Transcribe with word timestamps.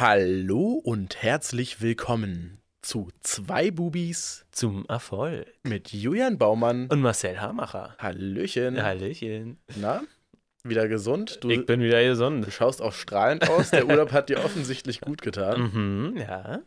Hallo 0.00 0.80
und 0.84 1.24
herzlich 1.24 1.80
willkommen 1.82 2.60
zu 2.82 3.08
zwei 3.18 3.72
Bubis 3.72 4.46
Zum 4.52 4.86
Erfolg. 4.86 5.52
mit 5.64 5.92
Julian 5.92 6.38
Baumann. 6.38 6.86
Und 6.86 7.00
Marcel 7.00 7.40
Hamacher. 7.40 7.96
Hallöchen. 7.98 8.80
Hallöchen. 8.80 9.58
Na, 9.74 10.02
wieder 10.62 10.86
gesund? 10.86 11.38
Du, 11.42 11.50
ich 11.50 11.66
bin 11.66 11.80
wieder 11.80 12.00
du 12.00 12.10
gesund. 12.10 12.46
schaust 12.52 12.80
auch 12.80 12.92
strahlend 12.92 13.50
aus. 13.50 13.70
Der 13.70 13.88
Urlaub 13.88 14.12
hat 14.12 14.28
dir 14.28 14.38
offensichtlich 14.44 15.00
gut 15.00 15.20
getan. 15.20 15.72
Mhm, 15.72 16.16
ja. 16.16 16.60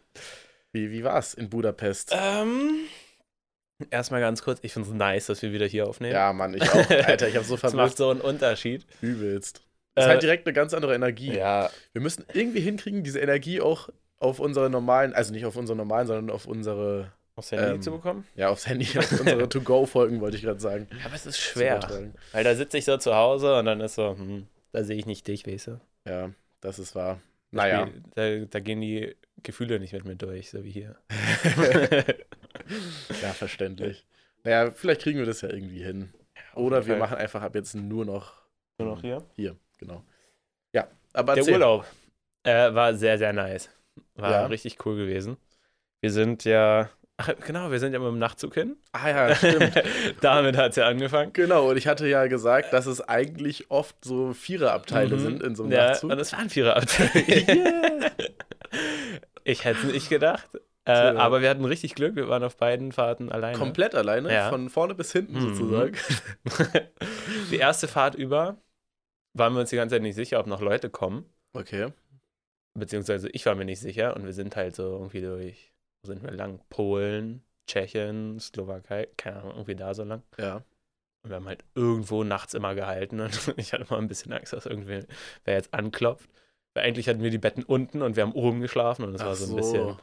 Wie, 0.73 0.91
wie 0.91 1.05
war's 1.05 1.33
in 1.33 1.49
Budapest? 1.49 2.11
Ähm, 2.13 2.79
erstmal 3.91 4.19
ganz 4.19 4.43
kurz, 4.43 4.59
ich 4.61 4.73
finde 4.73 4.89
es 4.89 4.93
nice, 4.93 5.27
dass 5.27 5.41
wir 5.41 5.53
wieder 5.53 5.67
hier 5.67 5.87
aufnehmen. 5.87 6.11
Ja, 6.15 6.33
Mann, 6.33 6.53
ich 6.53 6.63
auch. 6.69 6.89
Alter, 7.07 7.29
ich 7.29 7.35
habe 7.37 7.45
so 7.45 7.55
Das 7.55 7.63
macht 7.63 7.71
vermisst. 7.75 7.97
so 7.97 8.09
einen 8.09 8.19
Unterschied. 8.19 8.85
Übelst. 8.99 9.61
Das 9.95 10.05
ist 10.05 10.07
Äh, 10.07 10.11
halt 10.13 10.23
direkt 10.23 10.47
eine 10.47 10.53
ganz 10.53 10.73
andere 10.73 10.95
Energie. 10.95 11.33
Ja, 11.35 11.69
Wir 11.93 12.01
müssen 12.01 12.25
irgendwie 12.33 12.61
hinkriegen, 12.61 13.03
diese 13.03 13.19
Energie 13.19 13.59
auch 13.61 13.89
auf 14.19 14.39
unsere 14.39 14.69
normalen, 14.69 15.13
also 15.13 15.33
nicht 15.33 15.45
auf 15.45 15.55
unsere 15.55 15.75
normalen, 15.75 16.07
sondern 16.07 16.29
auf 16.33 16.45
unsere, 16.45 17.11
aufs 17.35 17.51
Handy 17.51 17.75
Ähm, 17.75 17.81
zu 17.81 17.91
bekommen. 17.91 18.25
ja, 18.35 18.49
aufs 18.49 18.67
Handy, 18.67 18.85
auf 18.97 19.11
unsere 19.19 19.49
To-Go-Folgen, 19.49 20.21
wollte 20.21 20.37
ich 20.37 20.43
gerade 20.43 20.59
sagen. 20.59 20.87
Ja, 20.99 21.05
aber 21.05 21.15
es 21.15 21.25
ist 21.25 21.39
schwer. 21.39 21.79
Weil 22.31 22.43
da 22.43 22.55
sitze 22.55 22.77
ich 22.77 22.85
so 22.85 22.97
zu 22.97 23.15
Hause 23.15 23.57
und 23.57 23.65
dann 23.65 23.81
ist 23.81 23.95
so, 23.95 24.11
hm, 24.17 24.47
da 24.71 24.83
sehe 24.83 24.95
ich 24.97 25.05
nicht 25.05 25.27
dich, 25.27 25.45
weißt 25.47 25.67
du? 25.67 25.81
Ja, 26.07 26.31
das 26.61 26.79
ist 26.79 26.95
wahr. 26.95 27.19
Naja. 27.51 27.89
Da, 28.15 28.45
da 28.45 28.59
gehen 28.59 28.79
die 28.79 29.13
Gefühle 29.43 29.79
nicht 29.79 29.91
mit 29.93 30.05
mir 30.05 30.15
durch, 30.15 30.51
so 30.51 30.63
wie 30.63 30.71
hier. 30.71 30.95
Ja, 33.21 33.33
verständlich. 33.33 34.05
Naja, 34.43 34.71
vielleicht 34.71 35.01
kriegen 35.01 35.19
wir 35.19 35.25
das 35.25 35.41
ja 35.41 35.49
irgendwie 35.49 35.83
hin. 35.83 36.13
Oder 36.55 36.85
wir 36.85 36.95
machen 36.97 37.17
einfach 37.17 37.41
ab 37.41 37.55
jetzt 37.55 37.75
nur 37.75 38.05
noch 38.05 38.33
nur 38.77 38.89
noch 38.95 39.01
hier. 39.01 39.23
hier, 39.35 39.55
genau. 39.81 40.01
Ja, 40.73 40.87
aber 41.11 41.33
Der 41.33 41.41
erzähl. 41.41 41.53
Urlaub 41.55 41.85
äh, 42.43 42.73
war 42.73 42.93
sehr, 42.93 43.17
sehr 43.17 43.33
nice. 43.33 43.69
War 44.15 44.31
Ja. 44.31 44.45
richtig 44.45 44.85
cool 44.85 44.95
gewesen. 44.95 45.35
Wir 45.99 46.11
sind 46.11 46.45
ja, 46.45 46.89
ach, 47.17 47.29
genau, 47.45 47.69
wir 47.71 47.79
sind 47.79 47.91
ja 47.93 47.99
mit 47.99 48.07
dem 48.07 48.17
Nachtzug 48.19 48.53
hin. 48.53 48.77
Ah 48.93 49.09
ja, 49.09 49.35
stimmt. 49.35 49.73
Damit 50.21 50.55
hat 50.57 50.69
es 50.71 50.75
ja 50.77 50.87
angefangen. 50.87 51.33
genau, 51.33 51.69
und 51.69 51.77
ich 51.77 51.87
hatte 51.87 52.07
ja 52.07 52.25
gesagt, 52.27 52.71
dass 52.73 52.85
es 52.85 53.01
eigentlich 53.01 53.69
oft 53.69 53.95
so 54.05 54.33
Viererabteile 54.33 55.15
Mhm. 55.17 55.19
sind 55.19 55.43
in 55.43 55.55
so 55.55 55.63
einem 55.63 55.73
ja, 55.73 55.89
Nachtzug. 55.89 56.11
Und 56.11 56.19
es 56.19 56.31
waren 56.33 56.49
Viererabteile. 56.49 58.11
Ich 59.43 59.65
hätte 59.65 59.79
es 59.87 59.91
nicht 59.93 60.09
gedacht. 60.09 60.47
Äh, 60.85 60.93
Tja. 60.93 61.15
aber 61.15 61.41
wir 61.41 61.49
hatten 61.49 61.65
richtig 61.65 61.95
Glück. 61.95 62.15
Wir 62.15 62.27
waren 62.29 62.43
auf 62.43 62.57
beiden 62.57 62.91
Fahrten 62.91 63.31
alleine. 63.31 63.57
Komplett 63.57 63.95
alleine, 63.95 64.31
Ja. 64.33 64.49
von 64.49 64.69
vorne 64.69 64.95
bis 64.95 65.11
hinten 65.11 65.33
Mhm. 65.33 65.55
sozusagen. 65.55 65.97
Die 67.51 67.57
erste 67.57 67.87
Fahrt 67.87 68.15
über 68.15 68.57
waren 69.33 69.53
wir 69.53 69.61
uns 69.61 69.69
die 69.69 69.75
ganze 69.75 69.95
Zeit 69.95 70.01
nicht 70.01 70.15
sicher, 70.15 70.39
ob 70.39 70.47
noch 70.47 70.61
Leute 70.61 70.89
kommen. 70.89 71.25
Okay. 71.53 71.91
Beziehungsweise 72.73 73.29
ich 73.29 73.45
war 73.45 73.55
mir 73.55 73.65
nicht 73.65 73.79
sicher. 73.79 74.15
Und 74.15 74.25
wir 74.25 74.33
sind 74.33 74.55
halt 74.55 74.75
so 74.75 74.83
irgendwie 74.83 75.21
durch, 75.21 75.73
wo 76.03 76.11
sind 76.11 76.23
wir 76.23 76.31
lang? 76.31 76.61
Polen, 76.69 77.43
Tschechien, 77.67 78.39
Slowakei, 78.39 79.07
keine 79.17 79.37
Ahnung, 79.37 79.51
irgendwie 79.51 79.75
da 79.75 79.93
so 79.93 80.03
lang. 80.03 80.23
Ja. 80.37 80.63
Und 81.23 81.29
wir 81.29 81.35
haben 81.35 81.47
halt 81.47 81.63
irgendwo 81.75 82.23
nachts 82.23 82.53
immer 82.53 82.73
gehalten 82.73 83.19
und 83.19 83.53
ich 83.57 83.73
hatte 83.73 83.85
mal 83.89 83.99
ein 83.99 84.07
bisschen 84.07 84.33
Angst, 84.33 84.53
dass 84.53 84.65
irgendwer 84.65 85.05
wer 85.45 85.55
jetzt 85.55 85.73
anklopft. 85.73 86.29
Weil 86.73 86.85
eigentlich 86.85 87.07
hatten 87.07 87.21
wir 87.21 87.29
die 87.29 87.37
Betten 87.37 87.63
unten 87.63 88.01
und 88.01 88.15
wir 88.15 88.23
haben 88.23 88.33
oben 88.33 88.61
geschlafen 88.61 89.03
und 89.03 89.15
es 89.15 89.21
war 89.21 89.35
so 89.35 89.51
ein 89.51 89.55
bisschen. 89.55 89.97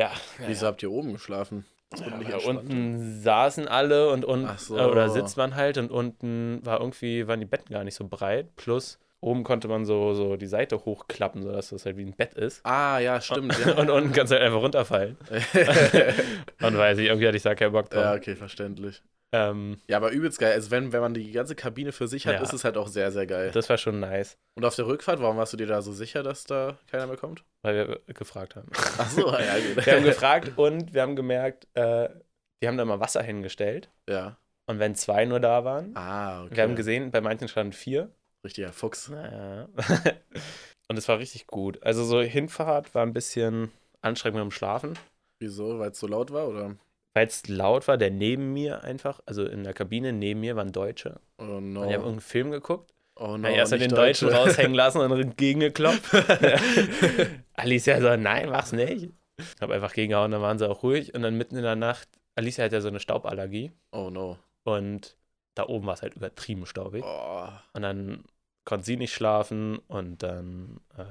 Ja, 0.00 0.12
Wieso 0.46 0.66
habt 0.66 0.82
ihr 0.82 0.90
oben 0.90 1.12
geschlafen? 1.12 1.64
Ja, 1.96 2.36
unten 2.46 3.20
saßen 3.22 3.66
alle 3.66 4.10
und 4.10 4.24
unten, 4.24 4.58
so. 4.58 4.76
äh, 4.76 4.82
oder 4.84 5.08
sitzt 5.08 5.36
man 5.36 5.56
halt 5.56 5.78
und 5.78 5.90
unten 5.90 6.60
war 6.64 6.80
irgendwie, 6.80 7.26
waren 7.26 7.40
die 7.40 7.46
Betten 7.46 7.72
gar 7.72 7.84
nicht 7.84 7.94
so 7.94 8.06
breit. 8.06 8.54
Plus 8.56 8.98
oben 9.20 9.42
konnte 9.42 9.68
man 9.68 9.84
so, 9.84 10.14
so 10.14 10.36
die 10.36 10.46
Seite 10.46 10.84
hochklappen, 10.84 11.42
sodass 11.42 11.70
das 11.70 11.86
halt 11.86 11.96
wie 11.96 12.04
ein 12.04 12.12
Bett 12.12 12.34
ist. 12.34 12.64
Ah, 12.64 12.98
ja, 12.98 13.20
stimmt. 13.20 13.58
Ja, 13.64 13.72
Und 13.78 13.90
unten 13.90 14.12
kannst 14.12 14.32
du 14.32 14.36
halt 14.36 14.46
einfach 14.46 14.60
runterfallen. 14.60 15.16
und 16.62 16.78
weiß 16.78 16.98
ich, 16.98 17.06
irgendwie 17.06 17.26
hatte 17.26 17.36
ich 17.36 17.42
da 17.42 17.54
keinen 17.54 17.72
Bock 17.72 17.90
drauf. 17.90 18.02
ja 18.02 18.14
okay, 18.14 18.36
verständlich. 18.36 19.02
Ähm, 19.32 19.78
Ja, 19.88 19.98
aber 19.98 20.10
übelst 20.10 20.38
geil. 20.38 20.52
Also 20.52 20.70
wenn, 20.70 20.92
wenn 20.92 21.00
man 21.00 21.12
die 21.14 21.30
ganze 21.32 21.54
Kabine 21.54 21.92
für 21.92 22.08
sich 22.08 22.26
hat, 22.26 22.34
Ja. 22.36 22.42
ist 22.42 22.52
es 22.54 22.64
halt 22.64 22.76
auch 22.78 22.88
sehr, 22.88 23.12
sehr 23.12 23.26
geil. 23.26 23.50
das 23.50 23.68
war 23.68 23.76
schon 23.76 24.00
nice, 24.00 24.38
Und 24.56 24.64
auf 24.64 24.74
der 24.76 24.86
Rückfahrt, 24.86 25.20
warum 25.20 25.36
warst 25.36 25.52
du 25.52 25.56
dir 25.58 25.66
da 25.66 25.82
so 25.82 25.92
sicher, 25.92 26.22
dass 26.22 26.44
da 26.44 26.78
keiner 26.90 27.06
mehr 27.06 27.16
kommt? 27.18 27.44
weil 27.62 27.74
wir 28.06 28.14
gefragt 28.14 28.56
haben. 28.56 28.68
Ach 28.98 29.10
so, 29.10 29.28
ja, 29.32 29.58
gut. 29.74 29.84
Wir 29.84 29.96
haben 29.96 30.04
gefragt 30.04 30.52
und 30.56 30.94
wir 30.94 31.02
haben 31.02 31.16
gemerkt, 31.16 31.66
äh, 31.74 32.08
die 32.62 32.68
haben 32.68 32.76
da 32.78 32.84
mal 32.84 33.00
Wasser 33.00 33.22
hingestellt. 33.22 33.90
ja. 34.08 34.36
Und 34.66 34.78
wenn 34.80 34.94
zwei 34.94 35.24
nur 35.24 35.40
da 35.40 35.64
waren, 35.64 35.96
Ah, 35.96 36.44
okay. 36.44 36.56
wir 36.56 36.62
haben 36.64 36.76
gesehen, 36.76 37.10
bei 37.10 37.22
manchen 37.22 37.48
standen 37.48 37.72
vier. 37.72 38.10
Richtiger 38.44 38.70
Fuchs. 38.70 39.08
Naja. 39.08 39.66
und 40.88 40.98
es 40.98 41.08
war 41.08 41.18
richtig 41.18 41.46
gut. 41.46 41.82
Also 41.82 42.04
so 42.04 42.20
Hinfahrt 42.20 42.94
war 42.94 43.02
ein 43.02 43.14
bisschen 43.14 43.72
anstrengend 44.02 44.36
mit 44.36 44.44
dem 44.44 44.50
Schlafen, 44.50 44.98
Wieso? 45.40 45.78
Weil 45.78 45.92
es 45.92 45.98
so 46.00 46.06
laut 46.06 46.32
war, 46.32 46.48
oder? 46.48 46.76
Weil 47.18 47.26
es 47.26 47.48
laut 47.48 47.88
war. 47.88 47.98
Der 47.98 48.10
neben 48.10 48.52
mir 48.52 48.84
einfach, 48.84 49.20
also 49.26 49.44
in 49.44 49.64
der 49.64 49.74
Kabine 49.74 50.12
neben 50.12 50.40
mir 50.40 50.54
waren 50.54 50.70
Deutsche. 50.70 51.20
Oh 51.38 51.44
no. 51.44 51.82
Und 51.82 51.88
die 51.88 51.94
haben 51.94 52.02
irgendeinen 52.04 52.20
Film 52.20 52.50
geguckt. 52.52 52.94
oh 53.16 53.36
no. 53.36 53.48
Erst 53.48 53.72
den 53.72 53.90
Deutschen 53.90 54.28
Deutsche. 54.28 54.40
raushängen 54.40 54.74
lassen 54.74 55.00
und 55.00 55.10
entgegengeklopft. 55.20 56.14
Alicia 57.54 58.00
so, 58.00 58.16
nein, 58.16 58.50
mach's 58.50 58.72
nicht. 58.72 59.10
Ich 59.38 59.60
habe 59.60 59.74
einfach 59.74 59.92
gegengehauen, 59.92 60.30
dann 60.30 60.42
waren 60.42 60.58
sie 60.58 60.68
auch 60.68 60.84
ruhig. 60.84 61.14
Und 61.14 61.22
dann 61.22 61.36
mitten 61.36 61.56
in 61.56 61.62
der 61.62 61.76
Nacht, 61.76 62.08
Alicia 62.36 62.64
hat 62.64 62.72
ja 62.72 62.80
so 62.80 62.88
eine 62.88 63.00
Stauballergie. 63.00 63.72
Oh 63.90 64.10
no. 64.10 64.38
Und 64.62 65.16
da 65.56 65.66
oben 65.66 65.86
war 65.86 65.94
es 65.94 66.02
halt 66.02 66.14
übertrieben 66.14 66.66
staubig. 66.66 67.04
Oh. 67.04 67.48
Und 67.72 67.82
dann 67.82 68.22
konnte 68.64 68.86
sie 68.86 68.96
nicht 68.96 69.12
schlafen 69.12 69.78
und 69.88 70.22
dann 70.22 70.78
äh, 70.96 71.02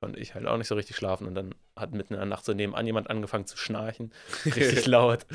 konnte 0.00 0.20
ich 0.20 0.34
halt 0.34 0.46
auch 0.46 0.56
nicht 0.58 0.68
so 0.68 0.74
richtig 0.74 0.96
schlafen. 0.96 1.26
Und 1.26 1.34
dann 1.34 1.54
hat 1.76 1.92
mitten 1.92 2.14
in 2.14 2.18
der 2.20 2.26
Nacht 2.26 2.44
so 2.44 2.52
nebenan 2.52 2.86
jemand 2.86 3.10
angefangen 3.10 3.46
zu 3.46 3.56
schnarchen. 3.56 4.12
Richtig 4.44 4.86
laut. 4.86 5.26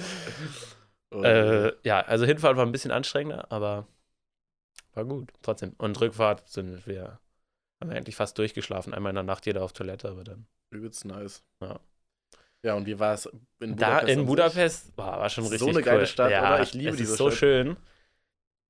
Oh. 1.11 1.21
Äh, 1.23 1.73
ja, 1.83 2.01
also 2.01 2.25
Hinfahrt 2.25 2.57
war 2.57 2.65
ein 2.65 2.71
bisschen 2.71 2.91
anstrengender, 2.91 3.51
aber 3.51 3.87
war 4.93 5.05
gut 5.05 5.31
trotzdem. 5.41 5.73
Und 5.77 5.99
Rückfahrt 5.99 6.47
sind 6.49 6.85
wir, 6.87 7.19
haben 7.79 7.89
wir 7.89 7.97
eigentlich 7.97 8.15
fast 8.15 8.37
durchgeschlafen. 8.37 8.93
Einmal 8.93 9.11
in 9.11 9.15
der 9.15 9.23
Nacht 9.23 9.45
jeder 9.45 9.63
auf 9.63 9.73
Toilette, 9.73 10.09
aber 10.09 10.23
dann. 10.23 10.47
Übelst 10.69 11.05
nice. 11.05 11.43
Ja. 11.61 11.79
Ja, 12.63 12.75
und 12.75 12.85
wie 12.85 12.99
war 12.99 13.13
es 13.15 13.25
in 13.59 13.75
Budapest? 13.75 13.81
da 13.81 13.99
in? 13.99 14.25
Budapest 14.25 14.95
boah, 14.95 15.19
war 15.19 15.29
schon 15.29 15.45
So 15.45 15.49
richtig 15.49 15.67
eine 15.69 15.81
geile 15.81 15.99
cool. 16.01 16.07
Stadt, 16.07 16.31
ja, 16.31 16.47
oder? 16.53 16.61
Ich 16.61 16.73
liebe 16.73 16.91
es 16.91 16.97
diese 16.97 17.13
ist 17.13 17.17
so 17.17 17.29
Stadt. 17.29 17.39
schön. 17.39 17.77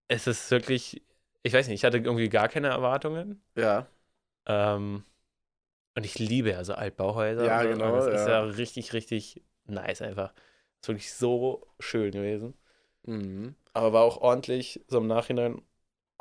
Es 0.08 0.28
ist 0.28 0.50
wirklich, 0.52 1.02
ich 1.44 1.54
weiß 1.54 1.68
nicht, 1.68 1.76
ich 1.76 1.86
hatte 1.86 1.98
irgendwie 1.98 2.30
gar 2.30 2.48
keine 2.50 2.70
Erwartungen. 2.70 3.44
Ja. 3.56 3.88
Ähm, 4.46 5.04
und 5.96 6.06
ich 6.06 6.18
liebe 6.20 6.52
ja 6.52 6.64
so 6.64 6.74
Altbauhäuser. 6.74 7.46
Ja, 7.46 7.64
genau, 7.64 7.96
Das 7.96 8.08
ist 8.08 8.28
ja. 8.28 8.30
ja 8.30 8.42
richtig, 8.44 8.94
richtig 8.94 9.42
nice 9.66 10.02
einfach. 10.02 10.34
Ist 10.82 10.88
wirklich 10.88 11.14
so 11.14 11.68
schön 11.80 12.12
gewesen. 12.12 12.54
Mhm. 13.06 13.56
Aber 13.74 13.94
war 13.94 14.02
auch 14.04 14.18
ordentlich, 14.22 14.84
so 14.88 14.98
im 15.00 15.08
Nachhinein 15.08 15.62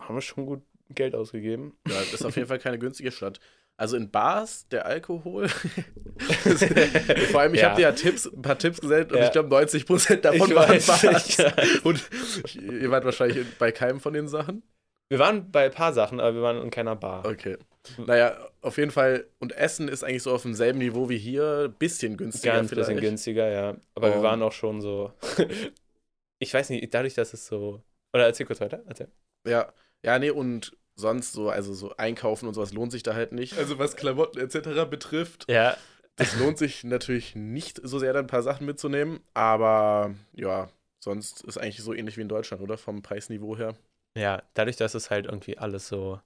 haben 0.01 0.15
wir 0.15 0.23
schon 0.23 0.47
gut 0.47 0.63
Geld 0.91 1.15
ausgegeben. 1.15 1.77
Ja, 1.89 2.01
ist 2.01 2.25
auf 2.25 2.37
jeden 2.37 2.49
Fall 2.49 2.59
keine 2.59 2.79
günstige 2.79 3.13
Stadt. 3.13 3.39
Also 3.77 3.97
in 3.97 4.11
Bars, 4.11 4.69
der 4.69 4.85
Alkohol. 4.87 5.49
Vor 7.31 7.41
allem, 7.41 7.55
ich 7.55 7.61
Ja. 7.61 7.69
habe 7.71 7.77
dir 7.77 7.83
ja 7.83 7.93
Tipps, 7.93 8.27
ein 8.27 8.43
paar 8.43 8.59
Tipps 8.59 8.81
gesendet 8.81 9.13
und 9.13 9.19
Ja. 9.19 9.25
ich 9.27 9.33
glaube, 9.33 9.49
90% 9.49 10.17
davon 10.21 10.51
Ich 10.51 10.55
waren 10.55 10.69
weiß, 10.69 10.87
Bars. 10.87 11.29
ich 11.29 11.39
weiß. 11.39 11.79
Und 11.85 12.11
ihr 12.57 12.91
wart 12.91 13.05
wahrscheinlich 13.05 13.47
bei 13.59 13.73
keinem 13.73 14.01
von 14.01 14.13
den 14.13 14.29
Sachen. 14.29 14.63
Wir 15.09 15.19
waren 15.19 15.51
bei 15.51 15.65
ein 15.67 15.71
paar 15.71 15.93
Sachen, 15.93 16.21
aber 16.21 16.35
wir 16.35 16.43
waren 16.43 16.61
in 16.63 16.71
keiner 16.71 16.95
Bar. 16.97 17.25
Okay. 17.25 17.57
Naja, 17.99 18.37
auf 18.61 18.77
jeden 18.77 18.91
Fall. 18.91 19.27
Und 19.39 19.53
Essen 19.53 19.89
ist 19.89 20.05
eigentlich 20.05 20.23
so 20.23 20.33
auf 20.35 20.43
demselben 20.43 20.79
Niveau 20.79 21.09
wie 21.09 21.19
hier. 21.19 21.75
Bisschen 21.79 22.17
günstiger 22.17 22.55
Ganz 22.55 22.69
vielleicht. 22.71 22.89
bisschen 22.89 23.01
günstiger, 23.01 23.49
ja. 23.51 23.77
Aber 23.95 24.09
wir 24.11 24.17
Und- 24.17 24.23
waren 24.23 24.43
auch 24.43 24.53
schon 24.53 24.81
so. 24.81 25.13
ich 26.39 26.53
weiß 26.53 26.71
nicht, 26.71 26.93
dadurch, 26.95 27.15
dass 27.15 27.33
es 27.33 27.47
so. 27.47 27.83
Oder 28.13 28.27
erzähl 28.27 28.47
kurz 28.47 28.61
weiter. 28.61 28.83
Erzähl. 28.87 29.09
Ja. 29.47 29.73
Ja, 30.05 30.19
nee, 30.19 30.31
und 30.31 30.77
sonst 30.95 31.33
so, 31.33 31.49
also 31.51 31.73
so 31.75 31.95
einkaufen 31.97 32.47
und 32.49 32.55
sowas 32.55 32.73
lohnt 32.73 32.93
sich 32.93 33.03
da 33.03 33.15
halt 33.15 33.33
nicht. 33.33 33.57
Also 33.59 33.79
was 33.79 33.97
Klamotten 33.97 34.39
etc. 34.41 34.85
betrifft, 34.89 35.47
Ja, 35.49 35.77
das 36.17 36.37
lohnt 36.39 36.59
sich 36.59 36.85
natürlich 36.85 37.35
nicht 37.35 37.81
so 37.83 37.99
sehr, 37.99 38.13
da 38.13 38.19
ein 38.19 38.27
paar 38.27 38.43
Sachen 38.43 38.67
mitzunehmen. 38.67 39.21
Aber 39.35 40.15
ja, 40.35 40.69
sonst 41.03 41.43
ist 41.45 41.57
eigentlich 41.59 41.83
so 41.83 41.95
ähnlich 41.95 42.17
wie 42.17 42.23
in 42.23 42.29
Deutschland, 42.29 42.63
oder? 42.63 42.77
Vom 42.77 43.01
Preisniveau 43.03 43.57
her. 43.57 43.75
ja, 44.17 44.43
dadurch, 44.55 44.77
dass 44.77 44.95
es 44.95 45.11
halt 45.11 45.27
irgendwie 45.27 45.57
alles 45.59 45.89
so. 45.89 46.21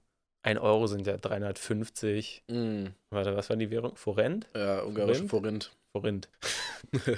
Ein 0.45 0.59
Euro 0.59 0.85
sind 0.85 1.07
ja 1.07 1.17
350. 1.17 2.43
Mm, 2.47 2.85
Warte, 3.09 3.35
was 3.35 3.49
war 3.49 3.57
die 3.57 3.71
Währung? 3.71 3.95
Forint? 3.95 4.47
ja, 4.55 4.83
ungarische 4.83 5.27
Forint. 5.27 5.71
Forint. 5.91 6.29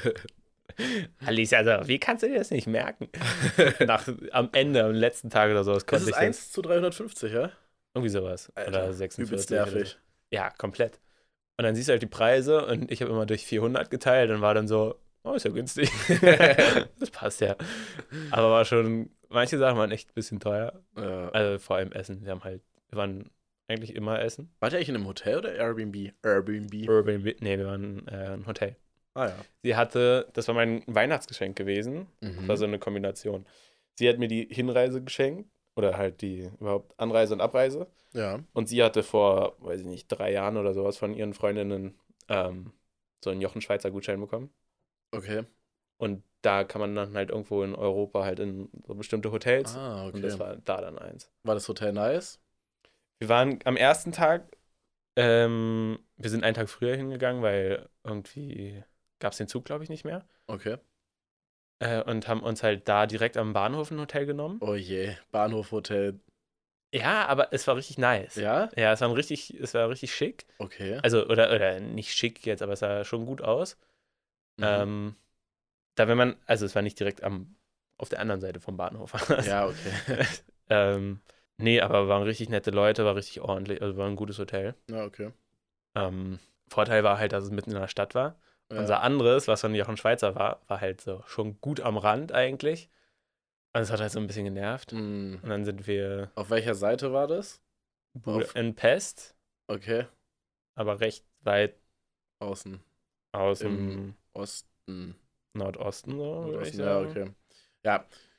Alicia, 1.26 1.58
also, 1.58 1.90
wie 1.90 2.00
kannst 2.00 2.24
du 2.24 2.30
dir 2.30 2.38
das 2.38 2.52
nicht 2.52 2.68
merken? 2.68 3.10
Nach, 3.86 4.08
am 4.32 4.48
Ende, 4.54 4.86
am 4.86 4.94
letzten 4.94 5.30
Tag 5.30 5.52
oder 5.52 5.66
so, 5.66 5.74
das 5.74 5.86
Das 5.86 6.04
ist 6.04 6.08
ich 6.08 6.14
das. 6.14 6.24
1 6.24 6.52
zu 6.54 6.62
350, 6.62 7.34
ja? 7.34 7.52
Irgendwie 7.94 8.10
sowas. 8.10 8.50
Alter, 8.56 8.70
oder 8.70 8.94
46. 8.94 9.28
Übelst 9.28 9.50
so. 9.50 9.56
nervig. 9.56 9.98
Ja, 10.32 10.50
komplett. 10.52 11.02
Und 11.58 11.66
dann 11.66 11.76
siehst 11.76 11.90
du 11.90 11.92
halt 11.92 12.02
die 12.04 12.08
Preise 12.08 12.66
und 12.66 12.90
ich 12.90 13.02
habe 13.02 13.12
immer 13.12 13.26
durch 13.26 13.46
400 13.46 13.90
geteilt 13.90 14.32
und 14.32 14.40
war 14.40 14.54
dann 14.54 14.70
so, 14.70 14.96
oh, 15.24 15.34
ist 15.34 15.44
ja 15.44 15.52
günstig. 15.52 15.92
das 17.00 17.10
passt 17.12 17.42
ja. 17.42 17.58
Aber 18.32 18.52
war 18.52 18.64
schon, 18.64 19.10
manche 19.28 19.58
Sachen 19.58 19.78
waren 19.78 19.92
echt 19.92 20.12
ein 20.12 20.14
bisschen 20.16 20.40
teuer. 20.40 20.80
Ja. 20.96 21.28
Also 21.30 21.60
vor 21.60 21.76
allem 21.76 21.92
Essen. 21.92 22.24
Wir 22.24 22.32
haben 22.32 22.44
halt, 22.46 22.62
wir 22.90 22.98
waren 22.98 23.30
eigentlich 23.68 23.96
immer 23.96 24.22
essen. 24.22 24.54
Wart 24.60 24.74
ihr 24.74 24.78
eigentlich 24.78 24.90
in 24.90 24.96
einem 24.96 25.08
Hotel 25.08 25.38
oder 25.40 25.54
Airbnb? 25.54 26.14
Airbnb. 26.24 26.74
Airbnb, 26.90 27.42
nee, 27.42 27.58
wir 27.58 27.66
waren 27.66 28.08
äh, 28.08 28.34
ein 28.34 28.46
Hotel. 28.48 28.76
Ah 29.14 29.28
ja. 29.28 29.36
Sie 29.64 29.76
hatte, 29.76 30.30
das 30.34 30.48
war 30.48 30.56
mein 30.56 30.84
Weihnachtsgeschenk 30.88 31.56
gewesen. 31.58 32.08
Das 32.22 32.32
Mhm. 32.36 32.48
war 32.48 32.58
so 32.58 32.66
eine 32.66 32.80
Kombination. 32.80 33.46
Sie 33.96 34.08
hat 34.08 34.20
mir 34.20 34.28
die 34.28 34.48
Hinreise 34.50 35.04
geschenkt 35.04 35.50
oder 35.76 35.98
halt 35.98 36.22
die 36.22 36.50
überhaupt 36.60 36.94
Anreise 37.00 37.34
und 37.34 37.42
Abreise. 37.42 37.88
Ja. 38.14 38.40
Und 38.54 38.70
sie 38.70 38.82
hatte 38.84 39.04
vor, 39.04 39.56
weiß 39.60 39.82
ich 39.82 39.86
nicht, 39.88 40.08
drei 40.08 40.32
Jahren 40.32 40.56
oder 40.58 40.74
sowas 40.74 40.98
von 40.98 41.14
ihren 41.16 41.34
Freundinnen 41.34 42.00
ähm, 42.30 42.72
so 43.24 43.32
einen 43.32 43.42
Jochen 43.42 43.62
Schweizer 43.62 43.90
Gutschein 43.92 44.20
bekommen. 44.22 44.52
Okay. 45.12 45.44
Und 45.98 46.24
da 46.44 46.64
kann 46.64 46.80
man 46.80 46.96
dann 46.96 47.16
halt 47.16 47.32
irgendwo 47.32 47.64
in 47.64 47.74
Europa 47.76 48.24
halt 48.24 48.40
in 48.40 48.70
so 48.86 48.94
bestimmte 48.94 49.32
Hotels. 49.32 49.76
Ah, 49.76 50.06
Und 50.08 50.22
das 50.24 50.36
okay. 50.36 50.44
war 50.44 50.56
da 50.58 50.80
dann 50.82 50.98
eins. 51.00 51.32
War 51.44 51.56
das 51.56 51.68
Hotel 51.68 51.92
nice? 51.92 52.40
Wir 53.20 53.30
waren 53.30 53.60
am 53.66 53.78
ersten 53.78 54.12
Tag, 54.12 54.56
ähm, 55.16 56.00
wir 56.18 56.30
sind 56.30 56.44
einen 56.44 56.54
Tag 56.54 56.70
früher 56.70 56.96
hingegangen, 56.96 57.42
weil 57.42 57.90
irgendwie 58.04 58.84
gab 59.20 59.32
es 59.32 59.38
den 59.38 59.48
Zug, 59.48 59.66
glaube 59.66 59.84
ich, 59.84 59.90
nicht 59.90 60.06
mehr. 60.06 60.28
Okay. 60.48 60.78
Äh, 61.80 62.04
und 62.04 62.28
haben 62.28 62.42
uns 62.42 62.64
halt 62.64 62.88
da 62.88 63.06
direkt 63.06 63.38
am 63.38 63.54
Bahnhof 63.54 63.92
ein 63.92 64.00
Hotel 64.00 64.26
genommen. 64.26 64.60
Oh 64.62 64.76
je. 64.76 65.16
Bahnhofhotel. 65.32 66.20
Ja, 66.94 67.28
aber 67.28 67.54
es 67.54 67.68
war 67.68 67.76
richtig 67.76 67.98
nice. 67.98 68.36
Ja? 68.36 68.70
Ja, 68.76 68.94
es 68.94 69.02
war 69.02 69.14
richtig, 69.14 69.54
es 69.60 69.74
war 69.74 69.90
richtig 69.90 70.16
schick. 70.16 70.46
Okay. 70.58 71.00
Also, 71.04 71.28
oder, 71.28 71.54
oder 71.54 71.80
nicht 71.80 72.14
schick 72.14 72.46
jetzt, 72.46 72.62
aber 72.62 72.74
es 72.74 72.80
sah 72.80 73.04
schon 73.04 73.26
gut 73.26 73.42
aus. 73.42 73.78
Mhm. 74.58 74.64
Ähm, 74.64 75.16
da 75.96 76.08
wenn 76.08 76.18
man, 76.18 76.36
also 76.46 76.66
es 76.66 76.76
war 76.76 76.82
nicht 76.82 77.00
direkt 77.00 77.24
am, 77.24 77.56
auf 77.98 78.10
der 78.10 78.20
anderen 78.20 78.42
Seite 78.42 78.60
vom 78.60 78.78
Bahnhof. 78.78 79.14
ja, 79.46 79.68
okay. 79.68 80.26
ähm, 80.70 81.22
nee, 81.58 81.82
aber 81.82 82.08
waren 82.08 82.24
richtig 82.24 82.50
nette 82.50 82.72
Leute, 82.72 83.06
war 83.06 83.16
richtig 83.16 83.42
ordentlich, 83.42 83.82
also 83.82 83.98
war 83.98 84.08
ein 84.08 84.16
gutes 84.16 84.40
Hotel. 84.40 84.76
Ja, 84.90 85.06
okay. 85.06 85.32
Ähm, 85.96 86.40
Vorteil 86.70 87.04
war 87.04 87.18
halt, 87.18 87.32
dass 87.32 87.44
es 87.46 87.52
mitten 87.52 87.72
in 87.72 87.80
der 87.80 87.88
Stadt 87.88 88.16
war. 88.16 88.40
Ja. 88.72 88.80
Unser 88.80 89.02
anderes, 89.02 89.48
was 89.48 89.62
von 89.62 89.74
Jochen 89.74 89.98
Schweizer 89.98 90.36
war, 90.36 90.62
war 90.68 90.82
halt 90.82 91.02
so 91.02 91.24
schon 91.26 91.60
gut 91.62 91.80
am 91.80 91.98
Rand 91.98 92.32
eigentlich. 92.34 92.90
Und 93.74 93.82
es 93.82 93.92
hat 93.92 94.02
halt 94.02 94.12
so 94.12 94.20
ein 94.20 94.28
bisschen 94.28 94.46
genervt. 94.46 94.92
Mhm. 94.92 95.40
Und 95.42 95.50
dann 95.50 95.66
sind 95.66 95.88
wir 95.88 96.32
Auf 96.36 96.50
welcher 96.50 96.76
Seite 96.76 97.14
war 97.14 97.28
das? 97.28 97.62
Bude 98.14 98.48
in 98.56 98.76
Pest, 98.76 99.36
Okay. 99.68 100.06
aber 100.76 101.00
recht 101.00 101.26
weit 101.42 101.76
Außen. 102.40 102.80
aus 103.32 103.62
Im 103.62 104.16
Osten. 104.34 105.16
Nordosten, 105.54 106.12
so 106.12 106.46
würde 106.46 106.64
ich 106.64 106.70
Osten. 106.70 106.82
Ja, 106.82 107.00
okay. 107.00 107.32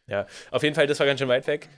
Ja. 0.06 0.26
Auf 0.50 0.62
jeden 0.62 0.74
Fall, 0.74 0.86
das 0.86 0.98
war 0.98 1.06
ganz 1.06 1.20
schön 1.20 1.28
weit 1.28 1.46
weg. 1.46 1.68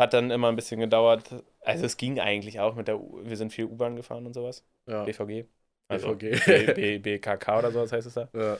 Hat 0.00 0.14
dann 0.14 0.30
immer 0.30 0.48
ein 0.48 0.56
bisschen 0.56 0.80
gedauert. 0.80 1.44
Also 1.60 1.84
es 1.84 1.98
ging 1.98 2.18
eigentlich 2.18 2.58
auch 2.58 2.74
mit 2.74 2.88
der 2.88 2.98
U 2.98 3.20
wir 3.22 3.36
sind 3.36 3.52
viel 3.52 3.66
U-Bahn 3.66 3.96
gefahren 3.96 4.24
und 4.24 4.32
sowas. 4.32 4.64
Ja. 4.86 5.04
BVG. 5.04 5.44
Also 5.88 6.14
BVG. 6.14 6.72
B, 6.74 6.98
B, 6.98 7.18
BKK 7.18 7.58
oder 7.58 7.70
sowas 7.70 7.92
heißt 7.92 8.06
es 8.06 8.14
da. 8.14 8.30
ja. 8.32 8.56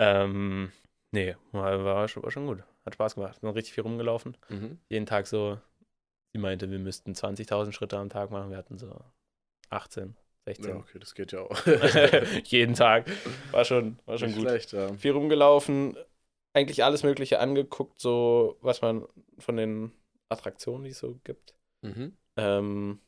Ähm, 0.00 0.72
nee, 1.12 1.36
war, 1.52 1.84
war, 1.84 2.08
schon, 2.08 2.24
war 2.24 2.32
schon 2.32 2.48
gut. 2.48 2.64
Hat 2.84 2.94
Spaß 2.94 3.14
gemacht. 3.14 3.38
Sind 3.40 3.48
richtig 3.50 3.74
viel 3.74 3.84
rumgelaufen. 3.84 4.36
Mhm. 4.48 4.80
Jeden 4.88 5.06
Tag 5.06 5.28
so, 5.28 5.56
sie 6.32 6.40
meinte, 6.40 6.68
wir 6.68 6.80
müssten 6.80 7.12
20.000 7.12 7.70
Schritte 7.70 7.96
am 7.98 8.08
Tag 8.08 8.32
machen. 8.32 8.50
Wir 8.50 8.56
hatten 8.56 8.76
so 8.76 8.92
18, 9.70 10.16
16. 10.46 10.68
Ja, 10.68 10.76
okay, 10.78 10.98
das 10.98 11.14
geht 11.14 11.30
ja 11.30 11.42
auch. 11.42 11.56
Jeden 12.46 12.74
Tag. 12.74 13.06
War 13.52 13.64
schon, 13.64 14.00
war 14.04 14.18
schon 14.18 14.30
Nicht 14.30 14.38
gut. 14.38 14.48
schlecht, 14.48 14.72
ja. 14.72 14.92
Viel 14.94 15.12
rumgelaufen. 15.12 15.96
Eigentlich 16.54 16.82
alles 16.82 17.04
Mögliche 17.04 17.38
angeguckt, 17.38 18.00
so 18.00 18.58
was 18.60 18.82
man 18.82 19.06
von 19.38 19.56
den 19.56 19.92
Attraktionen, 20.32 20.84
die 20.84 20.90
es 20.90 20.98
so 20.98 21.18
gibt. 21.24 21.54
Mhm. 21.82 22.16
Ähm, 22.36 23.00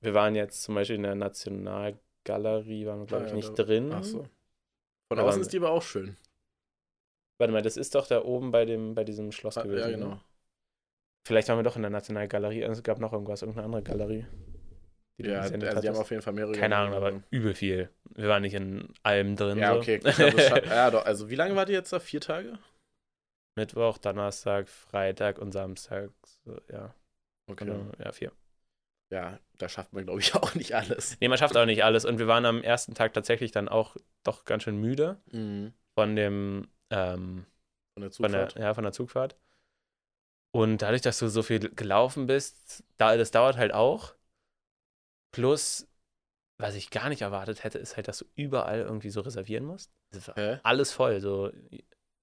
wir 0.00 0.14
waren 0.14 0.34
jetzt 0.34 0.62
zum 0.62 0.74
Beispiel 0.74 0.96
in 0.96 1.02
der 1.02 1.14
Nationalgalerie, 1.14 2.86
waren 2.86 3.00
wir, 3.00 3.06
glaube 3.06 3.24
ich, 3.24 3.30
ja, 3.30 3.36
nicht 3.36 3.58
da- 3.58 3.62
drin. 3.62 3.90
Ach 3.92 4.04
so. 4.04 4.22
Von 5.08 5.18
Da 5.18 5.22
außen 5.24 5.40
ist 5.42 5.52
die 5.52 5.58
aber 5.58 5.70
auch 5.70 5.82
schön. 5.82 6.16
Warte 7.38 7.52
mal, 7.52 7.62
das 7.62 7.76
ist 7.76 7.94
doch 7.94 8.06
da 8.06 8.22
oben 8.22 8.50
bei, 8.50 8.64
dem, 8.64 8.94
bei 8.94 9.02
diesem 9.04 9.32
Schloss 9.32 9.56
Ah, 9.58 9.62
gewesen. 9.62 9.80
ja, 9.90 9.96
ne? 9.96 10.04
genau. 10.04 10.20
Vielleicht 11.26 11.48
waren 11.48 11.58
wir 11.58 11.62
doch 11.62 11.76
in 11.76 11.82
der 11.82 11.90
Nationalgalerie. 11.90 12.64
Also 12.64 12.78
es 12.78 12.82
gab 12.82 12.98
noch 12.98 13.12
irgendwas, 13.12 13.42
irgendeine 13.42 13.64
andere 13.66 13.82
Galerie. 13.82 14.26
die 15.18 15.24
Ja, 15.28 15.40
also 15.40 15.56
die 15.56 15.66
haben 15.66 15.76
hattest. 15.76 16.00
auf 16.00 16.10
jeden 16.10 16.22
Fall 16.22 16.32
mehrere. 16.34 16.52
Keine 16.52 16.76
Ahnung, 16.76 16.94
aber 16.94 17.22
übel 17.30 17.54
viel. 17.54 17.90
Wir 18.14 18.28
waren 18.28 18.42
nicht 18.42 18.54
in 18.54 18.92
allem 19.02 19.36
drin. 19.36 19.58
Ja, 19.58 19.72
so. 19.74 19.80
okay. 19.80 19.98
Glaub, 19.98 20.16
ja, 20.66 20.90
doch. 20.90 21.04
Also, 21.04 21.28
wie 21.30 21.34
lange 21.34 21.56
wart 21.56 21.68
ihr 21.68 21.76
jetzt 21.76 21.92
da? 21.92 21.98
Vier 22.00 22.20
Tage? 22.20 22.58
Mittwoch, 23.56 23.98
Donnerstag, 23.98 24.68
Freitag 24.68 25.38
und 25.38 25.52
Samstag. 25.52 26.10
So, 26.44 26.58
ja, 26.70 26.94
Okay. 27.46 27.64
genau, 27.66 27.92
ja, 28.02 28.12
vier. 28.12 28.32
Ja, 29.10 29.40
da 29.58 29.68
schafft 29.68 29.92
man, 29.92 30.04
glaube 30.04 30.20
ich, 30.20 30.34
auch 30.36 30.54
nicht 30.54 30.74
alles. 30.74 31.16
Nee, 31.20 31.28
man 31.28 31.36
schafft 31.38 31.56
auch 31.56 31.66
nicht 31.66 31.84
alles. 31.84 32.04
Und 32.04 32.18
wir 32.18 32.28
waren 32.28 32.46
am 32.46 32.62
ersten 32.62 32.94
Tag 32.94 33.12
tatsächlich 33.12 33.50
dann 33.50 33.68
auch 33.68 33.96
doch 34.22 34.44
ganz 34.44 34.62
schön 34.62 34.76
müde 34.76 35.20
Mhm. 35.32 35.74
von 35.94 36.14
dem, 36.16 36.68
ähm, 36.90 37.46
Von 37.94 38.02
der 38.02 38.12
von 38.12 38.32
der, 38.32 38.48
Zugfahrt. 38.48 38.54
ja, 38.56 38.74
von 38.74 38.84
der 38.84 38.92
Zugfahrt. 38.92 39.36
Und 40.52 40.78
dadurch, 40.82 41.02
dass 41.02 41.18
du 41.18 41.28
so 41.28 41.42
viel 41.42 41.58
gelaufen 41.60 42.26
bist, 42.26 42.84
da, 42.96 43.16
das 43.16 43.30
dauert 43.30 43.56
halt 43.56 43.72
auch. 43.72 44.14
Plus, 45.32 45.86
was 46.58 46.74
ich 46.74 46.90
gar 46.90 47.08
nicht 47.08 47.22
erwartet 47.22 47.64
hätte, 47.64 47.78
ist 47.78 47.96
halt, 47.96 48.08
dass 48.08 48.18
du 48.18 48.24
überall 48.34 48.80
irgendwie 48.80 49.10
so 49.10 49.20
reservieren 49.20 49.64
musst. 49.64 49.92
Hä? 50.34 50.58
alles 50.62 50.92
voll. 50.92 51.20
So, 51.20 51.50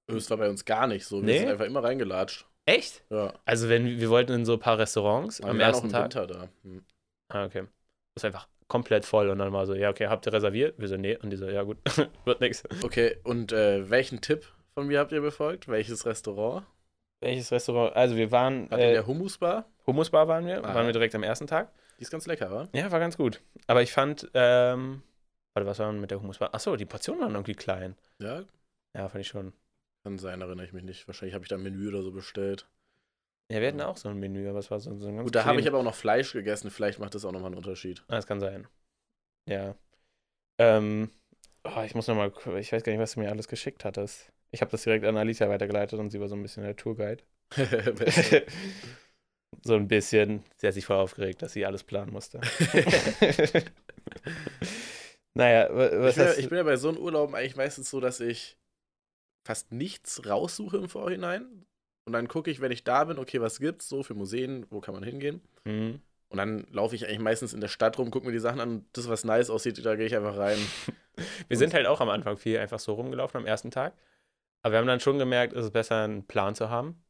Das 0.08 0.30
war 0.30 0.38
bei 0.38 0.50
uns 0.50 0.64
gar 0.66 0.88
nicht 0.88 1.06
so. 1.06 1.18
Wir 1.18 1.24
Nee? 1.26 1.40
sind 1.40 1.50
einfach 1.50 1.66
immer 1.66 1.84
reingelatscht. 1.84 2.46
echt? 2.66 3.04
Ja. 3.10 3.34
Also, 3.46 3.70
wenn 3.70 3.86
wir 4.00 4.10
wollten 4.10 4.34
in 4.34 4.46
so 4.46 4.54
ein 4.54 4.60
paar 4.60 4.78
Restaurants 4.80 5.42
Aber 5.42 5.52
am 5.52 5.60
ersten 5.60 5.88
im 5.88 5.92
Tag. 5.92 6.04
Winter 6.04 6.28
da. 6.28 6.50
Hm. 6.64 6.84
Ah, 7.30 7.46
okay. 7.46 7.62
Das 8.16 8.24
ist 8.24 8.26
einfach 8.26 8.48
komplett 8.70 9.06
voll 9.06 9.30
und 9.30 9.40
dann 9.40 9.54
war 9.54 9.66
so, 9.66 9.74
ja, 9.74 9.90
okay, 9.90 10.08
habt 10.08 10.26
ihr 10.26 10.34
reserviert? 10.34 10.78
Wir 10.78 10.88
so, 10.88 10.98
nee. 10.98 11.16
Und 11.18 11.30
die 11.30 11.38
so, 11.38 11.48
ja, 11.48 11.64
gut, 11.64 11.78
wird 12.26 12.42
nix. 12.42 12.64
Okay, 12.84 13.18
und 13.24 13.52
äh, 13.52 13.90
welchen 13.90 14.20
Tipp 14.22 14.46
von 14.74 14.88
mir 14.88 15.00
habt 15.00 15.12
ihr 15.12 15.22
befolgt? 15.22 15.68
Welches 15.68 16.06
Restaurant? 16.06 16.66
Welches 17.22 17.52
Restaurant? 17.52 17.96
Also, 17.96 18.16
wir 18.16 18.32
waren, 18.32 18.70
Wart 18.72 18.80
ihr 18.80 18.86
in 18.86 18.92
äh, 18.92 18.94
der 18.94 19.08
Hummusbar? 19.08 19.66
Hummusbar 19.86 20.28
waren 20.28 20.46
wir, 20.46 20.64
Ah. 20.64 20.74
waren 20.76 20.86
wir 20.86 20.94
direkt 20.94 21.16
am 21.16 21.24
ersten 21.24 21.48
Tag. 21.48 21.72
Die 21.98 22.04
ist 22.04 22.12
ganz 22.12 22.28
lecker, 22.28 22.52
wa? 22.52 22.68
Ja, 22.74 22.92
war 22.92 23.00
ganz 23.00 23.18
gut. 23.18 23.42
Aber 23.68 23.82
ich 23.82 23.92
fand, 23.92 24.30
ähm, 24.34 25.02
warte, 25.56 25.66
was 25.68 25.80
war 25.80 25.92
denn 25.92 26.00
mit 26.02 26.12
der 26.12 26.20
Hummusbar? 26.22 26.54
Achso, 26.54 26.76
die 26.76 26.86
Portionen 26.86 27.22
waren 27.22 27.34
irgendwie 27.34 27.56
klein. 27.56 27.96
Ja, 28.22 28.44
Ja, 28.96 29.08
fand 29.10 29.22
ich 29.22 29.28
schon. 29.28 29.54
Kann 30.08 30.20
sein, 30.20 30.40
erinnere 30.40 30.66
ich 30.66 30.74
mich 30.74 30.84
nicht. 30.84 31.08
Wahrscheinlich 31.08 31.36
habe 31.36 31.44
ich 31.44 31.50
da 31.50 31.58
ein 31.58 31.64
Menü 31.64 31.90
oder 31.90 32.02
so 32.02 32.12
bestellt. 32.12 32.68
Ja, 33.52 33.60
wir 33.60 33.68
hatten 33.68 33.82
auch 33.82 33.98
so 33.98 34.10
ein 34.10 34.18
Menü, 34.18 34.50
aber 34.50 34.60
es 34.60 34.72
war 34.72 34.80
so, 34.80 34.98
so 34.98 35.08
ein 35.08 35.18
ganz 35.18 35.26
Gut, 35.26 35.36
da 35.36 35.46
habe 35.46 35.60
ich 35.60 35.68
aber 35.68 35.80
auch 35.80 35.84
noch 35.84 35.96
Fleisch 35.96 36.34
gegessen. 36.34 36.72
Vielleicht 36.72 37.00
macht 37.00 37.14
das 37.14 37.26
auch 37.26 37.32
nochmal 37.32 37.48
einen 37.48 37.58
Unterschied. 37.58 38.04
Ah, 38.08 38.16
das 38.16 38.28
kann 38.28 38.40
sein. 38.40 38.68
Ja. 39.48 39.76
Ähm, 40.58 41.10
oh, 41.64 41.82
ich 41.86 41.96
muss 41.96 42.08
nochmal, 42.08 42.32
ich 42.60 42.74
weiß 42.74 42.84
gar 42.84 42.92
nicht, 42.92 43.02
was 43.02 43.14
du 43.14 43.22
mir 43.22 43.30
alles 43.30 43.48
geschickt 43.48 43.86
hattest. 43.86 44.32
Ich 44.52 44.62
habe 44.62 44.72
das 44.72 44.84
direkt 44.84 45.06
an 45.06 45.18
Alicia 45.18 45.50
weitergeleitet 45.50 46.00
und 46.00 46.10
sie 46.10 46.20
war 46.20 46.30
so 46.30 46.36
ein 46.36 46.42
bisschen 46.42 46.64
der 46.64 46.76
Tourguide. 46.76 47.24
So 49.64 49.76
ein 49.76 49.88
bisschen. 49.88 50.44
Sie 50.56 50.68
hat 50.68 50.74
sich 50.74 50.86
voll 50.86 50.98
aufgeregt, 50.98 51.42
dass 51.42 51.54
sie 51.54 51.66
alles 51.66 51.84
planen 51.84 52.12
musste. 52.12 52.42
naja, 55.34 55.70
wa- 55.70 56.02
ich, 56.02 56.06
was 56.06 56.16
bin, 56.16 56.26
ja- 56.26 56.32
hast 56.32 56.34
ich 56.34 56.50
bin 56.50 56.58
ja 56.58 56.64
bei 56.64 56.78
so 56.78 56.90
einem 56.90 56.98
Urlauben 56.98 57.36
eigentlich 57.36 57.56
meistens 57.56 57.90
so, 57.90 58.00
dass 58.00 58.20
ich 58.20 58.58
fast 59.48 59.72
nichts 59.72 60.26
raussuche 60.28 60.78
im 60.78 60.90
Vorhinein. 60.90 61.66
Und 62.06 62.14
dann 62.14 62.28
gucke 62.28 62.52
ich, 62.52 62.62
wenn 62.62 62.72
ich 62.72 62.84
da 62.84 63.04
bin, 63.06 63.18
okay, 63.20 63.42
was 63.42 63.60
gibt's 63.60 63.90
so 63.90 64.04
für 64.04 64.14
Museen, 64.14 64.66
wo 64.70 64.80
kann 64.80 64.94
man 64.94 65.04
hingehen? 65.04 65.42
Hm. 65.66 66.00
Und 66.30 66.38
dann 66.38 66.66
laufe 66.72 66.96
ich 66.96 67.06
eigentlich 67.06 67.20
meistens 67.20 67.54
in 67.54 67.62
der 67.62 67.68
Stadt 67.70 67.98
rum, 67.98 68.12
gucke 68.12 68.26
mir 68.26 68.34
die 68.34 68.40
Sachen 68.40 68.60
an, 68.60 68.86
das, 68.94 69.08
was 69.10 69.24
nice 69.24 69.50
aussieht, 69.50 69.84
da 69.86 69.96
gehe 69.96 70.06
ich 70.06 70.16
einfach 70.16 70.38
rein. 70.38 70.58
Wir 71.48 71.58
sind 71.58 71.74
halt 71.74 71.88
auch 71.88 72.00
am 72.00 72.10
Anfang 72.10 72.38
viel 72.38 72.60
einfach 72.60 72.80
so 72.80 72.94
rumgelaufen 72.94 73.38
am 73.40 73.46
ersten 73.48 73.72
Tag. 73.72 73.94
Aber 74.62 74.74
wir 74.74 74.80
haben 74.80 74.88
dann 74.88 75.00
schon 75.00 75.18
gemerkt, 75.18 75.54
es 75.54 75.66
ist 75.66 75.72
besser, 75.72 76.04
einen 76.04 76.28
Plan 76.28 76.54
zu 76.54 76.70
haben, 76.70 77.04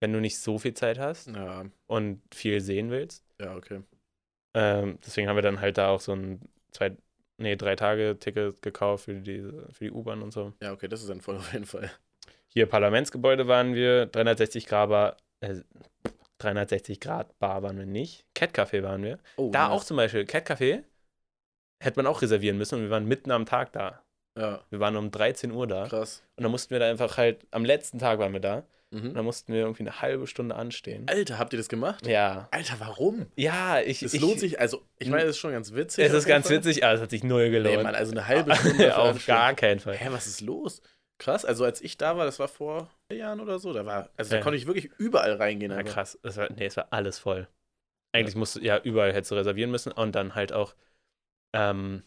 wenn 0.00 0.12
du 0.12 0.20
nicht 0.20 0.38
so 0.38 0.58
viel 0.58 0.74
Zeit 0.74 0.98
hast 0.98 1.28
Ja, 1.28 1.66
und 1.86 2.22
viel 2.34 2.60
sehen 2.60 2.90
willst. 2.90 3.24
ja, 3.40 3.54
okay. 3.56 3.82
Ähm, 4.54 4.98
deswegen 5.04 5.28
haben 5.28 5.36
wir 5.36 5.42
dann 5.42 5.60
halt 5.60 5.78
da 5.78 5.88
auch 5.88 6.00
so 6.00 6.12
ein 6.14 6.40
zwei, 6.70 6.96
nee, 7.38 7.56
drei 7.56 7.76
Tage 7.76 8.16
Ticket 8.18 8.62
gekauft 8.62 9.04
für 9.04 9.14
die, 9.14 9.40
für 9.72 9.84
die 9.84 9.90
U-Bahn 9.90 10.22
und 10.22 10.32
so. 10.32 10.52
Ja, 10.62 10.72
okay, 10.72 10.88
das 10.88 11.00
ist 11.00 11.08
dann 11.10 11.20
voll 11.20 11.36
auf 11.36 11.52
jeden 11.52 11.66
Fall. 11.66 11.90
Hier 12.48 12.66
Parlamentsgebäude 12.66 13.48
waren 13.48 13.74
wir, 13.74 14.06
360 14.06 14.66
Grad 14.66 14.88
Bar, 14.90 15.16
äh, 15.40 15.56
360 16.38 17.00
Grad 17.00 17.38
Bar 17.38 17.62
waren 17.62 17.78
wir 17.78 17.86
nicht. 17.86 18.26
Cat 18.34 18.52
Café 18.56 18.82
waren 18.82 19.02
wir. 19.02 19.18
Oh, 19.36 19.50
Da 19.50 19.68
nice. 19.68 19.72
auch 19.80 19.84
zum 19.84 19.96
Beispiel, 19.96 20.24
Cat 20.24 20.48
Café 20.50 20.82
hätte 21.82 21.98
man 21.98 22.06
auch 22.06 22.22
reservieren 22.22 22.58
müssen 22.58 22.76
und 22.76 22.82
wir 22.82 22.90
waren 22.90 23.06
mitten 23.06 23.30
am 23.30 23.46
Tag 23.46 23.72
da. 23.72 24.02
Ja, 24.38 24.64
Wir 24.70 24.80
waren 24.80 24.96
um 24.96 25.10
13 25.10 25.50
Uhr 25.52 25.66
da. 25.66 25.86
krass. 25.88 26.22
Und 26.36 26.42
dann 26.44 26.50
mussten 26.50 26.70
wir 26.70 26.78
da 26.78 26.88
einfach 26.88 27.16
halt, 27.18 27.46
am 27.50 27.64
letzten 27.64 27.98
Tag 27.98 28.18
waren 28.18 28.32
wir 28.32 28.40
da. 28.40 28.64
Und 28.92 29.02
Mhm. 29.04 29.14
dann 29.14 29.24
mussten 29.24 29.52
wir 29.54 29.60
irgendwie 29.62 29.84
eine 29.84 30.02
halbe 30.02 30.26
Stunde 30.26 30.54
anstehen. 30.54 31.06
Alter, 31.08 31.38
habt 31.38 31.52
ihr 31.54 31.56
das 31.56 31.68
gemacht? 31.70 32.06
Ja. 32.06 32.48
Alter, 32.50 32.74
warum? 32.78 33.26
Ja, 33.36 33.80
ich. 33.80 34.02
Ich, 34.02 34.20
lohnt 34.20 34.38
sich, 34.38 34.60
also, 34.60 34.82
ich 34.98 35.08
meine, 35.08 35.22
das 35.22 35.30
ist 35.30 35.38
schon 35.38 35.52
ganz 35.52 35.72
witzig. 35.72 36.04
Es 36.04 36.12
ist 36.12 36.26
ganz 36.26 36.48
Fall. 36.48 36.58
witzig, 36.58 36.84
aber 36.84 36.94
es 36.94 37.00
hat 37.00 37.10
sich 37.10 37.24
null 37.24 37.50
gelohnt. 37.50 37.76
Nee, 37.78 37.82
Mann, 37.82 37.94
also 37.94 38.12
eine 38.12 38.28
halbe 38.28 38.54
Stunde. 38.54 38.96
Auf 38.98 39.24
gar 39.26 39.54
keinen 39.54 39.80
Fall. 39.80 39.96
Hä, 39.96 40.08
was 40.10 40.26
ist 40.26 40.42
los? 40.42 40.82
Krass, 41.18 41.44
also 41.44 41.64
als 41.64 41.80
ich 41.80 41.96
da 41.96 42.16
war, 42.16 42.24
das 42.26 42.38
war 42.38 42.48
vor 42.48 42.90
vier 43.08 43.18
Jahren 43.18 43.40
oder 43.40 43.58
so, 43.58 43.72
da 43.72 43.86
war, 43.86 44.10
also 44.16 44.30
da 44.30 44.36
Ja. 44.36 44.42
konnte 44.42 44.56
ich 44.58 44.66
wirklich 44.66 44.90
überall 44.98 45.34
reingehen. 45.34 45.70
Ja, 45.72 45.82
krass. 45.84 46.18
Es 46.22 46.36
war, 46.36 46.50
nee, 46.52 46.66
es 46.66 46.76
war 46.76 46.88
alles 46.90 47.18
voll. 47.18 47.48
Eigentlich 48.14 48.34
musst 48.36 48.56
du, 48.56 48.60
ja, 48.60 48.78
überall 48.78 49.12
hättest 49.14 49.30
du 49.30 49.36
reservieren 49.36 49.70
müssen 49.70 49.92
und 49.92 50.14
dann 50.14 50.34
halt 50.34 50.52
auch, 50.52 50.74
ähm, 51.54 52.02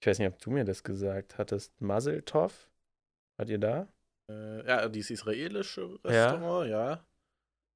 ich 0.00 0.06
weiß 0.06 0.18
nicht, 0.18 0.28
ob 0.28 0.38
du 0.38 0.50
mir 0.50 0.64
das 0.64 0.82
gesagt 0.82 1.36
hattest, 1.38 1.78
Mazeltov? 1.80 2.70
Wart 3.36 3.50
ihr 3.50 3.58
da? 3.58 3.88
Äh, 4.30 4.66
ja, 4.66 4.88
dieses 4.88 5.10
israelische 5.10 5.98
Restaurant, 6.04 6.70
ja. 6.70 7.04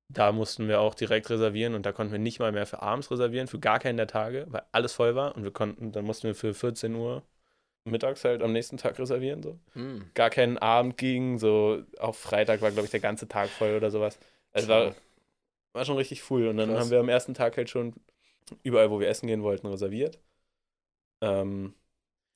Da 0.09 0.33
mussten 0.33 0.69
wir 0.69 0.81
auch 0.81 0.95
direkt 0.95 1.31
reservieren 1.31 1.75
und 1.75 1.87
da 1.87 1.93
konnten 1.93 2.13
wir 2.13 2.19
nicht 2.19 2.39
mal 2.39 2.53
mehr 2.53 2.67
für 2.67 2.83
abends 2.83 3.11
reservieren, 3.11 3.49
für 3.49 3.59
gar 3.59 3.79
keinen 3.79 3.97
der 3.97 4.07
Tage, 4.07 4.47
weil 4.49 4.63
alles 4.71 4.93
voll 4.93 5.15
war 5.15 5.35
und 5.35 5.45
wir 5.45 5.51
konnten, 5.51 5.93
dann 5.93 6.05
mussten 6.05 6.25
wir 6.25 6.35
für 6.35 6.55
14 6.55 6.95
Uhr 6.95 7.23
mittags 7.85 8.25
halt 8.25 8.43
am 8.43 8.53
nächsten 8.53 8.77
Tag 8.77 8.99
reservieren, 8.99 9.43
so. 9.43 9.59
Hm. 9.73 10.11
Gar 10.15 10.31
keinen 10.31 10.59
Abend 10.59 10.97
ging, 10.99 11.39
so 11.39 11.83
auf 11.99 12.19
Freitag 12.19 12.61
war, 12.61 12.71
glaube 12.71 12.85
ich, 12.85 12.91
der 12.91 13.01
ganze 13.01 13.29
Tag 13.29 13.49
voll 13.49 13.77
oder 13.77 13.91
sowas. 13.91 14.19
Also 14.53 14.69
war, 14.69 14.95
war 15.73 15.85
schon 15.85 15.97
richtig 15.97 16.31
cool 16.31 16.49
und 16.49 16.59
dann 16.59 16.71
Krass. 16.71 16.85
haben 16.85 16.91
wir 16.91 17.01
am 17.01 17.09
ersten 17.09 17.35
Tag 17.35 17.57
halt 17.57 17.71
schon 17.71 17.95
überall, 18.63 18.91
wo 18.91 19.01
wir 19.01 19.09
essen 19.09 19.27
gehen 19.27 19.43
wollten, 19.43 19.67
reserviert. 19.67 20.19
Ähm, 21.21 21.75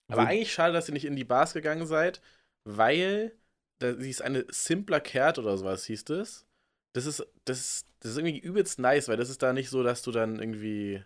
Aber 0.09 0.27
eigentlich 0.27 0.53
schade, 0.53 0.73
dass 0.73 0.89
ihr 0.89 0.95
nicht 0.95 1.05
in 1.05 1.17
die 1.17 1.25
Bars 1.25 1.53
gegangen 1.53 1.87
seid, 1.87 2.21
weil 2.65 3.38
da 3.79 3.93
hieß 3.93 4.21
eine 4.23 4.45
Simpler 4.51 5.01
Kehrt 5.01 5.39
oder 5.39 5.57
sowas 5.59 5.85
hieß 5.87 6.05
das. 6.05 6.47
Das 6.95 7.07
ist, 7.07 7.27
das, 7.45 7.85
das 8.01 8.13
ist 8.13 8.19
irgendwie 8.19 8.39
übelst 8.39 8.79
nice, 8.79 9.09
weil 9.09 9.17
das 9.17 9.31
ist 9.31 9.43
da 9.43 9.53
nicht 9.53 9.71
so, 9.71 9.83
dass 9.83 10.03
du 10.03 10.11
dann 10.13 10.39
irgendwie 10.41 11.03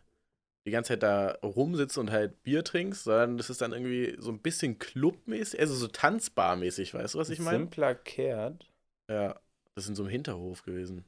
die 0.66 0.70
ganze 0.70 0.90
Zeit 0.90 1.02
da 1.02 1.32
rumsitzt 1.42 1.98
und 1.98 2.10
halt 2.12 2.42
Bier 2.44 2.64
trinkst, 2.64 3.04
sondern 3.04 3.36
das 3.38 3.50
ist 3.50 3.60
dann 3.60 3.72
irgendwie 3.72 4.16
so 4.20 4.30
ein 4.30 4.40
bisschen 4.40 4.78
clubmäßig, 4.78 5.60
also 5.60 5.74
so 5.74 5.88
tanzbarmäßig, 5.88 6.94
weißt 6.94 7.14
du, 7.14 7.18
was 7.18 7.30
ich 7.30 7.40
meine? 7.40 7.58
Simpler 7.60 7.94
Kehrt. 7.94 8.70
Ja, 9.08 9.40
das 9.74 9.84
ist 9.84 9.90
in 9.90 9.96
so 9.96 10.02
einem 10.04 10.10
Hinterhof 10.12 10.62
gewesen. 10.62 11.04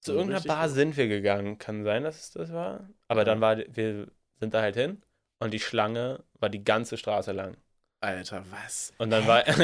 Zu 0.00 0.12
So 0.12 0.18
irgendeiner 0.18 0.44
Bar 0.46 0.66
gut. 0.68 0.74
sind 0.76 0.96
wir 0.96 1.08
gegangen. 1.08 1.58
Kann 1.58 1.84
sein, 1.84 2.04
dass 2.04 2.20
es 2.20 2.30
das 2.30 2.52
war. 2.52 2.88
Aber 3.08 3.20
Ja. 3.20 3.24
dann 3.26 3.40
war, 3.40 3.56
wir 3.58 4.10
sind 4.38 4.54
da 4.54 4.62
halt 4.62 4.76
hin 4.76 5.02
und 5.40 5.52
die 5.52 5.60
Schlange 5.60 6.24
war 6.34 6.48
die 6.48 6.64
ganze 6.64 6.96
Straße 6.96 7.32
lang. 7.32 7.56
Alter, 8.00 8.44
was? 8.50 8.92
Und 8.98 9.10
dann 9.10 9.26
war, 9.26 9.46
und 9.48 9.58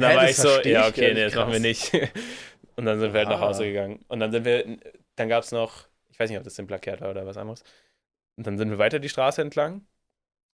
dann 0.00 0.10
Hä, 0.10 0.16
war 0.16 0.28
ich 0.28 0.36
so, 0.36 0.48
ja, 0.60 0.82
ich 0.82 0.88
okay, 0.92 1.14
nee, 1.14 1.24
das 1.24 1.34
machen 1.34 1.52
wir 1.52 1.60
nicht. 1.60 1.92
Und 2.76 2.84
dann 2.84 3.00
sind 3.00 3.12
wir 3.12 3.18
halt 3.18 3.28
nach 3.28 3.40
Hause 3.40 3.64
Ah. 3.64 3.66
gegangen. 3.66 4.04
Und 4.06 4.20
dann 4.20 4.30
sind 4.30 4.44
wir, 4.44 4.78
dann 5.16 5.28
gab 5.28 5.42
es 5.42 5.50
noch, 5.50 5.88
ich 6.10 6.20
weiß 6.20 6.30
nicht, 6.30 6.38
ob 6.38 6.44
das 6.44 6.54
Simpler 6.54 6.78
Kehrt 6.78 7.00
war 7.00 7.10
oder 7.10 7.26
was 7.26 7.36
anderes. 7.36 7.64
Und 8.36 8.46
dann 8.46 8.56
sind 8.56 8.70
wir 8.70 8.78
weiter 8.78 9.00
die 9.00 9.08
Straße 9.08 9.42
entlang. 9.42 9.84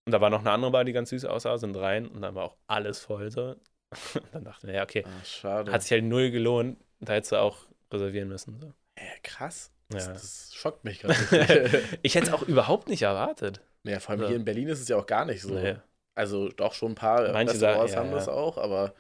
Und 0.07 0.13
da 0.13 0.21
war 0.21 0.31
noch 0.31 0.39
eine 0.39 0.53
andere 0.53 0.71
Bar, 0.71 0.85
die 0.85 0.93
ganz 0.93 1.11
süß 1.11 1.25
aussah, 1.25 1.59
sind 1.59 1.77
rein. 1.77 2.07
Und 2.07 2.23
dann 2.23 2.37
war 2.37 2.45
auch 2.45 2.57
alles 2.69 3.01
voll 3.01 3.33
so. 3.33 3.57
Und 3.57 3.61
dann 4.33 4.45
dachten 4.45 4.69
wir, 4.69 4.75
ja, 4.75 4.83
okay, 4.85 5.03
Ah, 5.05 5.25
schade. 5.25 5.73
hat 5.73 5.83
sich 5.83 5.91
halt 5.91 6.05
null 6.05 6.31
gelohnt. 6.31 6.79
Da 7.01 7.15
hättest 7.15 7.33
du 7.33 7.37
auch 7.41 7.59
reservieren 7.93 8.29
müssen. 8.29 8.61
So. 8.61 8.73
Hä, 8.97 9.19
krass. 9.25 9.73
Das, 9.89 10.07
Ja. 10.07 10.13
das 10.13 10.55
schockt 10.55 10.85
mich 10.85 11.01
gerade. 11.01 11.83
Ich 12.03 12.15
hätte 12.15 12.29
es 12.29 12.33
auch 12.33 12.43
überhaupt 12.43 12.89
nicht 12.89 13.03
erwartet. 13.03 13.61
ja, 13.83 13.99
vor 13.99 14.11
allem 14.13 14.21
So. 14.21 14.27
hier 14.29 14.37
in 14.37 14.45
Berlin 14.45 14.69
ist 14.69 14.81
es 14.81 14.87
ja 14.87 14.97
auch 14.97 15.07
gar 15.07 15.25
nicht 15.25 15.43
so. 15.43 15.55
Nee, 15.55 15.75
Also 16.15 16.49
doch 16.49 16.75
schon 16.75 16.93
ein 16.93 16.95
paar 16.97 17.33
Manche 17.33 17.55
Restaurants 17.55 17.93
sagen- 17.93 18.05
ja, 18.07 18.11
haben 18.11 18.17
das 18.17 18.29
auch, 18.29 18.59
aber 18.59 18.95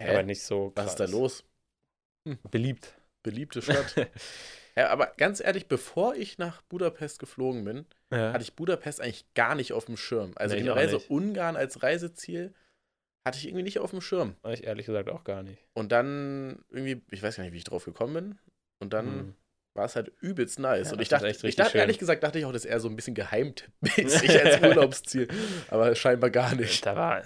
hä, 0.00 0.10
aber 0.10 0.22
nicht 0.22 0.42
so 0.42 0.70
krass. 0.70 0.84
was 0.86 0.92
ist 0.92 1.00
da 1.00 1.04
los? 1.06 1.44
Beliebt. 2.50 2.94
Beliebte 3.22 3.62
Stadt. 3.62 3.94
ja, 4.76 4.88
aber 4.90 5.12
ganz 5.16 5.40
ehrlich, 5.40 5.66
bevor 5.68 6.14
ich 6.14 6.38
nach 6.38 6.62
Budapest 6.62 7.18
geflogen 7.18 7.64
bin, 7.64 7.86
Ja. 8.12 8.32
hatte 8.32 8.42
ich 8.42 8.54
Budapest 8.54 9.00
eigentlich 9.00 9.32
gar 9.34 9.54
nicht 9.54 9.72
auf 9.72 9.86
dem 9.86 9.96
Schirm. 9.96 10.32
Also 10.36 10.54
Nee, 10.54 10.62
generell 10.62 10.88
so 10.88 10.96
nicht. 10.98 11.10
Ungarn 11.10 11.56
als 11.56 11.82
Reiseziel 11.82 12.54
hatte 13.26 13.38
ich 13.38 13.46
irgendwie 13.46 13.64
nicht 13.64 13.80
auf 13.80 13.90
dem 13.90 14.00
Schirm. 14.00 14.36
ich 14.48 14.64
ehrlich 14.64 14.86
gesagt 14.86 15.08
auch 15.08 15.24
gar 15.24 15.42
nicht. 15.42 15.58
Und 15.74 15.90
dann 15.90 16.64
irgendwie, 16.70 17.02
ich 17.10 17.22
weiß 17.22 17.36
gar 17.36 17.42
nicht, 17.44 17.52
wie 17.52 17.58
ich 17.58 17.64
drauf 17.64 17.84
gekommen 17.84 18.14
bin. 18.14 18.38
Und 18.78 18.92
dann 18.92 19.06
Hm. 19.06 19.34
War 19.76 19.84
es 19.84 19.96
halt 19.96 20.12
übelst 20.20 20.58
nice. 20.58 20.88
Ja, 20.88 20.92
und 20.94 21.00
ich 21.02 21.08
dachte, 21.08 21.26
echt 21.26 21.44
ich 21.44 21.56
dachte 21.56 21.72
schön. 21.72 21.80
ehrlich 21.80 21.98
gesagt, 21.98 22.22
dachte 22.22 22.38
ich 22.38 22.44
auch, 22.44 22.52
das 22.52 22.64
ist 22.64 22.70
eher 22.70 22.80
so 22.80 22.88
ein 22.88 22.96
bisschen 22.96 23.14
geheimtippmäßig 23.60 24.30
als 24.44 24.60
Urlaubsziel. 24.62 25.28
Aber 25.68 25.94
scheinbar 25.94 26.30
gar 26.30 26.54
nicht. 26.54 26.84
Da 26.86 26.96
war 26.96 27.22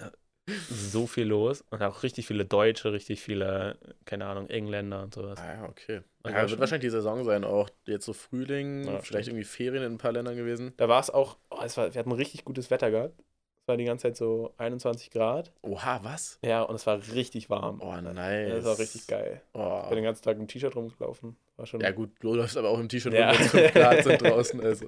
so 0.69 1.07
viel 1.07 1.26
los 1.26 1.62
und 1.71 1.80
auch 1.83 2.02
richtig 2.02 2.26
viele 2.26 2.45
Deutsche, 2.45 2.92
richtig 2.92 3.21
viele, 3.21 3.78
keine 4.04 4.26
Ahnung, 4.26 4.49
Engländer 4.49 5.02
und 5.02 5.14
sowas. 5.14 5.38
Ah 5.38 5.54
ja, 5.54 5.64
okay. 5.69 6.00
Also 6.23 6.35
Ja, 6.37 6.40
schon- 6.42 6.50
wird 6.50 6.61
wahrscheinlich 6.61 6.87
die 6.87 6.90
Saison 6.90 7.25
sein, 7.25 7.45
auch 7.45 7.71
jetzt 7.87 8.04
so 8.04 8.12
Frühling, 8.12 8.85
Ja, 8.85 8.99
vielleicht 9.00 9.28
irgendwie 9.28 9.45
Ferien 9.45 9.85
in 9.85 9.92
ein 9.92 9.99
paar 9.99 10.12
Ländern 10.12 10.37
gewesen. 10.37 10.73
Da 10.76 10.88
war 10.88 10.99
es 11.00 11.09
auch, 11.11 11.38
oh, 11.50 11.61
es 11.64 11.76
war, 11.76 11.95
wir 11.95 11.99
hatten 11.99 12.11
richtig 12.12 12.45
gutes 12.45 12.71
Wetter 12.71 12.90
gehabt. 12.90 13.14
Es 13.62 13.68
war 13.68 13.76
die 13.76 13.84
ganze 13.84 14.02
Zeit 14.04 14.16
so 14.16 14.52
21 14.56 15.10
Grad. 15.10 15.52
Oha, 15.62 16.00
was? 16.02 16.38
Ja, 16.44 16.62
und 16.62 16.74
es 16.74 16.86
war 16.86 17.00
richtig 17.12 17.50
warm. 17.50 17.80
Oh, 17.80 17.94
nice. 18.00 18.50
Das 18.50 18.64
war 18.64 18.78
richtig 18.78 19.06
geil. 19.06 19.42
Oh. 19.52 19.80
Ich 19.84 19.88
bin 19.90 19.96
den 19.96 20.04
ganzen 20.04 20.22
Tag 20.22 20.38
im 20.38 20.48
T-Shirt 20.48 20.74
rumgelaufen. 20.74 21.36
War 21.56 21.66
schon, 21.66 21.80
Ja, 21.80 21.90
gut, 21.90 22.10
du 22.20 22.34
läufst 22.34 22.56
aber 22.56 22.70
auch 22.70 22.78
im 22.80 22.88
T-Shirt 22.88 23.12
Ja. 23.12 23.30
rum, 23.30 23.38
wenn 23.38 23.44
es 23.46 23.50
5 23.52 23.72
Grad 23.74 24.02
sind 24.04 24.22
draußen. 24.22 24.60
Also. 24.64 24.86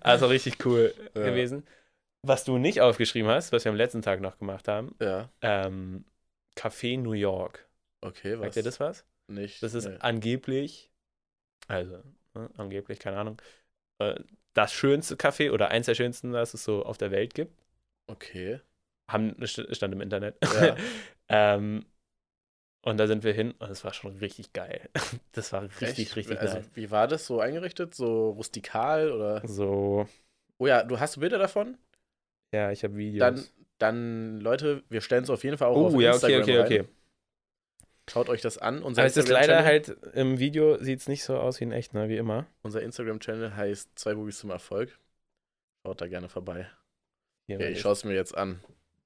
also 0.00 0.26
richtig 0.26 0.64
cool 0.64 0.94
Ja. 1.14 1.24
gewesen. 1.24 1.66
Was 2.22 2.44
du 2.44 2.58
nicht 2.58 2.80
aufgeschrieben 2.80 3.30
hast, 3.30 3.52
was 3.52 3.64
wir 3.64 3.70
am 3.70 3.76
letzten 3.76 4.02
Tag 4.02 4.20
noch 4.20 4.38
gemacht 4.38 4.66
haben, 4.66 4.96
Ja, 5.00 5.30
ähm, 5.42 6.04
Café 6.56 6.98
New 6.98 7.12
York. 7.12 7.68
okay, 8.00 8.32
was? 8.38 8.46
Sagt 8.46 8.56
dir 8.56 8.62
das 8.64 8.80
was? 8.80 9.04
Nicht. 9.28 9.62
Das 9.62 9.74
ist 9.74 9.86
nee. 9.86 9.96
angeblich, 10.00 10.90
also 11.68 11.98
ne, 12.34 12.48
angeblich, 12.56 12.98
keine 12.98 13.18
Ahnung, 13.18 13.40
äh, 13.98 14.18
das 14.54 14.72
schönste 14.72 15.14
Café 15.16 15.52
oder 15.52 15.68
eins 15.68 15.86
der 15.86 15.94
schönsten, 15.94 16.32
das 16.32 16.54
es 16.54 16.64
so 16.64 16.84
auf 16.84 16.96
der 16.98 17.10
Welt 17.10 17.34
gibt. 17.34 17.52
Okay. 18.06 18.60
Haben, 19.10 19.32
st- 19.42 19.72
stand 19.74 19.94
im 19.94 20.00
Internet. 20.00 20.36
Ja. 20.42 20.76
ähm, 21.28 21.86
und 22.82 22.98
da 22.98 23.06
sind 23.08 23.24
wir 23.24 23.32
hin 23.32 23.52
und 23.58 23.70
es 23.70 23.84
war 23.84 23.92
schon 23.92 24.16
richtig 24.18 24.52
geil. 24.52 24.88
Das 25.32 25.52
war 25.52 25.64
richtig, 25.64 25.98
Echt? 25.98 26.16
richtig 26.16 26.40
also, 26.40 26.58
nice. 26.58 26.70
Wie 26.74 26.90
war 26.90 27.08
das 27.08 27.26
so 27.26 27.40
eingerichtet? 27.40 27.94
So 27.94 28.30
rustikal 28.30 29.12
oder? 29.12 29.42
So, 29.46 30.08
Oh 30.58 30.66
ja, 30.66 30.82
du 30.84 30.98
hast 30.98 31.18
Bilder 31.20 31.38
davon? 31.38 31.78
ja, 32.52 32.70
ich 32.70 32.84
habe 32.84 32.96
Videos. 32.96 33.20
Dann, 33.20 33.44
dann, 33.78 34.40
Leute, 34.40 34.82
wir 34.88 35.00
stellen 35.00 35.24
es 35.24 35.30
auf 35.30 35.44
jeden 35.44 35.58
Fall 35.58 35.68
auch 35.68 35.76
oh, 35.76 35.86
auf 35.88 36.00
ja, 36.00 36.12
Instagram 36.12 36.42
okay, 36.42 36.58
okay, 36.60 36.78
rein. 36.78 36.82
okay. 36.82 36.88
Schaut 38.08 38.28
euch 38.28 38.40
das 38.40 38.58
an. 38.58 38.82
Unser 38.82 39.02
Aber 39.02 39.08
es 39.08 39.16
ist 39.16 39.28
leider 39.28 39.64
halt, 39.64 39.88
im 40.14 40.38
Video 40.38 40.78
sieht 40.82 41.00
es 41.00 41.08
nicht 41.08 41.24
so 41.24 41.36
aus 41.38 41.60
wie 41.60 41.64
in 41.64 41.72
echt, 41.72 41.92
ne, 41.92 42.08
wie 42.08 42.16
immer. 42.16 42.46
Unser 42.62 42.82
Instagram-Channel 42.82 43.56
heißt 43.56 43.98
Zwei 43.98 44.14
Bubis 44.14 44.38
zum 44.38 44.50
Erfolg. 44.50 44.98
Schaut 45.84 46.00
da 46.00 46.06
gerne 46.06 46.28
vorbei. 46.28 46.68
Hier, 47.46 47.58
warte. 47.58 47.72
ich 47.72 47.80
schaue 47.80 47.92
es 47.92 48.04
mir 48.04 48.14
jetzt 48.14 48.36
an. 48.36 48.60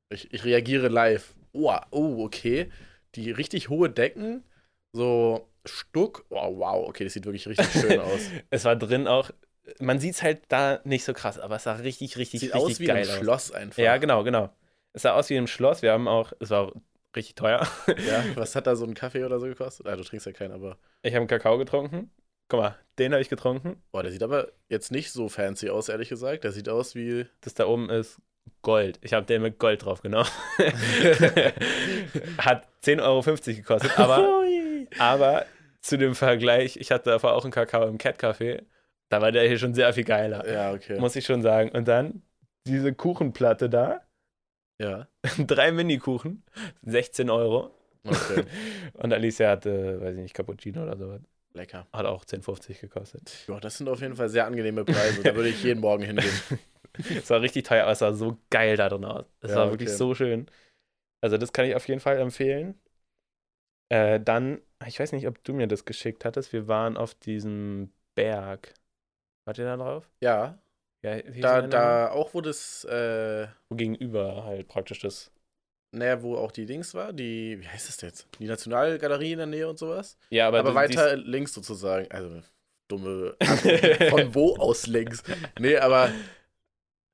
Ich, 0.09 0.33
ich 0.33 0.45
reagiere 0.45 0.89
live. 0.89 1.35
Oh, 1.53 1.75
oh, 1.91 2.25
okay. 2.25 2.71
Die 3.15 3.31
richtig 3.31 3.69
hohe 3.69 3.91
Decken, 3.91 4.45
so 4.93 5.49
Stuck. 5.67 6.25
Oh, 6.31 6.59
wow, 6.59 6.89
okay, 6.89 7.05
das 7.05 7.13
sieht 7.13 7.27
wirklich 7.27 7.47
richtig 7.47 7.71
schön 7.73 8.01
aus. 8.01 8.21
es 8.51 8.65
war 8.65 8.77
drin 8.77 9.07
auch, 9.07 9.31
man 9.79 9.99
sieht 9.99 10.15
es 10.15 10.23
halt 10.23 10.43
da 10.49 10.81
nicht 10.85 11.05
so 11.05 11.13
krass, 11.13 11.39
aber 11.39 11.57
es 11.57 11.65
sah 11.65 11.75
richtig, 11.75 12.17
richtig, 12.17 12.41
Sieht 12.41 12.55
richtig 12.55 12.71
aus 12.73 12.81
wie 12.81 12.87
geil 12.87 13.09
ein. 13.09 13.19
Schloss 13.21 13.53
einfach. 13.53 13.83
Ja, 13.83 13.97
genau, 13.99 14.25
genau. 14.25 14.55
Es 14.93 15.03
sah 15.03 15.15
aus 15.15 15.31
wie 15.31 15.37
im 15.37 15.47
Schloss. 15.47 15.83
Wir 15.83 15.93
haben 15.93 16.09
auch, 16.09 16.33
es 16.41 16.51
war 16.51 16.63
auch 16.63 16.75
richtig 17.15 17.35
teuer. 17.35 17.67
Ja, 18.07 18.25
was 18.37 18.57
hat 18.57 18.67
da 18.67 18.75
so 18.77 18.85
ein 18.85 18.95
Kaffee 18.95 19.25
oder 19.25 19.39
so 19.39 19.47
gekostet? 19.47 19.87
Ah, 19.87 19.97
du 19.97 20.03
trinkst 20.03 20.27
ja 20.27 20.33
keinen, 20.33 20.53
aber. 20.53 20.79
Ich 21.03 21.13
habe 21.13 21.21
einen 21.21 21.29
Kakao 21.29 21.59
getrunken. 21.59 22.11
Guck 22.49 22.61
mal, 22.61 22.79
den 22.99 23.13
habe 23.13 23.23
ich 23.23 23.29
getrunken. 23.29 23.81
Boah, 23.93 24.03
der 24.03 24.11
sieht 24.11 24.23
aber 24.23 24.51
jetzt 24.69 24.91
nicht 24.91 25.13
so 25.13 25.29
fancy 25.29 25.71
aus, 25.71 25.89
ehrlich 25.89 26.09
gesagt. 26.09 26.43
Der 26.45 26.53
sieht 26.53 26.69
aus 26.69 26.95
wie. 26.95 27.27
Das 27.43 27.55
da 27.55 27.67
oben 27.67 27.91
ist 27.91 28.21
Gold. 28.63 28.99
Ich 29.03 29.13
habe 29.13 29.27
den 29.27 29.43
mit 29.43 29.59
Gold 29.59 29.85
drauf 29.85 30.03
genommen. 30.03 30.29
Hat 32.39 32.67
10,50 32.85 33.03
Euro 33.03 33.23
gekostet, 33.57 33.99
aber, 33.99 34.43
aber 34.99 35.47
zu 35.81 35.97
dem 35.97 36.15
Vergleich, 36.15 36.77
ich 36.77 36.91
hatte 36.91 37.11
davor 37.11 37.35
auch 37.35 37.45
einen 37.45 37.53
Kakao 37.53 37.87
im 37.87 37.99
Cat 37.99 38.19
Café. 38.23 38.63
Da 39.09 39.21
war 39.21 39.33
der 39.33 39.47
hier 39.49 39.59
schon 39.59 39.75
sehr 39.75 39.93
viel 39.93 40.05
geiler. 40.05 40.47
Ja, 40.51 40.73
okay. 40.73 40.99
Muss 40.99 41.17
ich 41.17 41.25
schon 41.25 41.43
sagen. 41.43 41.71
Und 41.71 41.89
dann 41.89 42.23
diese 42.67 42.95
Kuchenplatte 42.95 43.69
da. 43.69 44.03
ja, 44.79 45.09
Drei 45.39 45.73
Mini-Kuchen. 45.73 46.45
16 46.83 47.31
Euro. 47.31 47.75
okay. 48.05 48.45
Und 48.95 49.13
Alicia 49.13 49.51
hatte, 49.51 50.01
weiß 50.01 50.17
ich 50.17 50.23
nicht, 50.23 50.35
Cappuccino 50.35 50.83
oder 50.83 50.97
so. 50.97 51.19
Lecker. 51.53 51.87
Hat 51.93 52.07
auch 52.07 52.25
10,50 52.25 52.81
gekostet. 52.81 53.33
Ja, 53.49 53.59
das 53.61 53.79
sind 53.79 53.89
auf 53.89 54.01
jeden 54.01 54.15
Fall 54.17 54.29
sehr 54.29 54.47
angenehme 54.47 54.85
Preise. 54.85 55.23
Da 55.23 55.35
würde 55.35 55.49
ich 55.49 55.63
jeden 55.63 55.81
Morgen 55.81 56.03
hingehen. 56.05 56.31
Es 56.93 57.31
war 57.31 57.41
richtig 57.41 57.65
teuer, 57.67 57.85
aber 57.85 57.93
es 57.93 58.01
sah 58.01 58.13
so 58.13 58.37
geil 58.51 58.77
da 58.77 58.89
drin 58.89 59.05
aus. 59.05 59.25
Es 59.41 59.51
Ja, 59.51 59.59
war 59.59 59.71
wirklich 59.71 59.89
okay. 59.89 59.97
so 59.97 60.15
schön. 60.15 60.51
Also, 61.23 61.39
das 61.39 61.53
kann 61.53 61.65
ich 61.65 61.75
auf 61.75 61.87
jeden 61.89 62.01
Fall 62.01 62.19
empfehlen. 62.19 62.79
Äh, 63.89 64.21
dann, 64.21 64.61
ich 64.87 65.01
weiß 65.01 65.13
nicht, 65.13 65.27
ob 65.27 65.43
du 65.45 65.53
mir 65.53 65.67
das 65.67 65.85
geschickt 65.85 66.25
hattest. 66.25 66.53
Wir 66.53 66.69
waren 66.69 66.97
auf 66.97 67.15
diesem 67.15 67.93
Berg. 68.15 68.75
Wart 69.47 69.59
ihr 69.59 69.65
da 69.65 69.77
drauf? 69.77 70.09
Ja, 70.21 70.59
Ja, 71.03 71.21
da, 71.23 71.63
da 71.63 72.11
auch, 72.11 72.35
wo 72.35 72.41
das, 72.41 72.85
äh, 72.85 73.47
Wo 73.69 73.77
gegenüber 73.77 74.45
halt 74.45 74.69
praktisch 74.69 75.01
das. 75.01 75.33
Naja, 75.93 76.23
wo 76.23 76.37
auch 76.37 76.53
die 76.53 76.67
Dings 76.67 76.95
war, 76.95 77.13
die, 77.13 77.61
wie 77.61 77.67
heißt 77.67 77.89
das 77.89 78.01
jetzt? 78.01 78.27
Die 78.39 78.47
Nationalgalerie 78.47 79.33
in 79.33 79.39
der 79.39 79.47
Nähe 79.47 79.69
und 79.69 79.79
sowas. 79.79 80.17
Ja, 80.31 80.47
aber, 80.49 80.61
Aber, 80.61 80.75
weiter 80.75 81.17
links 81.17 81.53
sozusagen. 81.53 82.11
Also, 82.11 82.43
dumme. 82.89 83.35
Von 84.11 84.35
wo 84.35 84.57
aus 84.57 84.87
links? 84.87 85.23
Nee, 85.59 85.77
aber 85.79 86.11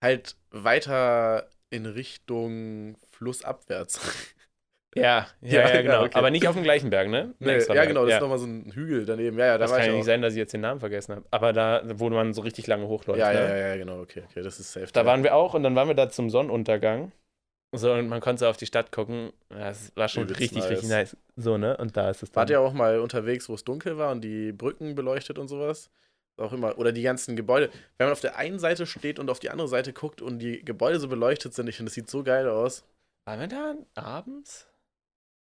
halt 0.02 0.36
weiter 0.50 1.48
in 1.70 1.86
Richtung 1.86 2.96
flussabwärts. 3.12 4.00
Ja, 4.94 5.02
ja, 5.02 5.26
Ja, 5.40 5.60
ja, 5.68 5.74
ja, 5.74 5.82
genau. 5.82 6.04
okay. 6.04 6.18
Aber 6.18 6.30
nicht 6.30 6.46
auf 6.46 6.54
dem 6.54 6.62
gleichen 6.62 6.90
Berg, 6.90 7.08
ne? 7.08 7.34
Nee, 7.38 7.58
ja, 7.58 7.84
genau, 7.84 8.02
das 8.02 8.10
ja. 8.10 8.16
ist 8.16 8.22
nochmal 8.22 8.38
so 8.38 8.46
ein 8.46 8.72
Hügel 8.72 9.04
daneben. 9.04 9.38
Ja, 9.38 9.46
ja, 9.46 9.52
da 9.52 9.58
Das 9.58 9.70
war 9.70 9.78
kann 9.78 9.86
ja 9.86 9.92
auch. 9.92 9.96
nicht 9.96 10.06
sein, 10.06 10.22
dass 10.22 10.32
ich 10.34 10.38
jetzt 10.38 10.52
den 10.52 10.62
Namen 10.62 10.80
vergessen 10.80 11.16
habe. 11.16 11.26
Aber 11.30 11.52
da, 11.52 11.82
wo 11.94 12.08
man 12.10 12.32
so 12.32 12.42
richtig 12.42 12.66
lange 12.66 12.86
hochläuft. 12.88 13.18
Ja, 13.18 13.32
ne? 13.32 13.40
ja, 13.40 13.48
ja, 13.48 13.68
ja, 13.68 13.76
genau, 13.76 14.00
okay, 14.00 14.22
okay, 14.30 14.42
das 14.42 14.60
ist 14.60 14.72
safe. 14.72 14.88
Da 14.92 15.04
waren 15.04 15.22
wir 15.22 15.34
auch 15.34 15.54
und 15.54 15.62
dann 15.62 15.74
waren 15.74 15.88
wir 15.88 15.94
da 15.94 16.08
zum 16.08 16.30
Sonnenuntergang. 16.30 17.12
So, 17.74 17.92
und 17.92 18.08
man 18.08 18.20
konnte 18.20 18.40
so 18.40 18.46
auf 18.48 18.56
die 18.56 18.66
Stadt 18.66 18.92
gucken. 18.92 19.32
Ja, 19.50 19.70
Es 19.70 19.94
war 19.96 20.08
schon 20.08 20.24
Übelst 20.24 20.40
richtig, 20.40 20.58
nice. 20.62 20.70
richtig 20.70 20.88
nice. 20.88 21.16
So, 21.36 21.58
ne? 21.58 21.76
Und 21.76 21.96
da 21.96 22.10
ist 22.10 22.22
es 22.22 22.30
dann. 22.30 22.42
Wart 22.42 22.50
ihr 22.50 22.60
auch 22.60 22.72
mal 22.72 23.00
unterwegs, 23.00 23.48
wo 23.48 23.54
es 23.54 23.64
dunkel 23.64 23.98
war 23.98 24.12
und 24.12 24.22
die 24.22 24.52
Brücken 24.52 24.94
beleuchtet 24.94 25.38
und 25.38 25.48
sowas? 25.48 25.90
Auch 26.38 26.52
immer. 26.52 26.78
Oder 26.78 26.92
die 26.92 27.02
ganzen 27.02 27.34
Gebäude. 27.36 27.70
Wenn 27.98 28.06
man 28.06 28.12
auf 28.12 28.20
der 28.20 28.36
einen 28.36 28.58
Seite 28.58 28.86
steht 28.86 29.18
und 29.18 29.30
auf 29.30 29.40
die 29.40 29.50
andere 29.50 29.68
Seite 29.68 29.92
guckt 29.92 30.22
und 30.22 30.38
die 30.38 30.64
Gebäude 30.64 31.00
so 31.00 31.08
beleuchtet 31.08 31.54
sind, 31.54 31.68
ich 31.68 31.76
finde, 31.76 31.88
das 31.90 31.94
sieht 31.94 32.08
so 32.10 32.22
geil 32.22 32.48
aus. 32.48 32.84
Waren 33.26 33.40
wir 33.40 33.48
da 33.48 33.74
abends? 33.94 34.68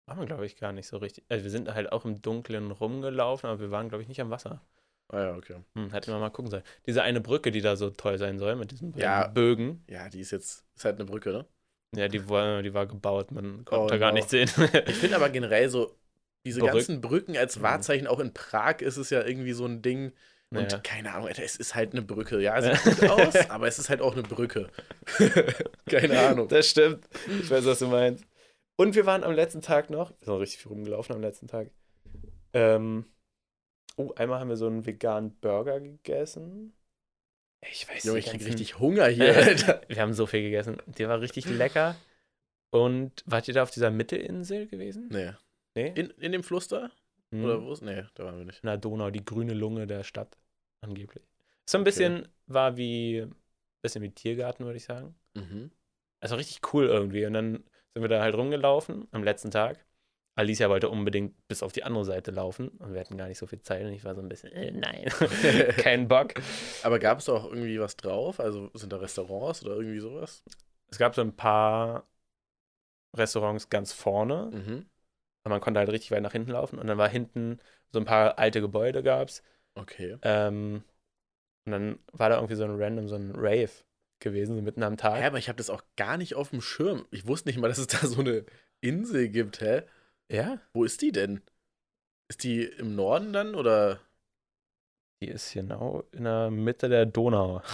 Waren 0.07 0.21
wir, 0.21 0.27
glaube 0.27 0.47
ich, 0.47 0.57
gar 0.57 0.73
nicht 0.73 0.87
so 0.87 0.99
richtig. 0.99 1.25
Also, 1.29 1.45
wir 1.45 1.51
sind 1.51 1.73
halt 1.75 1.91
auch 1.91 2.05
im 2.05 2.21
Dunkeln 2.21 2.71
rumgelaufen, 2.71 3.49
aber 3.49 3.61
wir 3.61 3.71
waren, 3.71 3.89
glaube 3.89 4.03
ich, 4.03 4.09
nicht 4.09 4.21
am 4.21 4.31
Wasser. 4.31 4.61
Ah 5.09 5.21
ja, 5.21 5.37
okay. 5.37 5.57
Hm, 5.75 5.91
hätten 5.91 6.13
wir 6.13 6.19
mal 6.19 6.31
gucken 6.31 6.51
sollen. 6.51 6.63
Diese 6.87 7.03
eine 7.03 7.21
Brücke, 7.21 7.51
die 7.51 7.61
da 7.61 7.77
so 7.77 7.91
toll 7.91 8.19
sein 8.19 8.39
soll, 8.39 8.55
mit 8.57 8.71
diesen 8.71 8.97
Ja. 8.97 9.27
Bögen. 9.29 9.83
Ja, 9.89 10.09
die 10.09 10.21
ist 10.21 10.31
jetzt, 10.31 10.65
ist 10.77 10.85
halt 10.85 10.97
eine 10.97 11.05
Brücke, 11.07 11.31
ne? 11.33 11.47
Ja, 11.97 12.09
die 12.09 12.29
war, 12.29 12.63
die 12.63 12.75
war 12.75 12.87
gebaut, 12.87 13.31
man 13.33 13.65
konnte 13.65 13.95
Oh, 13.95 13.99
gar 13.99 14.11
no. 14.13 14.17
nicht 14.17 14.31
sehen. 14.31 14.49
Ich 14.87 14.97
finde 14.97 15.17
aber 15.17 15.31
generell 15.31 15.69
so, 15.69 15.95
diese 16.47 16.61
Brück- 16.61 16.73
ganzen 16.73 17.01
Brücken 17.01 17.37
als 17.37 17.59
Mhm. 17.59 17.63
Wahrzeichen, 17.63 18.07
auch 18.07 18.21
in 18.21 18.33
Prag 18.35 18.81
ist 18.81 18.97
es 18.97 19.11
ja 19.11 19.25
irgendwie 19.25 19.53
so 19.53 19.65
ein 19.67 19.83
Ding. 19.83 20.13
Und 20.51 20.63
Naja. 20.63 20.79
keine 20.79 21.13
Ahnung, 21.15 21.27
Alter, 21.29 21.43
es 21.43 21.57
ist 21.57 21.75
halt 21.75 21.93
eine 21.93 22.03
Brücke. 22.03 22.41
Ja, 22.41 22.61
sieht 22.61 22.83
gut 22.85 23.09
aus, 23.11 23.51
aber 23.51 23.67
es 23.67 23.79
ist 23.79 23.89
halt 23.91 24.01
auch 24.03 24.13
eine 24.13 24.23
Brücke. 24.23 24.69
keine 25.87 26.19
Ahnung. 26.21 26.49
Das 26.49 26.69
stimmt. 26.69 27.09
Ich 27.41 27.51
weiß, 27.51 27.65
was 27.67 27.79
du 27.81 27.89
meinst. 27.89 28.25
Und 28.77 28.95
wir 28.95 29.07
waren 29.07 29.25
am 29.25 29.33
letzten 29.33 29.63
Tag 29.63 29.91
noch, 29.91 30.11
wir 30.11 30.17
sind 30.21 30.29
noch 30.35 30.41
richtig 30.41 30.61
viel 30.63 30.71
rumgelaufen 30.73 31.15
am 31.15 31.23
letzten 31.23 31.47
Tag. 31.47 31.71
Ähm, 32.53 33.07
oh, 33.97 34.13
einmal 34.17 34.41
haben 34.41 34.49
wir 34.49 34.57
so 34.57 34.67
einen 34.67 34.85
veganen 34.87 35.37
Burger 35.41 35.81
gegessen. 35.81 36.75
Ich 37.71 37.89
weiß 37.89 38.05
Junge, 38.05 38.19
ich 38.19 38.27
krieg 38.27 38.45
richtig 38.45 38.79
Hunger 38.79 39.07
hier, 39.09 39.35
Alter. 39.37 39.81
Wir 39.89 40.01
haben 40.03 40.13
so 40.15 40.27
viel 40.27 40.43
gegessen. 40.43 40.77
Der 40.99 41.09
war 41.09 41.21
richtig 41.21 41.47
lecker. 41.47 41.97
Und 42.71 43.23
wart 43.27 43.47
ihr 43.49 43.55
da 43.55 43.63
auf 43.63 43.71
dieser 43.71 43.91
Mittelinsel 43.91 44.67
gewesen? 44.67 45.09
Nee. 45.11 45.33
Nee? 45.77 45.93
In, 45.95 46.11
in 46.19 46.33
dem 46.33 46.43
Fluss 46.43 46.69
da? 46.69 46.91
Hm. 47.31 47.45
Oder 47.45 47.63
wo 47.63 47.73
ist? 47.73 47.83
Nee, 47.83 48.05
da 48.15 48.25
waren 48.25 48.39
wir 48.39 48.45
nicht. 48.45 48.63
In 48.63 48.67
der 48.67 48.79
Donau, 48.79 49.11
die 49.11 49.25
grüne 49.25 49.55
Lunge 49.55 49.87
der 49.87 50.03
Stadt, 50.05 50.37
angeblich. 50.81 51.25
So 51.69 51.79
ein 51.79 51.83
Okay. 51.83 51.85
bisschen, 51.85 52.29
war 52.47 52.77
wie, 52.77 53.27
bisschen 53.83 54.03
wie 54.03 54.11
Tiergarten, 54.11 54.65
würde 54.65 54.77
ich 54.77 54.85
sagen. 54.85 55.15
Mhm. 55.35 55.71
Also 56.21 56.37
richtig 56.37 56.61
cool 56.73 56.87
irgendwie. 56.87 57.27
Und 57.27 57.35
dann 57.35 57.65
sind 57.93 58.03
wir 58.03 58.09
da 58.09 58.21
halt 58.23 58.35
rumgelaufen 58.35 59.07
am 59.13 59.23
letzten 59.25 59.51
Tag. 59.51 59.85
Alicia 60.37 60.69
wollte 60.69 60.89
unbedingt 60.89 61.47
bis 61.47 61.63
auf 61.63 61.73
die 61.73 61.85
andere 61.85 62.05
Seite 62.05 62.31
laufen 62.33 62.69
und 62.69 62.93
wir 62.93 63.01
hatten 63.01 63.17
gar 63.17 63.29
nicht 63.29 63.39
so 63.39 63.47
viel 63.47 63.61
Zeit 63.63 63.85
und 63.85 63.93
ich 63.93 64.05
war 64.05 64.15
so 64.15 64.21
ein 64.21 64.29
bisschen, 64.29 64.53
äh, 64.53 64.73
nein, 64.73 65.05
kein 65.77 66.09
Bock. 66.09 66.35
Aber 66.83 66.99
gab 66.99 67.21
es 67.21 67.27
da 67.27 67.33
auch 67.35 67.45
irgendwie 67.45 67.79
was 67.79 67.97
drauf? 67.97 68.41
Also 68.41 68.71
sind 68.75 68.93
da 68.93 68.97
Restaurants 68.97 69.65
oder 69.65 69.77
irgendwie 69.77 70.01
sowas? 70.01 70.43
Es 70.91 70.99
gab 70.99 71.15
so 71.15 71.21
ein 71.23 71.37
paar 71.37 72.07
Restaurants 73.17 73.71
ganz 73.71 73.93
vorne, 73.93 74.51
Mhm. 74.53 74.87
aber 75.45 75.55
man 75.55 75.61
konnte 75.61 75.79
halt 75.79 75.91
richtig 75.91 76.11
weit 76.11 76.23
nach 76.23 76.33
hinten 76.33 76.51
laufen 76.51 76.79
und 76.79 76.87
dann 76.87 76.99
war 76.99 77.09
hinten 77.09 77.61
so 77.93 78.01
ein 78.01 78.05
paar 78.05 78.39
alte 78.39 78.61
Gebäude 78.61 79.03
gab's. 79.03 79.43
Okay. 79.77 80.17
Ähm, 80.23 80.83
und 81.67 81.73
dann 81.73 81.99
war 82.13 82.29
da 82.29 82.37
irgendwie 82.37 82.57
so 82.57 82.65
ein 82.65 82.81
random, 82.81 83.09
so 83.09 83.15
ein 83.15 83.33
Rave 83.37 83.71
gewesen, 84.21 84.57
so 84.57 84.63
mitten 84.63 84.83
am 84.83 84.97
Tag. 84.97 85.21
Hä, 85.21 85.27
aber 85.27 85.39
ich 85.39 85.49
habe 85.49 85.57
das 85.57 85.71
auch 85.71 85.83
gar 85.97 86.17
nicht 86.17 86.35
auf 86.35 86.51
dem 86.51 86.61
Schirm. 86.61 87.07
Ich 87.11 87.27
wusste 87.27 87.49
nicht 87.49 87.59
mal, 87.59 87.69
dass 87.69 87.79
es 87.79 87.87
da 87.87 87.99
so 88.07 88.21
eine 88.21 88.45
Insel 88.81 89.29
gibt, 89.29 89.61
hä? 89.61 89.83
Ja, 90.31 90.61
Wo 90.73 90.85
ist 90.85 91.03
die 91.03 91.13
denn? 91.13 91.43
Ist 92.29 92.45
die 92.45 92.65
im 92.65 92.95
Norden 92.95 93.33
dann 93.33 93.55
oder? 93.55 94.01
die 95.21 95.29
ist 95.29 95.53
genau 95.55 96.05
in 96.13 96.25
der 96.25 96.51
Mitte 96.51 96.89
der 96.89 97.07
Donau. 97.07 97.63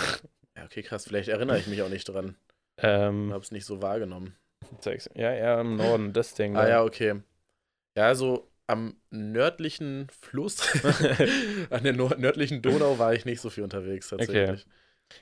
Ja, 0.57 0.65
okay, 0.65 0.83
krass. 0.83 1.07
Vielleicht 1.07 1.29
erinnere 1.29 1.59
ich 1.59 1.69
mich 1.69 1.81
auch 1.81 1.89
nicht 1.89 2.05
dran. 2.09 2.37
Ähm, 2.77 3.33
Habe 3.33 3.43
es 3.43 3.53
nicht 3.53 3.65
so 3.65 3.81
wahrgenommen. 3.81 4.37
ja, 5.15 5.33
ja, 5.33 5.61
im 5.61 5.77
Norden, 5.77 6.13
das 6.13 6.35
Ding. 6.35 6.57
Ah 6.57 6.69
ja, 6.69 6.83
okay. 6.83 7.23
Ja, 7.97 8.15
so 8.15 8.51
am 8.67 8.97
nördlichen 9.11 10.09
Fluss, 10.11 10.61
an 11.71 11.85
der 11.85 11.95
nördlichen 11.95 12.63
Donau 12.63 12.99
war 12.99 13.15
ich 13.15 13.25
nicht 13.25 13.41
so 13.41 13.49
viel 13.49 13.65
unterwegs 13.65 14.09
tatsächlich. 14.09 14.67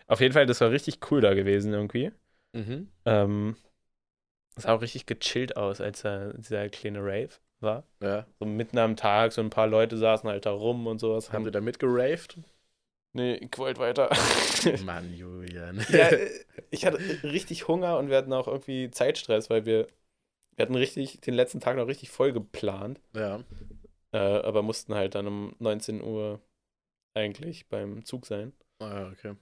Auf 0.07 0.21
jeden 0.21 0.33
Fall, 0.33 0.47
das 0.47 0.61
war 0.61 0.71
richtig 0.71 0.99
cool 1.11 1.21
da 1.21 1.35
gewesen 1.35 1.73
irgendwie. 1.73 2.11
Mhm. 2.53 2.89
Ähm, 3.05 3.57
es 4.59 4.65
sah 4.65 4.75
auch 4.75 4.83
richtig 4.83 5.07
gechillt 5.07 5.57
aus, 5.57 5.81
als 5.81 6.03
da 6.03 6.33
dieser 6.33 6.69
kleine 6.69 7.01
Rave 7.01 7.31
war. 7.61 7.85
Ja. 8.03 8.27
So 8.39 8.47
mitten 8.47 8.79
am 8.79 8.97
Tag, 8.97 9.33
so 9.33 9.41
ein 9.41 9.51
paar 9.51 9.67
Leute 9.67 9.97
saßen 9.97 10.29
halt 10.29 10.47
da 10.47 10.51
rum 10.51 10.87
und 10.87 10.99
sowas. 10.99 11.33
Haben 11.33 11.45
Sie 11.45 11.51
da 11.51 11.61
mitgeraved? 11.61 12.39
nee, 13.13 13.35
ich 13.35 13.59
wollte 13.59 13.81
weiter. 13.81 14.11
Mann, 14.85 15.13
Julian. 15.15 15.85
ja, 15.91 16.11
ich 16.71 16.87
hatte 16.87 16.99
richtig 17.23 17.69
Hunger 17.69 17.99
und 17.99 18.09
wir 18.09 18.17
hatten 18.17 18.33
auch 18.33 18.47
irgendwie 18.47 18.91
Zeitstress, 18.91 19.51
weil 19.51 19.67
wir, 19.67 19.87
wir 20.57 20.63
hatten 20.63 20.75
richtig 20.75 21.21
den 21.21 21.35
letzten 21.35 21.61
Tag 21.61 21.77
noch 21.77 21.87
richtig 21.89 22.11
voll 22.11 22.33
geplant, 22.33 23.01
ja. 23.15 23.43
äh, 24.13 24.19
aber 24.19 24.63
mussten 24.63 24.95
halt 24.95 25.15
dann 25.15 25.27
um 25.27 25.57
19 25.59 26.03
Uhr 26.03 26.41
eigentlich 27.15 27.69
beim 27.69 28.05
Zug 28.05 28.27
sein. 28.27 28.53
Ah, 28.81 29.01
ja, 29.01 29.09
okay. 29.09 29.35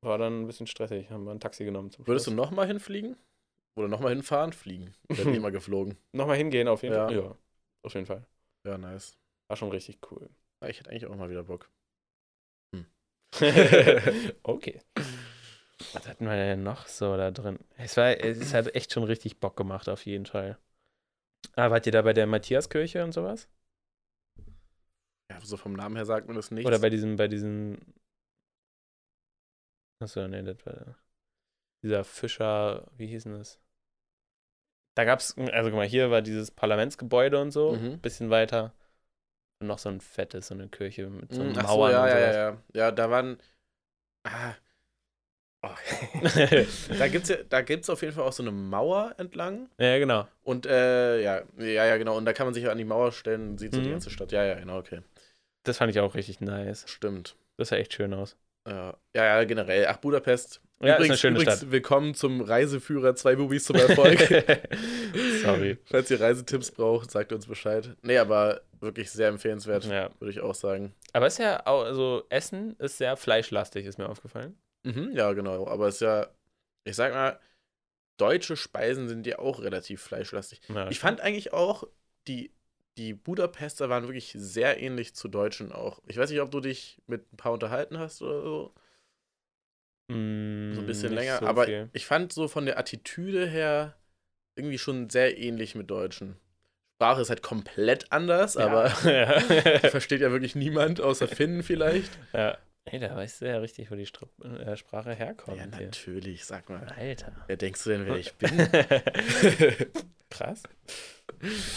War 0.00 0.18
dann 0.18 0.42
ein 0.42 0.46
bisschen 0.46 0.66
stressig, 0.66 1.10
haben 1.10 1.24
wir 1.24 1.32
ein 1.32 1.40
Taxi 1.40 1.64
genommen 1.64 1.90
zum 1.90 2.06
Würdest 2.06 2.26
du 2.26 2.30
nochmal 2.30 2.66
hinfliegen? 2.66 3.16
Oder 3.78 3.88
nochmal 3.88 4.12
hinfahren? 4.12 4.52
Fliegen. 4.52 4.92
Ich 5.08 5.22
bin 5.22 5.34
immer 5.34 5.50
geflogen. 5.50 5.96
Nochmal 6.12 6.36
hingehen 6.36 6.66
auf 6.68 6.82
jeden 6.82 6.94
Ja. 6.94 7.06
Fall? 7.06 7.16
Ja, 7.16 7.36
auf 7.84 7.94
jeden 7.94 8.06
Fall. 8.06 8.26
Ja, 8.66 8.76
nice. 8.76 9.16
War 9.48 9.56
schon 9.56 9.70
richtig 9.70 9.98
cool. 10.10 10.28
Ja, 10.62 10.68
Ich 10.68 10.80
hätte 10.80 10.90
eigentlich 10.90 11.06
auch 11.06 11.14
mal 11.14 11.30
wieder 11.30 11.44
Bock. 11.44 11.70
okay. 14.42 14.80
Was 15.92 16.08
hatten 16.08 16.24
wir 16.24 16.32
denn 16.34 16.62
noch 16.62 16.86
so 16.88 17.16
da 17.16 17.30
drin? 17.30 17.58
Es, 17.76 17.96
war, 17.96 18.08
es 18.18 18.52
hat 18.52 18.74
echt 18.74 18.92
schon 18.92 19.04
richtig 19.04 19.38
Bock 19.38 19.56
gemacht, 19.56 19.88
auf 19.88 20.06
jeden 20.06 20.26
Fall. 20.26 20.58
Ah, 21.54 21.70
wart 21.70 21.86
ihr 21.86 21.92
da 21.92 22.02
bei 22.02 22.12
der 22.12 22.26
Matthiaskirche 22.26 23.04
und 23.04 23.12
sowas? 23.12 23.48
Ja, 25.30 25.40
so 25.40 25.56
vom 25.56 25.74
Namen 25.74 25.94
her 25.96 26.04
sagt 26.04 26.26
man 26.26 26.36
das 26.36 26.50
nicht. 26.50 26.66
Oder 26.66 26.78
bei 26.78 26.90
diesem, 26.90 27.16
bei 27.16 27.28
diesen. 27.28 27.78
Achso, 30.00 30.26
nee, 30.26 30.42
das 30.42 30.64
war 30.66 30.96
dieser 31.82 32.04
Fischer, 32.04 32.90
wie 32.96 33.06
hieß 33.06 33.24
denn 33.24 33.34
das? 33.34 33.60
Da 34.98 35.04
gab's, 35.04 35.36
also 35.38 35.70
guck 35.70 35.76
mal, 35.76 35.86
hier 35.86 36.10
war 36.10 36.22
dieses 36.22 36.50
Parlamentsgebäude 36.50 37.40
und 37.40 37.52
so, 37.52 37.74
Mhm. 37.74 38.00
bisschen 38.00 38.30
weiter. 38.30 38.72
Und 39.60 39.68
noch 39.68 39.78
so 39.78 39.88
ein 39.90 40.00
fettes, 40.00 40.48
so 40.48 40.54
eine 40.54 40.66
Kirche 40.66 41.06
mit 41.08 41.32
so 41.32 41.40
Mm, 41.44 41.52
Mauern 41.52 41.64
Ach 41.64 41.68
so, 41.70 41.88
ja, 41.88 42.02
und 42.02 42.08
ja, 42.08 42.18
sowas. 42.20 42.34
ja, 42.34 42.50
ja. 42.50 42.56
Ja, 42.74 42.90
da 42.90 43.10
waren. 43.10 43.38
Ah. 44.24 44.54
Oh. 45.62 45.68
da 46.98 47.06
gibt's 47.08 47.28
ja, 47.28 47.36
da 47.48 47.62
gibt's 47.62 47.88
auf 47.88 48.02
jeden 48.02 48.12
Fall 48.12 48.24
auch 48.24 48.32
so 48.32 48.42
eine 48.42 48.50
Mauer 48.50 49.14
entlang. 49.18 49.68
ja, 49.78 49.98
genau. 49.98 50.26
Und 50.42 50.66
äh, 50.66 51.22
ja, 51.22 51.42
ja, 51.58 51.86
ja, 51.86 51.96
genau. 51.96 52.16
Und 52.16 52.24
da 52.24 52.32
kann 52.32 52.48
man 52.48 52.54
sich 52.54 52.68
an 52.68 52.76
die 52.78 52.84
Mauer 52.84 53.12
stellen 53.12 53.50
und 53.50 53.58
sieht 53.58 53.74
so 53.74 53.80
die 53.80 53.86
Mhm. 53.86 53.92
ganze 53.92 54.10
Stadt. 54.10 54.32
Ja, 54.32 54.44
ja, 54.44 54.54
genau, 54.54 54.78
okay. 54.78 55.02
Das 55.62 55.76
fand 55.78 55.92
ich 55.92 56.00
auch 56.00 56.16
richtig 56.16 56.40
nice. 56.40 56.84
Stimmt. 56.88 57.36
Das 57.56 57.68
sah 57.68 57.76
echt 57.76 57.92
schön 57.94 58.14
aus. 58.14 58.36
Ja, 58.68 58.96
ja, 59.14 59.24
ja, 59.38 59.44
generell. 59.44 59.86
Ach, 59.88 59.96
Budapest. 59.96 60.60
Ja, 60.80 60.94
ist 60.96 61.04
eine 61.06 61.16
schöne 61.16 61.36
übrigens 61.40 61.56
Stadt. 61.58 61.70
willkommen 61.72 62.14
zum 62.14 62.40
Reiseführer 62.40 63.16
zwei 63.16 63.34
Bubis 63.34 63.64
zum 63.64 63.76
Erfolg. 63.76 64.18
Sorry. 65.42 65.78
Falls 65.86 66.10
ihr 66.10 66.20
Reisetipps 66.20 66.70
braucht, 66.70 67.10
sagt 67.10 67.32
uns 67.32 67.46
Bescheid. 67.46 67.96
Nee, 68.02 68.18
aber 68.18 68.60
wirklich 68.80 69.10
sehr 69.10 69.28
empfehlenswert, 69.28 69.84
Ja. 69.86 70.10
würde 70.20 70.30
ich 70.30 70.40
auch 70.40 70.54
sagen. 70.54 70.94
Aber 71.12 71.26
ist 71.26 71.38
ja 71.38 71.66
auch, 71.66 71.82
also 71.84 72.24
Essen 72.28 72.76
ist 72.78 72.98
sehr 72.98 73.16
fleischlastig, 73.16 73.86
ist 73.86 73.98
mir 73.98 74.08
aufgefallen. 74.08 74.56
Mhm, 74.84 75.10
ja, 75.14 75.32
genau. 75.32 75.66
Aber 75.66 75.88
es 75.88 75.96
ist 75.96 76.00
ja, 76.02 76.28
ich 76.84 76.94
sag 76.94 77.12
mal, 77.12 77.40
deutsche 78.18 78.56
Speisen 78.56 79.08
sind 79.08 79.26
ja 79.26 79.38
auch 79.40 79.60
relativ 79.62 80.00
fleischlastig. 80.02 80.60
Ja, 80.68 80.88
Ich 80.90 81.00
fand 81.00 81.20
eigentlich 81.20 81.52
auch, 81.52 81.84
die, 82.28 82.52
die 82.98 83.14
Budapester 83.14 83.88
waren 83.88 84.04
wirklich 84.04 84.34
sehr 84.36 84.80
ähnlich 84.82 85.14
zu 85.14 85.28
Deutschen 85.28 85.72
auch. 85.72 86.02
Ich 86.06 86.16
weiß 86.16 86.30
nicht, 86.30 86.40
ob 86.40 86.50
du 86.50 86.60
dich 86.60 87.00
mit 87.06 87.32
ein 87.32 87.36
paar 87.36 87.52
unterhalten 87.52 87.98
hast 87.98 88.20
oder 88.22 88.42
so. 88.42 88.74
Mm, 90.08 90.72
So 90.74 90.80
ein 90.80 90.86
bisschen 90.86 91.12
länger. 91.14 91.38
so 91.38 91.46
aber 91.46 91.64
viel. 91.64 91.88
ich 91.92 92.06
fand 92.06 92.32
so 92.32 92.48
von 92.48 92.66
der 92.66 92.78
Attitüde 92.78 93.46
her 93.46 93.96
irgendwie 94.56 94.78
schon 94.78 95.08
sehr 95.08 95.38
ähnlich 95.38 95.74
mit 95.74 95.90
Deutschen. 95.90 96.36
Sprache 96.96 97.20
ist 97.22 97.28
halt 97.30 97.42
komplett 97.42 98.10
anders, 98.10 98.56
aber 98.56 98.86
ja. 99.04 99.38
versteht 99.90 100.20
ja 100.20 100.32
wirklich 100.32 100.56
niemand, 100.56 101.00
außer 101.00 101.28
Finnen 101.28 101.62
vielleicht. 101.62 102.10
ja. 102.32 102.58
Ey, 102.90 102.98
da 103.00 103.14
weißt 103.14 103.42
du 103.42 103.46
ja 103.46 103.58
richtig, 103.58 103.90
wo 103.90 103.96
die 103.96 104.06
Stru 104.06 104.26
äh, 104.42 104.74
Sprache 104.78 105.12
herkommt. 105.12 105.58
Ja, 105.58 105.64
hier. 105.76 105.86
natürlich, 105.88 106.46
sag 106.46 106.70
mal. 106.70 106.86
Alter. 106.96 107.32
Wer 107.46 107.58
denkst 107.58 107.84
du 107.84 107.90
denn, 107.90 108.06
wer 108.06 108.16
ich 108.16 108.32
bin? 108.36 108.48
Krass. 110.30 110.62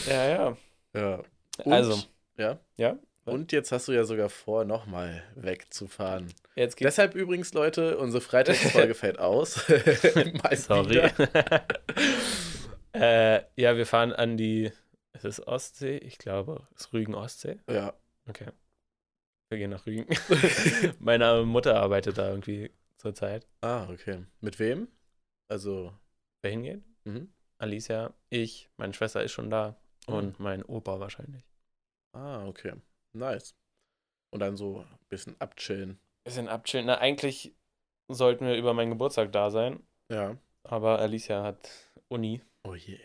Ja, 0.07 0.29
ja. 0.29 0.57
Ja. 0.95 1.21
Und, 1.63 1.73
Also, 1.73 2.03
ja. 2.37 2.59
ja. 2.77 2.97
Und 3.25 3.51
jetzt 3.51 3.71
hast 3.71 3.87
du 3.87 3.91
ja 3.91 4.03
sogar 4.03 4.29
vor, 4.29 4.65
nochmal 4.65 5.23
wegzufahren. 5.35 6.33
Jetzt 6.55 6.75
geht's. 6.75 6.95
Deshalb 6.95 7.13
übrigens, 7.15 7.53
Leute, 7.53 7.97
unsere 7.99 8.21
Freitagsfolge 8.21 8.93
fällt 8.95 9.19
aus. 9.19 9.53
Sorry. 10.55 11.09
Äh, 12.93 13.43
ja, 13.55 13.77
wir 13.77 13.85
fahren 13.85 14.11
an 14.11 14.35
die. 14.35 14.71
Ist 15.13 15.23
es 15.23 15.47
Ostsee? 15.47 15.97
Ich 15.97 16.17
glaube, 16.17 16.67
es 16.75 16.81
ist 16.87 16.93
Rügen 16.93 17.15
Ostsee. 17.15 17.57
Ja. 17.69 17.93
Okay. 18.27 18.47
Wir 19.49 19.59
gehen 19.59 19.69
nach 19.71 19.85
Rügen. 19.85 20.07
Meine 20.99 21.43
Mutter 21.45 21.77
arbeitet 21.77 22.17
da 22.17 22.29
irgendwie 22.29 22.71
zurzeit. 22.97 23.47
Ah, 23.61 23.87
okay. 23.89 24.25
Mit 24.41 24.59
wem? 24.59 24.87
Also, 25.47 25.93
Wer 26.41 26.51
hingeht? 26.51 26.83
mhm. 27.05 27.31
Alicia, 27.59 28.13
ich, 28.29 28.69
meine 28.77 28.93
Schwester 28.93 29.23
ist 29.23 29.31
schon 29.33 29.49
da 29.49 29.79
und 30.11 30.39
mein 30.39 30.63
Opa 30.63 30.99
wahrscheinlich. 30.99 31.43
Ah, 32.13 32.45
okay. 32.47 32.73
Nice. 33.13 33.55
Und 34.33 34.39
dann 34.39 34.55
so 34.57 34.79
ein 34.79 34.97
bisschen 35.09 35.35
abchillen. 35.39 35.99
Bisschen 36.25 36.47
abchillen. 36.47 36.85
Na, 36.85 36.97
eigentlich 36.99 37.55
sollten 38.09 38.45
wir 38.45 38.55
über 38.55 38.73
meinen 38.73 38.91
Geburtstag 38.91 39.31
da 39.31 39.49
sein, 39.51 39.81
Ja. 40.11 40.37
aber 40.63 40.99
Alicia 40.99 41.43
hat 41.43 41.69
Uni. 42.09 42.41
Oh 42.67 42.75
je. 42.75 42.99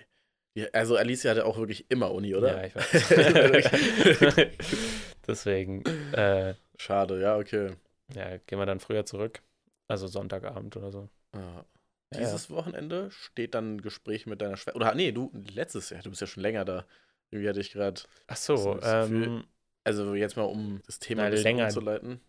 Ja, 0.56 0.66
also 0.72 0.96
Alicia 0.96 1.30
hatte 1.32 1.44
auch 1.46 1.58
wirklich 1.58 1.90
immer 1.90 2.12
Uni, 2.12 2.34
oder? 2.34 2.56
Ja, 2.56 2.64
ich 2.66 2.74
weiß. 2.74 4.46
Deswegen, 5.26 5.84
äh, 6.12 6.54
Schade, 6.78 7.20
ja, 7.20 7.36
okay. 7.36 7.74
ja, 8.14 8.36
gehen 8.38 8.58
wir 8.58 8.66
dann 8.66 8.80
früher 8.80 9.04
zurück. 9.04 9.42
Also 9.88 10.06
Sonntagabend 10.06 10.76
oder 10.76 10.90
so. 10.90 11.08
Ja. 11.34 11.64
Ja, 12.12 12.20
Dieses 12.20 12.50
Wochenende 12.50 13.10
steht 13.10 13.54
dann 13.54 13.76
ein 13.76 13.80
Gespräch 13.82 14.26
mit 14.26 14.40
deiner 14.40 14.56
Schwester. 14.56 14.76
Oder 14.76 14.94
nee, 14.94 15.12
du 15.12 15.30
letztes 15.54 15.90
Jahr, 15.90 16.02
du 16.02 16.10
bist 16.10 16.20
ja 16.20 16.26
schon 16.26 16.42
länger 16.42 16.64
da. 16.64 16.86
Irgendwie 17.30 17.48
hatte 17.48 17.60
ich 17.60 17.72
gerade. 17.72 18.00
Ach 18.28 18.36
so, 18.36 18.56
So 18.56 18.78
ähm, 18.80 19.44
Also 19.84 20.14
jetzt 20.14 20.36
mal 20.36 20.44
um 20.44 20.80
das 20.86 20.98
Thema 20.98 21.22
Na, 21.22 21.26
ein 21.26 21.30
bisschen 21.32 21.44
länger. 21.44 21.64
umzuleiten. 21.64 22.20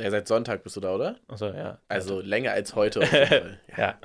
Ja, 0.00 0.10
seit 0.10 0.26
Sonntag 0.26 0.64
bist 0.64 0.74
du 0.76 0.80
da, 0.80 0.94
oder? 0.94 1.20
achso, 1.28 1.52
ja. 1.52 1.78
Also 1.88 2.20
länger 2.20 2.52
als 2.52 2.74
heute 2.74 3.06
Fall. 3.06 3.60
ja. 3.76 3.98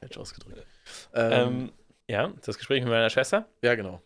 Falsch 0.00 0.16
ausgedrückt. 0.18 0.66
Ähm, 1.14 1.32
Ähm, 1.32 1.72
ja, 2.08 2.32
das 2.44 2.58
Gespräch 2.58 2.82
mit 2.82 2.90
meiner 2.90 3.10
Schwester. 3.10 3.48
ja, 3.62 3.74
genau. 3.74 4.02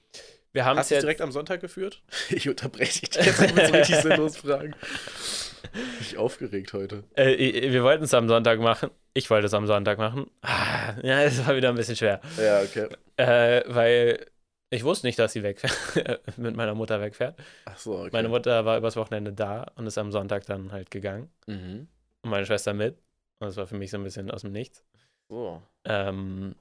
Wir 0.52 0.64
haben 0.64 0.78
Hast 0.78 0.90
du 0.90 0.98
direkt 0.98 1.20
am 1.20 1.32
Sonntag 1.32 1.60
geführt? 1.60 2.02
Ich 2.30 2.48
unterbreche 2.48 3.00
dich 3.06 3.14
jetzt 3.26 3.40
mit 3.54 3.66
so 3.66 3.72
richtig 3.74 3.96
sinnlos 3.96 4.36
Fragen. 4.38 4.74
Bin 5.72 5.82
ich 6.00 6.16
aufgeregt 6.18 6.72
heute. 6.72 7.04
Äh, 7.14 7.70
wir 7.70 7.82
wollten 7.82 8.04
es 8.04 8.14
am 8.14 8.28
Sonntag 8.28 8.60
machen. 8.60 8.90
Ich 9.14 9.30
wollte 9.30 9.46
es 9.46 9.54
am 9.54 9.66
Sonntag 9.66 9.98
machen. 9.98 10.30
Ah, 10.42 10.94
ja, 11.02 11.22
es 11.22 11.46
war 11.46 11.56
wieder 11.56 11.70
ein 11.70 11.74
bisschen 11.74 11.96
schwer. 11.96 12.20
Ja, 12.38 12.60
okay. 12.60 12.88
Äh, 13.16 13.62
weil 13.66 14.26
ich 14.70 14.84
wusste 14.84 15.06
nicht, 15.06 15.18
dass 15.18 15.32
sie 15.32 15.42
wegfährt, 15.42 16.20
mit 16.36 16.56
meiner 16.56 16.74
Mutter 16.74 17.00
wegfährt. 17.00 17.38
Ach 17.64 17.78
so, 17.78 17.98
okay. 17.98 18.10
Meine 18.12 18.28
Mutter 18.28 18.64
war 18.64 18.76
übers 18.78 18.96
Wochenende 18.96 19.32
da 19.32 19.66
und 19.76 19.86
ist 19.86 19.98
am 19.98 20.12
Sonntag 20.12 20.44
dann 20.46 20.72
halt 20.72 20.90
gegangen. 20.90 21.30
Mhm. 21.46 21.88
Und 22.22 22.30
meine 22.30 22.46
Schwester 22.46 22.74
mit. 22.74 22.96
Und 23.38 23.48
das 23.48 23.56
war 23.56 23.66
für 23.66 23.76
mich 23.76 23.90
so 23.90 23.98
ein 23.98 24.04
bisschen 24.04 24.30
aus 24.30 24.42
dem 24.42 24.52
Nichts. 24.52 24.84
So. 25.28 25.62
Ähm, 25.84 26.56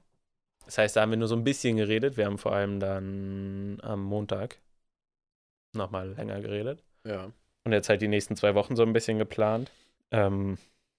das 0.64 0.78
heißt, 0.78 0.96
da 0.96 1.02
haben 1.02 1.10
wir 1.10 1.16
nur 1.16 1.28
so 1.28 1.36
ein 1.36 1.44
bisschen 1.44 1.76
geredet. 1.76 2.16
Wir 2.16 2.26
haben 2.26 2.38
vor 2.38 2.52
allem 2.52 2.80
dann 2.80 3.78
am 3.82 4.02
Montag 4.02 4.58
nochmal 5.74 6.10
länger 6.12 6.40
geredet. 6.40 6.84
Ja. 7.04 7.32
Und 7.66 7.72
jetzt 7.72 7.88
halt 7.88 8.00
die 8.00 8.06
nächsten 8.06 8.36
zwei 8.36 8.54
Wochen 8.54 8.76
so 8.76 8.84
ein 8.84 8.92
bisschen 8.92 9.18
geplant. 9.18 9.72
Ähm, 10.12 10.56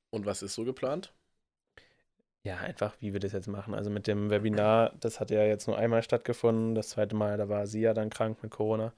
Und 0.10 0.26
was 0.26 0.44
ist 0.44 0.54
so 0.54 0.66
geplant? 0.66 1.14
ja, 2.44 2.58
einfach, 2.58 2.94
wie 3.00 3.14
wir 3.14 3.22
das 3.22 3.32
jetzt 3.32 3.48
machen. 3.48 3.74
Also 3.74 3.90
mit 3.90 4.06
dem 4.06 4.30
Webinar, 4.30 4.94
das 5.00 5.22
hat 5.22 5.32
ja 5.32 5.44
jetzt 5.44 5.68
nur 5.68 5.78
einmal 5.78 6.04
stattgefunden. 6.04 6.76
Das 6.76 6.90
zweite 6.90 7.16
Mal, 7.16 7.38
da 7.38 7.48
war 7.48 7.68
sie 7.68 7.80
ja 7.80 7.94
dann 7.94 8.10
krank 8.10 8.44
mit 8.44 8.52
Corona. 8.52 8.92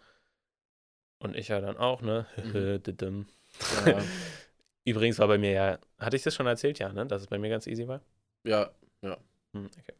Und 1.19 1.35
ich 1.35 1.49
ja 1.49 1.61
dann 1.61 1.77
auch, 1.77 2.01
ne? 2.01 2.25
Mhm. 2.37 3.25
Ja. 3.85 4.01
Übrigens 4.83 5.19
war 5.19 5.27
bei 5.27 5.37
mir 5.37 5.51
ja, 5.51 5.79
hatte 5.99 6.15
ich 6.15 6.23
das 6.23 6.33
schon 6.33 6.47
erzählt, 6.47 6.79
ja, 6.79 6.91
ne? 6.91 7.05
Dass 7.05 7.21
es 7.21 7.27
bei 7.27 7.37
mir 7.37 7.49
ganz 7.49 7.67
easy 7.67 7.87
war? 7.87 8.01
ja. 8.43 8.71
Hm, 9.53 9.67
okay. 9.67 9.93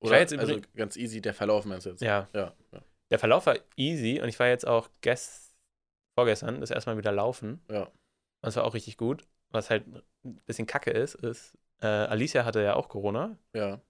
Oder 0.00 0.16
also 0.16 0.60
ganz 0.74 0.96
easy, 0.96 1.20
der 1.20 1.34
Verlauf 1.34 1.66
meinst 1.66 1.86
du 1.86 1.90
jetzt? 1.90 2.02
Ja, 2.02 2.28
Ja. 2.32 2.52
ja. 2.72 2.82
der 3.10 3.18
Verlauf 3.20 3.46
war 3.46 3.56
easy 3.76 4.20
und 4.20 4.28
ich 4.28 4.38
war 4.40 4.48
jetzt 4.48 4.66
auch 4.66 4.88
gest 5.02 5.45
vorgestern 6.16 6.60
das 6.60 6.70
erste 6.70 6.90
Mal 6.90 6.98
wieder 6.98 7.12
laufen. 7.12 7.60
Ja. 7.70 7.82
Und 7.82 8.48
es 8.48 8.56
war 8.56 8.64
auch 8.64 8.74
richtig 8.74 8.96
gut. 8.96 9.26
Was 9.50 9.70
halt 9.70 9.86
ein 10.24 10.40
bisschen 10.46 10.66
kacke 10.66 10.90
ist, 10.90 11.14
ist, 11.14 11.56
äh, 11.80 11.86
Alicia 11.86 12.44
hatte 12.44 12.62
ja 12.62 12.74
auch 12.74 12.88
Corona. 12.88 13.38
Ja. 13.54 13.80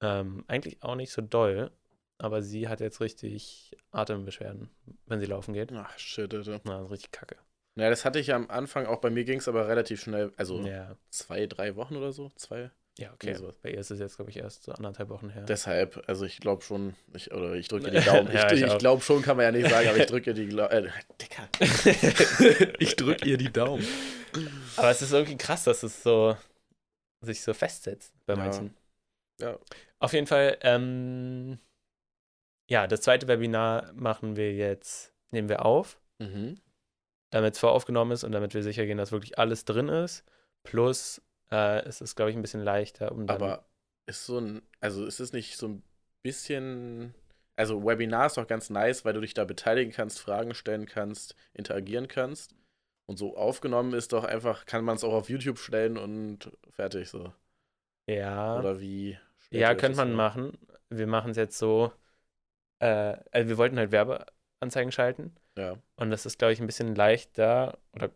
Ähm, 0.00 0.44
eigentlich 0.46 0.82
auch 0.82 0.94
nicht 0.94 1.10
so 1.10 1.22
doll, 1.22 1.72
aber 2.18 2.42
sie 2.42 2.68
hat 2.68 2.80
jetzt 2.80 3.00
richtig 3.00 3.76
Atembeschwerden, 3.90 4.70
wenn 5.06 5.18
sie 5.18 5.26
laufen 5.26 5.54
geht. 5.54 5.72
Ach, 5.72 5.98
shit, 5.98 6.32
Alter. 6.32 6.60
Na, 6.64 6.76
das 6.76 6.84
ist 6.86 6.92
richtig 6.92 7.10
kacke. 7.10 7.36
Ja, 7.76 7.90
das 7.90 8.04
hatte 8.04 8.18
ich 8.18 8.28
ja 8.28 8.36
am 8.36 8.48
Anfang, 8.50 8.86
auch 8.86 9.00
bei 9.00 9.10
mir 9.10 9.24
ging 9.24 9.38
es 9.38 9.48
aber 9.48 9.68
relativ 9.68 10.00
schnell, 10.00 10.32
also 10.36 10.60
Ja, 10.60 10.96
zwei, 11.10 11.46
drei 11.46 11.76
Wochen 11.76 11.96
oder 11.96 12.12
so, 12.12 12.30
zwei. 12.36 12.70
Ja 12.98 13.12
okay. 13.12 13.34
sowas. 13.34 13.56
Bei 13.62 13.70
ihr 13.70 13.78
ist 13.78 13.90
es 13.90 13.98
jetzt, 14.00 14.16
glaube 14.16 14.30
ich, 14.30 14.38
erst 14.38 14.64
so 14.64 14.72
anderthalb 14.72 15.08
Wochen 15.10 15.28
her. 15.30 15.42
Deshalb, 15.44 16.02
also 16.08 16.24
ich 16.24 16.40
glaube 16.40 16.62
schon, 16.62 16.94
ich, 17.14 17.32
oder 17.32 17.54
ich 17.54 17.68
drücke 17.68 17.90
die 17.90 18.00
Daumen. 18.04 18.32
Ja, 18.32 18.50
ich 18.52 18.62
ich 18.62 18.66
ich 18.72 18.78
glaube 18.78 19.02
schon, 19.02 19.22
kann 19.22 19.36
man 19.36 19.44
ja 19.46 19.52
nicht 19.52 19.68
sagen, 19.70 19.88
aber 19.88 19.98
ich 19.98 20.06
drücke 20.06 20.32
die 20.34 20.46
Gla 20.46 20.66
äh, 20.70 20.88
Dicker. 21.20 21.48
ich 22.78 22.96
drücke 22.96 23.28
ihr 23.28 23.36
die 23.38 23.52
Daumen. 23.52 23.86
aber 24.76 24.90
es 24.90 25.02
ist 25.02 25.12
irgendwie 25.12 25.36
krass, 25.36 25.64
dass 25.64 25.82
es 25.82 26.02
so 26.02 26.36
sich 27.20 27.42
so 27.42 27.54
festsetzt 27.54 28.14
bei 28.26 28.34
Ja. 28.34 28.38
manchen. 28.38 28.74
Ja. 29.40 29.58
Auf 29.98 30.12
jeden 30.12 30.26
Fall, 30.26 30.58
ähm, 30.62 31.58
ja, 32.68 32.86
das 32.86 33.00
zweite 33.02 33.28
Webinar 33.28 33.92
machen 33.94 34.36
wir 34.36 34.52
jetzt, 34.54 35.12
nehmen 35.30 35.48
wir 35.48 35.64
auf, 35.64 35.98
Mhm. 36.18 36.58
damit 37.30 37.54
es 37.54 37.60
voraufgenommen 37.60 38.12
ist 38.12 38.24
und 38.24 38.32
damit 38.32 38.54
wir 38.54 38.62
sicher 38.62 38.86
gehen, 38.86 38.98
dass 38.98 39.12
wirklich 39.12 39.38
alles 39.38 39.64
drin 39.66 39.88
ist. 39.88 40.24
Plus, 40.62 41.20
äh, 41.50 41.80
es 41.84 42.00
ist, 42.00 42.16
glaube 42.16 42.30
ich, 42.30 42.36
ein 42.36 42.42
bisschen 42.42 42.62
leichter, 42.62 43.12
um. 43.12 43.28
Aber 43.28 43.66
ist 44.06 44.26
so 44.26 44.38
ein, 44.38 44.62
also 44.80 45.04
ist 45.06 45.20
es 45.20 45.32
nicht 45.32 45.56
so 45.56 45.68
ein 45.68 45.82
bisschen, 46.22 47.14
also 47.56 47.84
Webinar 47.84 48.26
ist 48.26 48.36
doch 48.36 48.46
ganz 48.46 48.70
nice, 48.70 49.04
weil 49.04 49.14
du 49.14 49.20
dich 49.20 49.34
da 49.34 49.44
beteiligen 49.44 49.92
kannst, 49.92 50.20
Fragen 50.20 50.54
stellen 50.54 50.86
kannst, 50.86 51.34
interagieren 51.54 52.08
kannst. 52.08 52.54
Und 53.06 53.18
so 53.18 53.36
aufgenommen 53.36 53.94
ist 53.94 54.12
doch 54.12 54.24
einfach, 54.24 54.66
kann 54.66 54.84
man 54.84 54.96
es 54.96 55.04
auch 55.04 55.12
auf 55.12 55.28
YouTube 55.28 55.58
stellen 55.58 55.96
und 55.96 56.50
fertig 56.70 57.08
so. 57.08 57.32
ja, 58.06 58.58
Oder 58.58 58.80
wie? 58.80 59.18
ja 59.50 59.74
könnte 59.74 59.96
man 59.96 60.08
vor? 60.08 60.16
machen. 60.16 60.58
Wir 60.88 61.06
machen 61.06 61.30
es 61.32 61.36
jetzt 61.36 61.58
so, 61.58 61.92
äh, 62.80 63.16
also 63.32 63.48
wir 63.48 63.58
wollten 63.58 63.78
halt 63.78 63.92
Werbeanzeigen 63.92 64.92
schalten. 64.92 65.36
Ja. 65.56 65.76
Und 65.96 66.10
das 66.10 66.26
ist, 66.26 66.38
glaube 66.38 66.52
ich, 66.52 66.60
ein 66.60 66.66
bisschen 66.66 66.94
leichter, 66.94 67.78
oder 67.94 68.10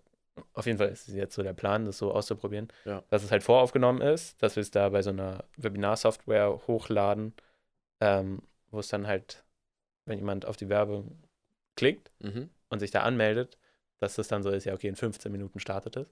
auf 0.54 0.66
jeden 0.66 0.78
Fall 0.78 0.88
ist 0.88 1.08
es 1.08 1.14
jetzt 1.14 1.34
so 1.34 1.42
der 1.42 1.52
Plan, 1.52 1.84
das 1.86 1.98
so 1.98 2.12
auszuprobieren, 2.12 2.68
Ja. 2.84 3.02
dass 3.10 3.22
es 3.22 3.30
halt 3.30 3.42
voraufgenommen 3.42 4.02
ist, 4.02 4.42
dass 4.42 4.56
wir 4.56 4.60
es 4.62 4.70
da 4.70 4.88
bei 4.88 5.02
so 5.02 5.10
einer 5.10 5.44
Webinar-Software 5.56 6.60
hochladen, 6.66 7.34
ähm, 8.00 8.42
wo 8.70 8.78
es 8.80 8.88
dann 8.88 9.06
halt, 9.06 9.44
wenn 10.06 10.18
jemand 10.18 10.46
auf 10.46 10.56
die 10.56 10.68
Werbung 10.68 11.18
klickt 11.76 12.10
Mhm. 12.20 12.50
und 12.68 12.80
sich 12.80 12.90
da 12.90 13.02
anmeldet, 13.02 13.58
dass 14.00 14.14
das 14.16 14.28
dann 14.28 14.42
so 14.42 14.50
ist, 14.50 14.64
ja, 14.64 14.74
okay, 14.74 14.88
in 14.88 14.96
15 14.96 15.30
Minuten 15.32 15.60
startet 15.60 15.96
es. 15.96 16.06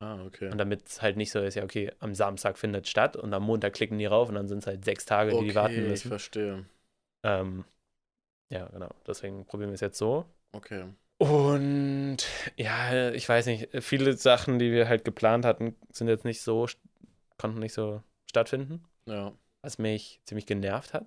Ah, 0.00 0.22
okay. 0.24 0.50
Und 0.50 0.58
damit 0.58 0.86
es 0.88 1.02
halt 1.02 1.16
nicht 1.16 1.30
so 1.30 1.40
ist, 1.40 1.54
ja, 1.54 1.62
okay, 1.64 1.92
am 2.00 2.14
Samstag 2.14 2.58
findet 2.58 2.84
es 2.84 2.90
statt 2.90 3.16
und 3.16 3.32
am 3.32 3.42
Montag 3.44 3.74
klicken 3.74 3.98
die 3.98 4.06
rauf 4.06 4.28
und 4.28 4.34
dann 4.34 4.48
sind 4.48 4.58
es 4.58 4.66
halt 4.66 4.84
sechs 4.84 5.06
Tage, 5.06 5.30
die 5.38 5.48
die 5.48 5.54
warten 5.54 5.74
ich 5.82 5.88
müssen. 5.88 6.08
verstehe. 6.08 6.64
Ähm, 7.22 7.64
ja, 8.50 8.66
genau. 8.66 8.90
Deswegen 9.06 9.44
probieren 9.46 9.70
wir 9.70 9.74
es 9.74 9.80
jetzt 9.80 9.98
so. 9.98 10.26
Okay. 10.52 10.84
Und 11.18 12.18
ja, 12.56 13.10
ich 13.12 13.28
weiß 13.28 13.46
nicht, 13.46 13.68
viele 13.82 14.16
Sachen, 14.16 14.58
die 14.58 14.72
wir 14.72 14.88
halt 14.88 15.04
geplant 15.04 15.44
hatten, 15.44 15.76
sind 15.90 16.08
jetzt 16.08 16.24
nicht 16.24 16.42
so, 16.42 16.66
konnten 17.38 17.60
nicht 17.60 17.72
so 17.74 18.02
stattfinden, 18.28 18.84
Ja. 19.06 19.32
was 19.62 19.78
mich 19.78 20.20
ziemlich 20.24 20.46
genervt 20.46 20.92
hat. 20.92 21.06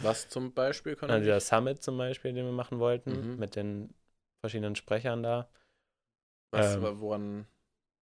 Was 0.00 0.28
zum 0.28 0.54
Beispiel 0.54 0.96
kann 0.96 1.10
Also 1.10 1.24
dieser 1.24 1.40
Summit 1.40 1.82
zum 1.82 1.98
Beispiel, 1.98 2.32
den 2.32 2.46
wir 2.46 2.52
machen 2.52 2.78
wollten, 2.78 3.32
Mhm. 3.32 3.36
mit 3.38 3.56
den 3.56 3.94
verschiedenen 4.40 4.76
Sprechern 4.76 5.22
da. 5.22 5.48
Was, 6.50 6.76
ähm, 6.76 6.82
war- 6.82 7.00
woran, 7.00 7.46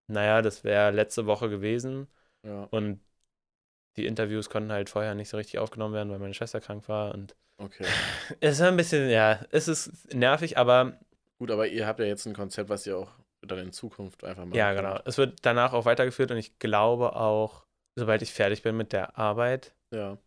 Naja, 0.07 0.43
das 0.43 0.62
wäre 0.62 0.93
letzte 0.93 1.27
Woche 1.27 1.49
gewesen 1.51 2.07
ja, 2.45 2.65
und 2.71 3.01
die 3.97 4.07
Interviews 4.07 4.51
konnten 4.51 4.71
halt 4.71 4.89
vorher 4.91 5.15
nicht 5.15 5.29
so 5.31 5.37
richtig 5.37 5.59
aufgenommen 5.59 5.95
werden, 5.95 6.11
weil 6.11 6.19
meine 6.21 6.35
Schwester 6.35 6.61
krank 6.61 6.89
war 6.89 7.12
und 7.15 7.35
okay. 7.59 7.85
es 8.41 8.55
ist 8.57 8.61
ein 8.61 8.77
bisschen, 8.77 9.11
ja, 9.11 9.45
es 9.51 9.67
ist 9.69 10.15
nervig, 10.15 10.59
aber 10.59 11.01
Gut, 11.38 11.51
aber 11.51 11.66
ihr 11.68 11.87
habt 11.87 12.01
ja 12.01 12.07
jetzt 12.07 12.27
ein 12.27 12.35
Konzept, 12.35 12.70
was 12.70 12.87
ihr 12.87 12.96
auch 12.96 13.11
dann 13.42 13.59
in 13.59 13.72
Zukunft 13.72 14.25
einfach 14.25 14.44
machen 14.44 14.57
Ja, 14.57 14.72
könnt. 14.75 14.87
genau. 14.87 15.01
Es 15.05 15.18
wird 15.18 15.38
danach 15.42 15.72
auch 15.72 15.85
weitergeführt 15.85 16.31
und 16.31 16.38
ich 16.38 16.59
glaube 16.59 17.14
auch, 17.14 17.66
sobald 17.94 18.22
ich 18.22 18.33
fertig 18.33 18.62
bin 18.62 18.77
mit 18.77 18.92
der 18.92 19.18
Arbeit, 19.18 19.75
Ja. 19.92 20.18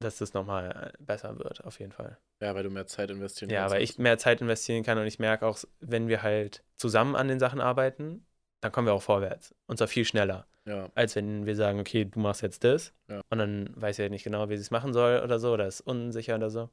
dass 0.00 0.18
das 0.18 0.34
nochmal 0.34 0.92
besser 0.98 1.38
wird, 1.38 1.64
auf 1.64 1.80
jeden 1.80 1.92
Fall. 1.92 2.18
Ja, 2.40 2.54
weil 2.54 2.62
du 2.62 2.70
mehr 2.70 2.86
Zeit 2.86 3.10
investieren 3.10 3.50
Ja, 3.50 3.60
kannst. 3.62 3.74
weil 3.74 3.82
ich 3.82 3.98
mehr 3.98 4.18
Zeit 4.18 4.40
investieren 4.40 4.84
kann 4.84 4.98
und 4.98 5.06
ich 5.06 5.18
merke 5.18 5.46
auch, 5.46 5.58
wenn 5.80 6.08
wir 6.08 6.22
halt 6.22 6.62
zusammen 6.76 7.16
an 7.16 7.28
den 7.28 7.40
Sachen 7.40 7.60
arbeiten, 7.60 8.26
dann 8.60 8.72
kommen 8.72 8.86
wir 8.86 8.94
auch 8.94 9.02
vorwärts. 9.02 9.54
Und 9.66 9.78
zwar 9.78 9.88
viel 9.88 10.04
schneller, 10.04 10.46
Ja, 10.64 10.90
als 10.94 11.16
wenn 11.16 11.46
wir 11.46 11.56
sagen, 11.56 11.80
okay, 11.80 12.04
du 12.04 12.18
machst 12.20 12.42
jetzt 12.42 12.62
das 12.64 12.92
Ja. 13.08 13.20
und 13.30 13.38
dann 13.38 13.70
weiß 13.74 13.98
er 13.98 14.10
nicht 14.10 14.24
genau, 14.24 14.48
wie 14.48 14.56
sie 14.56 14.62
es 14.62 14.70
machen 14.70 14.92
soll 14.92 15.20
oder 15.24 15.38
so 15.38 15.52
oder 15.52 15.66
ist 15.66 15.80
unsicher 15.80 16.36
oder 16.36 16.50
so. 16.50 16.70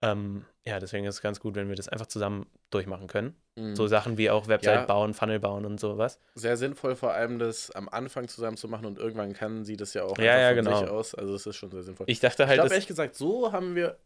Ähm, 0.00 0.44
ja, 0.64 0.78
deswegen 0.78 1.06
ist 1.06 1.16
es 1.16 1.22
ganz 1.22 1.40
gut, 1.40 1.56
wenn 1.56 1.68
wir 1.68 1.74
das 1.74 1.88
einfach 1.88 2.06
zusammen 2.06 2.46
durchmachen 2.70 3.08
können. 3.08 3.34
Mhm. 3.56 3.74
So 3.74 3.88
Sachen 3.88 4.16
wie 4.16 4.30
auch 4.30 4.46
Website 4.46 4.80
Ja. 4.80 4.86
bauen, 4.86 5.12
Funnel 5.12 5.40
bauen 5.40 5.64
und 5.64 5.80
sowas. 5.80 6.20
Sehr 6.34 6.56
sinnvoll, 6.56 6.94
vor 6.94 7.12
allem 7.12 7.38
das 7.38 7.70
am 7.72 7.88
Anfang 7.88 8.28
zusammen 8.28 8.56
zu 8.56 8.68
machen 8.68 8.86
und 8.86 8.98
irgendwann 8.98 9.32
kann 9.32 9.64
sie 9.64 9.76
das 9.76 9.94
ja 9.94 10.04
auch 10.04 10.16
Ja, 10.18 10.38
ja, 10.38 10.52
genau. 10.52 10.78
sich 10.78 10.88
aus. 10.88 11.14
Also 11.14 11.34
es 11.34 11.46
ist 11.46 11.56
schon 11.56 11.70
sehr 11.70 11.82
sinnvoll. 11.82 12.06
Ich 12.08 12.20
dachte 12.20 12.44
Ich 12.44 12.48
halt, 12.48 12.56
glaube 12.58 12.68
das, 12.68 12.74
ehrlich 12.74 12.86
gesagt, 12.86 13.16
so 13.16 13.50
haben 13.50 13.74
wir, 13.74 13.98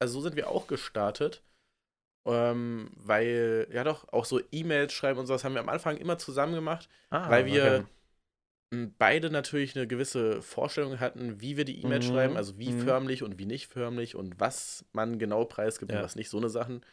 also 0.00 0.14
so 0.14 0.20
sind 0.22 0.34
wir 0.34 0.48
auch 0.48 0.66
gestartet. 0.66 1.42
Ähm, 2.26 2.90
weil, 2.96 3.68
ja 3.70 3.84
doch, 3.84 4.12
auch 4.12 4.24
so 4.24 4.40
E-Mails 4.50 4.92
schreiben 4.92 5.20
und 5.20 5.26
sowas 5.26 5.44
haben 5.44 5.54
wir 5.54 5.60
am 5.60 5.68
Anfang 5.68 5.96
immer 5.96 6.18
zusammen 6.18 6.54
gemacht, 6.54 6.88
ah, 7.10 7.30
weil 7.30 7.46
wir 7.46 7.62
okay. 7.62 7.84
Beide 8.98 9.30
natürlich 9.30 9.76
eine 9.76 9.86
gewisse 9.86 10.42
Vorstellung 10.42 10.98
hatten, 11.00 11.40
wie 11.40 11.56
wir 11.56 11.64
die 11.64 11.80
E-Mails 11.82 12.06
Mhm, 12.08 12.12
schreiben, 12.12 12.36
also 12.36 12.58
wie 12.58 12.72
mhm. 12.72 12.80
förmlich 12.80 13.22
und 13.22 13.38
wie 13.38 13.46
nicht 13.46 13.68
förmlich 13.72 14.16
und 14.16 14.40
was 14.40 14.84
man 14.92 15.18
genau 15.18 15.44
preisgibt 15.44 15.92
Ja. 15.92 15.98
und 15.98 16.04
was 16.04 16.16
nicht, 16.16 16.28
so 16.30 16.38
eine 16.38 16.48
Sachen. 16.48 16.84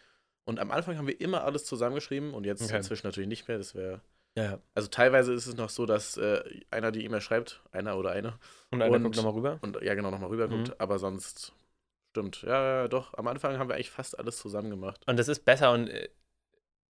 Und 0.46 0.60
am 0.60 0.72
Anfang 0.72 0.98
haben 0.98 1.08
wir 1.08 1.20
immer 1.20 1.44
alles 1.44 1.66
zusammengeschrieben 1.66 2.34
und 2.34 2.46
jetzt 2.46 2.62
Okay. 2.64 2.78
inzwischen 2.78 3.08
natürlich 3.08 3.28
nicht 3.30 3.48
mehr. 3.48 3.58
Das 3.58 3.74
wäre, 3.76 4.02
Ja, 4.38 4.60
also 4.76 4.88
teilweise 4.88 5.34
ist 5.34 5.48
es 5.48 5.56
noch 5.56 5.70
so, 5.70 5.86
dass 5.86 6.18
äh, 6.18 6.44
einer 6.70 6.92
die 6.92 7.06
E-Mail 7.06 7.22
schreibt, 7.22 7.62
einer 7.72 7.98
oder 7.98 8.12
eine, 8.12 8.38
Und 8.72 8.82
einer 8.82 8.94
Und- 8.96 9.04
guckt 9.04 9.16
nochmal 9.16 9.34
rüber. 9.34 9.60
und 9.62 9.82
ja, 9.82 9.94
genau, 9.96 10.12
nochmal 10.12 10.30
rüberguckt, 10.30 10.70
Mhm. 10.70 10.76
aber 10.78 11.00
sonst 11.00 11.54
stimmt. 12.12 12.44
Ja, 12.44 12.82
ja, 12.82 12.88
doch. 12.88 13.14
Am 13.16 13.28
Anfang 13.28 13.58
haben 13.58 13.68
wir 13.70 13.76
eigentlich 13.76 13.90
fast 13.92 14.18
alles 14.20 14.38
zusammen 14.38 14.70
gemacht. 14.70 15.02
Und 15.08 15.18
das 15.18 15.28
ist 15.28 15.46
besser 15.46 15.72
und 15.72 15.90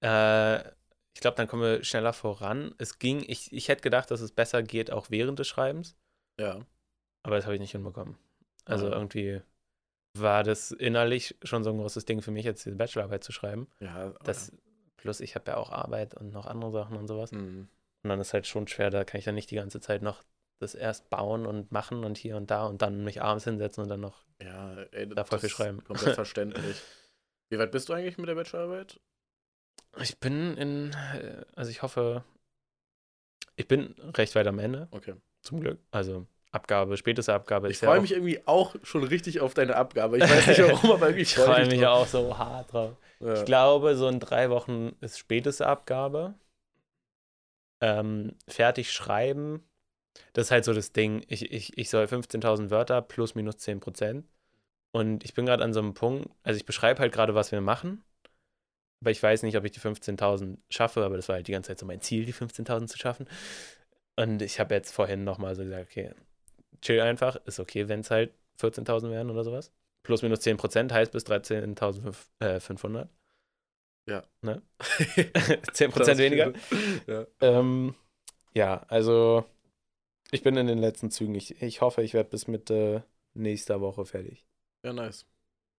äh, 0.01 0.63
ich 1.15 1.21
glaube, 1.21 1.37
dann 1.37 1.47
kommen 1.47 1.61
wir 1.61 1.83
schneller 1.83 2.13
voran. 2.13 2.73
Es 2.77 2.99
ging, 2.99 3.23
ich, 3.27 3.51
ich 3.53 3.67
hätte 3.67 3.81
gedacht, 3.81 4.09
dass 4.11 4.21
es 4.21 4.31
besser 4.31 4.63
geht, 4.63 4.91
auch 4.91 5.09
während 5.09 5.39
des 5.39 5.47
Schreibens, 5.47 5.95
Ja. 6.39 6.65
aber 7.23 7.35
das 7.35 7.45
habe 7.45 7.55
ich 7.55 7.61
nicht 7.61 7.71
hinbekommen. 7.71 8.17
Also 8.65 8.87
Ah. 8.87 8.93
irgendwie 8.93 9.41
war 10.17 10.43
das 10.43 10.71
innerlich 10.71 11.35
schon 11.43 11.63
so 11.63 11.71
ein 11.71 11.77
großes 11.77 12.05
Ding 12.05 12.21
für 12.21 12.31
mich, 12.31 12.45
jetzt 12.45 12.65
diese 12.65 12.75
Bachelorarbeit 12.75 13.23
zu 13.23 13.31
schreiben. 13.31 13.67
Ja, 13.79 14.09
Das, 14.23 14.51
plus 14.97 15.19
ich 15.21 15.35
habe 15.35 15.51
ja 15.51 15.57
auch 15.57 15.71
Arbeit 15.71 16.13
und 16.15 16.31
noch 16.31 16.45
andere 16.45 16.71
Sachen 16.71 16.97
und 16.97 17.07
sowas. 17.07 17.31
Mhm. 17.31 17.67
Und 18.03 18.09
dann 18.09 18.19
ist 18.19 18.33
halt 18.33 18.45
schon 18.47 18.67
schwer, 18.67 18.89
da 18.89 19.03
kann 19.05 19.19
ich 19.19 19.25
dann 19.25 19.35
nicht 19.35 19.49
die 19.51 19.55
ganze 19.55 19.79
Zeit 19.79 20.01
noch 20.01 20.23
das 20.61 20.75
erst 20.75 21.09
bauen 21.09 21.45
und 21.45 21.71
machen 21.71 22.03
und 22.05 22.17
hier 22.17 22.37
und 22.37 22.51
da 22.51 22.65
und 22.67 22.81
dann 22.81 23.03
mich 23.03 23.21
abends 23.21 23.43
hinsetzen 23.43 23.83
und 23.83 23.89
dann 23.89 23.99
noch. 24.01 24.23
Ja, 24.41 24.75
ey, 24.91 25.07
Da 25.09 25.23
voll 25.25 25.39
viel 25.39 25.49
das 25.49 25.55
schreiben. 25.57 25.83
Komplett 25.83 26.15
verständlich. 26.15 26.81
Wie 27.49 27.57
weit 27.59 27.71
bist 27.71 27.89
du 27.89 27.93
eigentlich 27.93 28.17
mit 28.17 28.27
der 28.29 28.35
Bachelorarbeit? 28.35 28.99
Ich 30.01 30.19
bin 30.19 30.57
in, 30.57 30.91
äh, 31.13 31.43
also 31.55 31.69
ich 31.71 31.81
hoffe, 31.81 32.23
ich 33.55 33.67
bin 33.67 33.95
recht 34.15 34.35
weit 34.35 34.47
am 34.47 34.59
Ende, 34.59 34.87
Okay. 34.91 35.15
zum 35.41 35.59
Glück. 35.59 35.79
Also 35.91 36.25
Abgabe, 36.51 36.97
späteste 36.97 37.33
Abgabe 37.33 37.69
Ich 37.69 37.81
ja 37.81 37.87
freue 37.87 38.01
mich 38.01 38.11
irgendwie 38.11 38.39
auch 38.45 38.75
schon 38.83 39.03
richtig 39.03 39.39
auf 39.41 39.53
deine 39.53 39.75
Abgabe. 39.75 40.17
Ich 40.17 40.23
weiß 40.23 40.47
nicht 40.47 40.59
warum, 40.83 40.91
aber 40.91 41.07
irgendwie 41.07 41.21
Ich 41.23 41.35
freue 41.35 41.61
ich 41.63 41.67
mich 41.69 41.77
mich 41.77 41.81
drauf. 41.81 42.01
auch 42.03 42.07
so 42.07 42.37
hart 42.37 42.73
drauf. 42.73 42.95
Ja. 43.19 43.33
Ich 43.33 43.45
glaube, 43.45 43.95
so 43.95 44.07
in 44.07 44.19
drei 44.19 44.49
Wochen 44.49 44.95
ist 45.01 45.17
späteste 45.17 45.65
Abgabe. 45.67 46.35
Ähm, 47.81 48.35
fertig 48.47 48.91
schreiben. 48.91 49.63
Das 50.33 50.47
ist 50.47 50.51
halt 50.51 50.65
so 50.65 50.73
das 50.73 50.91
Ding. 50.93 51.23
Ich, 51.27 51.51
ich, 51.51 51.77
ich 51.77 51.89
soll 51.89 52.05
15.000 52.05 52.69
Wörter 52.69 53.01
plus 53.01 53.35
minus 53.35 53.57
10 53.57 53.79
Prozent. 53.79 54.25
Und 54.91 55.23
ich 55.23 55.33
bin 55.33 55.45
gerade 55.47 55.63
an 55.63 55.73
so 55.73 55.79
einem 55.79 55.95
Punkt, 55.95 56.29
also 56.43 56.55
ich 56.57 56.65
beschreibe 56.65 56.99
halt 56.99 57.11
gerade, 57.13 57.33
was 57.33 57.51
wir 57.51 57.61
machen. 57.61 58.03
Aber 59.03 59.11
ich 59.11 59.21
weiß 59.21 59.43
nicht, 59.43 59.57
ob 59.57 59.65
ich 59.65 59.73
die 59.73 59.81
15.000 59.81 60.59
schaffe, 60.69 61.03
aber 61.03 61.17
das 61.17 61.27
war 61.27 61.35
halt 61.35 61.45
die 61.49 61.51
ganze 61.51 61.67
Zeit 61.67 61.79
so 61.79 61.85
mein 61.85 61.99
Ziel, 61.99 62.23
die 62.23 62.33
15.000 62.33 62.87
zu 62.87 62.97
schaffen. 62.97 63.27
Und 64.15 64.41
ich 64.41 64.61
habe 64.61 64.73
jetzt 64.73 64.93
vorhin 64.93 65.25
nochmal 65.25 65.55
so 65.55 65.63
gesagt, 65.63 65.89
okay, 65.91 66.13
chill 66.81 67.01
einfach, 67.01 67.35
ist 67.45 67.59
okay, 67.59 67.89
wenn 67.89 67.99
es 67.99 68.11
halt 68.11 68.33
14.000 68.61 69.09
wären 69.09 69.29
oder 69.29 69.43
sowas. 69.43 69.73
Plus 70.03 70.21
minus 70.21 70.39
10 70.39 70.55
Prozent 70.55 70.93
heißt 70.93 71.11
bis 71.11 71.25
13.500. 71.25 73.09
Ja. 74.07 74.23
Ne? 74.41 74.61
10 75.73 75.91
Prozent 75.91 76.17
weniger. 76.19 76.53
Ja. 77.05 77.27
Ähm, 77.41 77.95
ja, 78.53 78.85
also 78.87 79.43
ich 80.31 80.43
bin 80.43 80.55
in 80.55 80.67
den 80.67 80.77
letzten 80.77 81.11
Zügen. 81.11 81.35
Ich, 81.35 81.61
ich 81.61 81.81
hoffe, 81.81 82.03
ich 82.03 82.13
werde 82.13 82.29
bis 82.29 82.47
Mitte 82.47 83.03
nächster 83.33 83.81
Woche 83.81 84.05
fertig. 84.05 84.47
ja, 84.85 84.93
nice. 84.93 85.25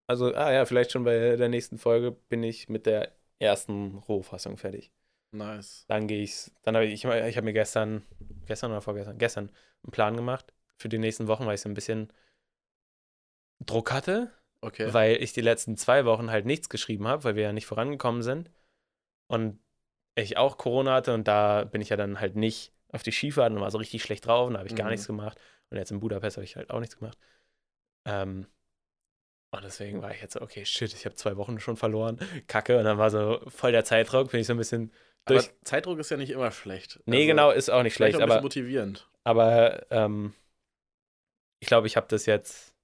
Also, 0.06 0.34
ah 0.34 0.52
ja, 0.52 0.64
vielleicht 0.66 0.92
schon 0.92 1.04
bei 1.04 1.36
der 1.36 1.48
nächsten 1.48 1.78
Folge 1.78 2.12
bin 2.12 2.42
ich 2.42 2.68
mit 2.68 2.86
der 2.86 3.12
ersten 3.38 3.96
Rohfassung 3.98 4.56
fertig. 4.56 4.92
Nice. 5.32 5.84
Dann 5.88 6.06
gehe 6.06 6.22
ich's, 6.22 6.52
dann 6.62 6.76
habe 6.76 6.86
ich, 6.86 6.92
ich, 6.92 7.04
ich 7.04 7.36
habe 7.36 7.42
mir 7.44 7.52
gestern, 7.52 8.02
gestern 8.46 8.70
oder 8.70 8.82
vorgestern, 8.82 9.18
gestern 9.18 9.50
einen 9.82 9.90
Plan 9.90 10.16
gemacht 10.16 10.52
für 10.76 10.88
die 10.88 10.98
nächsten 10.98 11.26
Wochen, 11.26 11.46
weil 11.46 11.54
ich 11.54 11.60
so 11.60 11.68
ein 11.68 11.74
bisschen 11.74 12.12
Druck 13.64 13.92
hatte, 13.92 14.30
Okay. 14.60 14.92
weil 14.92 15.22
ich 15.22 15.32
die 15.32 15.40
letzten 15.40 15.76
zwei 15.76 16.04
Wochen 16.04 16.30
halt 16.30 16.46
nichts 16.46 16.68
geschrieben 16.68 17.06
habe, 17.08 17.24
weil 17.24 17.36
wir 17.36 17.42
ja 17.44 17.52
nicht 17.52 17.66
vorangekommen 17.66 18.22
sind. 18.22 18.50
Und 19.26 19.58
ich 20.14 20.36
auch 20.36 20.58
Corona 20.58 20.94
hatte 20.94 21.12
und 21.14 21.26
da 21.26 21.64
bin 21.64 21.80
ich 21.80 21.88
ja 21.88 21.96
dann 21.96 22.20
halt 22.20 22.36
nicht 22.36 22.72
auf 22.92 23.02
die 23.02 23.10
Skifahrt 23.12 23.52
und 23.52 23.60
war 23.60 23.70
so 23.70 23.78
richtig 23.78 24.02
schlecht 24.02 24.26
drauf 24.26 24.46
und 24.46 24.54
da 24.54 24.60
habe 24.60 24.68
ich 24.68 24.76
gar 24.76 24.86
Mhm. 24.86 24.92
nichts 24.92 25.06
gemacht. 25.06 25.38
Und 25.70 25.78
jetzt 25.78 25.90
in 25.90 26.00
Budapest 26.00 26.36
habe 26.36 26.44
ich 26.44 26.56
halt 26.56 26.70
auch 26.70 26.80
nichts 26.80 26.96
gemacht. 26.96 27.18
Ähm, 28.04 28.46
und 29.56 29.64
deswegen 29.64 30.02
war 30.02 30.10
ich 30.12 30.20
jetzt 30.20 30.34
so, 30.34 30.40
okay, 30.42 30.64
shit, 30.64 30.92
ich 30.94 31.04
habe 31.06 31.14
zwei 31.16 31.36
Wochen 31.36 31.58
schon 31.60 31.76
verloren. 31.76 32.18
Kacke. 32.46 32.78
Und 32.78 32.84
dann 32.84 32.98
war 32.98 33.10
so 33.10 33.40
voll 33.48 33.72
der 33.72 33.84
Zeitdruck, 33.84 34.30
bin 34.30 34.40
ich 34.40 34.46
so 34.46 34.54
ein 34.54 34.58
bisschen 34.58 34.92
aber 35.26 35.36
durch. 35.40 35.50
Zeitdruck 35.64 35.98
ist 35.98 36.10
ja 36.10 36.16
nicht 36.16 36.30
immer 36.30 36.50
schlecht. 36.50 37.00
Nee, 37.06 37.16
Also, 37.16 37.26
genau, 37.28 37.50
ist 37.50 37.70
auch 37.70 37.82
nicht 37.82 37.94
schlecht, 37.94 38.16
auch 38.16 38.22
aber, 38.22 38.40
motivierend. 38.42 39.08
aber 39.24 39.90
ähm, 39.90 40.34
ich 41.60 41.68
glaube, 41.68 41.86
ich 41.86 41.96
habe 41.96 42.06
das 42.08 42.26
jetzt 42.26 42.74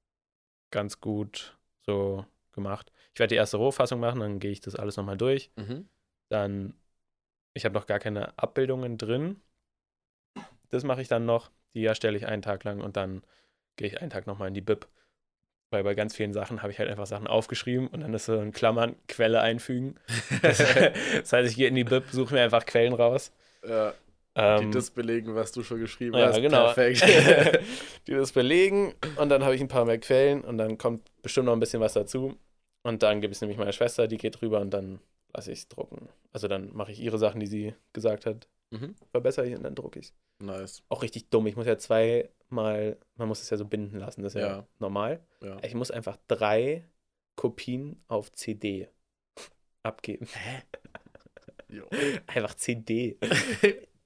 ganz 0.70 1.00
gut 1.00 1.58
so 1.84 2.24
gemacht. 2.52 2.92
Ich 3.14 3.20
werde 3.20 3.34
die 3.34 3.38
erste 3.38 3.56
Rohfassung 3.58 4.00
machen, 4.00 4.20
dann 4.20 4.38
gehe 4.38 4.50
ich 4.52 4.60
das 4.60 4.74
alles 4.76 4.96
nochmal 4.96 5.16
durch. 5.18 5.50
Mhm. 5.56 5.88
Dann, 6.30 6.74
ich 7.54 7.64
habe 7.64 7.74
noch 7.74 7.86
gar 7.86 7.98
keine 7.98 8.38
Abbildungen 8.38 8.96
drin. 8.96 9.42
Das 10.68 10.84
mache 10.84 11.02
ich 11.02 11.08
dann 11.08 11.26
noch. 11.26 11.50
Die 11.74 11.84
erstelle 11.84 12.16
ich 12.16 12.26
einen 12.26 12.42
Tag 12.42 12.64
lang 12.64 12.80
und 12.80 12.96
dann 12.96 13.22
gehe 13.76 13.88
ich 13.88 14.00
einen 14.00 14.10
Tag 14.10 14.26
nochmal 14.26 14.48
in 14.48 14.54
die 14.54 14.60
Bib. 14.60 14.88
Weil 15.70 15.84
bei 15.84 15.94
ganz 15.94 16.16
vielen 16.16 16.32
Sachen 16.32 16.62
habe 16.62 16.72
ich 16.72 16.78
halt 16.80 16.90
einfach 16.90 17.06
Sachen 17.06 17.28
aufgeschrieben 17.28 17.86
und 17.86 18.00
dann 18.00 18.12
ist 18.12 18.26
so 18.26 18.34
in 18.34 18.52
Klammern 18.52 18.96
Quelle 19.06 19.40
einfügen. 19.40 19.94
Das, 20.42 20.58
das 21.20 21.32
heißt, 21.32 21.50
ich 21.50 21.56
gehe 21.56 21.68
in 21.68 21.76
die 21.76 21.84
Bib, 21.84 22.04
suche 22.10 22.34
mir 22.34 22.42
einfach 22.42 22.66
Quellen 22.66 22.92
raus. 22.92 23.32
Ja, 23.66 23.94
die 24.36 24.64
Ähm, 24.64 24.72
das 24.72 24.90
belegen, 24.90 25.34
was 25.34 25.52
du 25.52 25.62
schon 25.62 25.80
geschrieben 25.80 26.16
ja, 26.16 26.28
hast. 26.28 26.40
genau. 26.40 26.72
Perfekt. 26.72 27.04
die 28.06 28.12
das 28.12 28.32
belegen 28.32 28.94
und 29.16 29.28
dann 29.28 29.44
habe 29.44 29.54
ich 29.54 29.60
ein 29.60 29.68
paar 29.68 29.84
mehr 29.84 29.98
Quellen 29.98 30.42
und 30.42 30.58
dann 30.58 30.78
kommt 30.78 31.08
bestimmt 31.22 31.46
noch 31.46 31.52
ein 31.52 31.60
bisschen 31.60 31.80
was 31.80 31.92
dazu. 31.92 32.36
Und 32.82 33.02
dann 33.02 33.20
gebe 33.20 33.30
ich 33.30 33.36
es 33.36 33.40
nämlich 33.40 33.58
meiner 33.58 33.72
Schwester, 33.72 34.08
die 34.08 34.16
geht 34.16 34.40
rüber 34.42 34.60
und 34.60 34.70
dann 34.70 35.00
lasse 35.34 35.52
ich 35.52 35.60
es 35.60 35.68
drucken. 35.68 36.08
Also 36.32 36.48
dann 36.48 36.74
mache 36.74 36.92
ich 36.92 37.00
ihre 37.00 37.18
Sachen, 37.18 37.40
die 37.40 37.46
sie 37.46 37.74
gesagt 37.92 38.24
hat, 38.26 38.48
mhm. 38.70 38.94
verbessere 39.10 39.46
ich 39.46 39.54
und 39.54 39.62
dann 39.62 39.74
drucke 39.74 39.98
ich 39.98 40.06
es. 40.06 40.14
Nice. 40.38 40.82
Auch 40.88 41.02
richtig 41.02 41.28
dumm. 41.28 41.46
Ich 41.46 41.56
muss 41.56 41.66
ja 41.66 41.78
zweimal, 42.50 42.98
man 43.16 43.28
muss 43.28 43.40
es 43.42 43.50
ja 43.50 43.56
so 43.56 43.64
binden 43.64 43.98
lassen, 43.98 44.22
das 44.22 44.34
ist 44.34 44.40
ja, 44.40 44.48
Ja. 44.48 44.66
normal. 44.78 45.20
Ja. 45.42 45.56
Ich 45.62 45.74
muss 45.74 45.90
einfach 45.90 46.18
drei 46.28 46.84
Kopien 47.36 48.02
auf 48.08 48.32
CD 48.32 48.88
abgeben. 49.82 50.26
Jo. 51.68 51.84
Einfach 52.26 52.54
CD. 52.54 53.16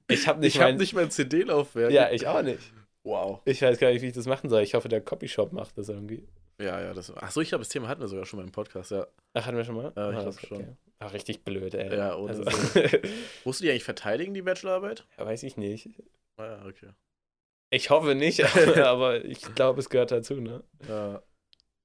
Ich 0.06 0.28
habe 0.28 0.38
nicht 0.40 0.54
Ich 0.56 0.60
mein, 0.60 0.76
nicht 0.76 0.92
mal 0.92 1.04
ein 1.04 1.10
CD-Laufwerk. 1.10 1.90
Ja, 1.90 2.10
ich 2.10 2.26
auch 2.26 2.42
nicht. 2.42 2.60
Wow. 3.04 3.40
Ich 3.46 3.62
weiß 3.62 3.78
gar 3.78 3.90
nicht, 3.90 4.02
wie 4.02 4.08
ich 4.08 4.12
das 4.12 4.26
machen 4.26 4.50
soll. 4.50 4.60
Ich 4.62 4.74
hoffe, 4.74 4.86
der 4.90 5.00
Copyshop 5.00 5.50
macht 5.54 5.78
das 5.78 5.88
irgendwie. 5.88 6.28
Ja, 6.60 6.78
ja, 6.78 6.92
das. 6.92 7.10
Achso, 7.16 7.40
ich 7.40 7.48
glaube, 7.48 7.62
das 7.64 7.70
Thema 7.70 7.88
hatten 7.88 8.02
wir 8.02 8.08
sogar 8.08 8.26
schon 8.26 8.38
mal 8.38 8.44
im 8.44 8.52
Podcast, 8.52 8.90
ja. 8.90 9.06
Ach, 9.32 9.46
hatten 9.46 9.56
wir 9.56 9.64
schon 9.64 9.76
mal? 9.76 9.92
Ja, 9.96 10.10
ich 10.10 10.16
Ah, 10.16 10.20
glaub 10.20 10.24
das 10.26 10.36
ist 10.36 10.46
schon. 10.46 10.76
Ach, 10.98 11.14
richtig 11.14 11.42
blöd, 11.42 11.72
ey. 11.72 11.96
Ja, 11.96 12.16
ohne 12.18 12.32
also, 12.32 12.44
Musst 13.46 13.60
du 13.60 13.64
die 13.64 13.70
eigentlich 13.70 13.84
verteidigen, 13.84 14.34
die 14.34 14.42
Bachelorarbeit? 14.42 15.06
ja, 15.16 15.24
weiß 15.24 15.42
ich 15.44 15.56
nicht. 15.56 15.88
Ah, 16.36 16.44
ja, 16.44 16.66
okay. 16.66 16.90
Ich 17.74 17.90
hoffe 17.90 18.14
nicht, 18.14 18.44
aber, 18.78 19.24
ich 19.24 19.40
glaube, 19.54 19.80
es 19.80 19.90
gehört 19.90 20.10
dazu, 20.12 20.34
ne? 20.40 20.62
Ja. 20.88 21.22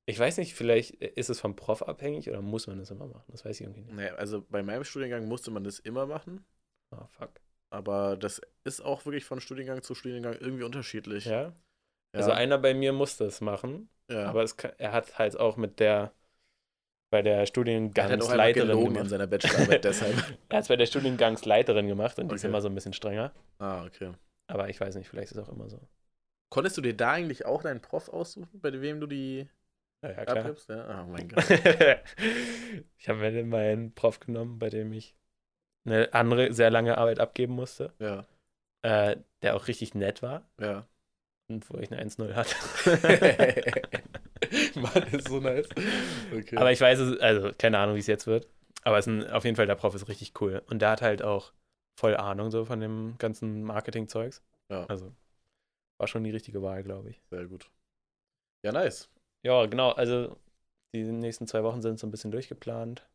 Ich 0.06 0.18
weiß 0.18 0.38
nicht, 0.38 0.56
vielleicht 0.56 0.96
ist 0.96 1.30
es 1.30 1.40
vom 1.40 1.56
Prof 1.56 1.84
abhängig 1.84 2.30
oder 2.30 2.42
muss 2.42 2.66
man 2.68 2.80
das 2.80 2.90
immer 2.92 3.06
machen? 3.08 3.26
Das 3.28 3.46
weiß 3.46 3.60
ich 3.60 3.66
irgendwie 3.66 3.82
nicht. 3.82 3.96
Naja, 3.96 4.16
also 4.16 4.42
bei 4.50 4.64
meinem 4.64 4.84
Studiengang 4.84 5.28
musste 5.28 5.52
man 5.52 5.64
das 5.64 5.80
immer 5.80 6.06
machen, 6.08 6.46
Ah, 6.92 7.06
fuck. 7.08 7.30
aber 7.72 8.18
das 8.18 8.42
ist 8.64 8.82
auch 8.82 9.06
wirklich 9.06 9.26
von 9.26 9.40
Studiengang 9.40 9.84
zu 9.84 9.94
Studiengang 9.94 10.34
irgendwie 10.40 10.64
unterschiedlich. 10.64 11.26
Ja? 11.26 11.42
Ja. 11.42 11.54
Also 12.14 12.32
einer 12.32 12.58
bei 12.58 12.74
mir 12.74 12.92
muss 12.92 13.18
das 13.18 13.40
machen, 13.42 13.90
ja. 14.10 14.26
aber 14.26 14.42
es 14.42 14.58
kann, 14.58 14.72
er 14.80 14.94
hat 14.94 15.20
halt 15.20 15.40
auch 15.40 15.58
mit 15.58 15.80
der, 15.80 16.12
bei 17.12 17.22
der 17.22 17.34
er 17.36 17.42
hat 17.42 17.48
halt 17.48 18.22
auch 18.24 18.30
einfach 18.30 18.34
Studiengangsleiterin 18.34 18.68
gelogen 18.68 18.88
in 18.88 18.94
gemacht. 18.94 19.10
seiner 19.10 19.28
Bachelorarbeit 19.28 19.84
deshalb. 19.86 20.16
Er 20.50 20.58
hat 20.58 20.64
es 20.64 20.68
bei 20.70 20.76
der 20.76 20.88
Studiengangsleiterin 20.88 21.88
gemacht 21.88 22.18
und 22.18 22.30
die 22.32 22.36
ist 22.36 22.42
Okay. 22.42 22.50
immer 22.50 22.62
so 22.62 22.68
ein 22.68 22.74
bisschen 22.76 22.94
strenger. 22.94 23.32
Ah, 23.60 23.86
okay. 23.86 24.12
Aber 24.50 24.70
ich 24.70 24.80
weiß 24.82 24.96
nicht, 24.96 25.08
vielleicht 25.08 25.32
ist 25.32 25.38
es 25.38 25.48
auch 25.48 25.52
immer 25.54 25.70
so. 25.70 25.80
Konntest 26.50 26.78
du 26.78 26.82
dir 26.82 26.96
da 26.98 27.12
eigentlich 27.12 27.46
auch 27.46 27.62
deinen 27.62 27.82
Prof 27.82 28.10
aussuchen, 28.10 28.60
bei 28.60 28.72
wem 28.82 29.00
du 29.00 29.08
die 29.08 29.48
Ja, 30.02 30.12
ja 30.12 30.26
klar. 30.26 30.38
abgibst? 30.38 30.70
Ja? 30.70 31.04
Oh 31.04 31.08
mein 31.12 31.28
Gott. 31.30 31.46
ich 32.98 33.08
habe 33.10 33.20
mir 33.20 33.32
dann 33.32 33.50
meinen 33.50 33.94
Prof 33.94 34.20
genommen, 34.20 34.58
bei 34.60 34.70
dem 34.70 34.92
ich 34.94 35.16
eine 35.86 36.14
andere, 36.14 36.52
sehr 36.54 36.72
lange 36.72 36.98
Arbeit 36.98 37.20
abgeben 37.20 37.54
musste, 37.54 37.94
Ja, 38.00 38.26
äh, 38.82 39.18
der 39.44 39.56
auch 39.56 39.68
richtig 39.68 39.94
nett 39.96 40.22
war 40.22 40.50
ja. 40.60 40.88
und 41.48 41.70
wo 41.70 41.78
ich 41.78 41.92
eine 41.92 42.02
1-0 42.02 42.34
hatte. 42.34 42.56
Mann, 44.76 45.04
ist 45.12 45.28
so 45.28 45.40
nice. 45.40 45.68
Okay. 46.34 46.58
Aber 46.58 46.72
ich 46.72 46.82
weiß 46.82 47.00
es, 47.00 47.20
also 47.20 47.52
keine 47.58 47.78
Ahnung, 47.80 47.96
wie 47.96 48.00
es 48.00 48.08
jetzt 48.08 48.26
wird. 48.28 48.48
Aber 48.84 48.98
es 48.98 49.06
ist 49.08 49.14
ein, 49.14 49.30
auf 49.32 49.44
jeden 49.46 49.56
Fall, 49.56 49.68
der 49.68 49.76
Prof 49.76 49.94
ist 49.96 50.08
richtig 50.08 50.40
cool. 50.42 50.62
Und 50.68 50.82
der 50.82 50.90
hat 50.92 51.02
halt 51.02 51.22
auch 51.22 51.54
voll 52.00 52.16
Ahnung 52.16 52.50
so 52.50 52.64
von 52.64 52.80
dem 52.80 53.18
ganzen 53.18 53.64
Marketing-Zeugs. 53.64 54.42
Ja. 54.72 54.86
Also 54.86 55.14
war 55.98 56.08
schon 56.08 56.24
die 56.24 56.32
richtige 56.32 56.62
Wahl, 56.62 56.82
glaube 56.82 57.10
ich. 57.10 57.22
Sehr 57.30 57.46
gut. 57.46 57.70
Ja, 58.64 58.72
nice. 58.72 59.10
Ja, 59.44 59.66
genau. 59.66 59.92
Also 59.92 60.38
die 60.94 61.04
nächsten 61.04 61.46
zwei 61.46 61.64
Wochen 61.64 61.82
sind 61.82 62.00
so 62.00 62.08
ein 62.08 62.12
bisschen 62.12 62.32
durchgeplant. 62.32 63.06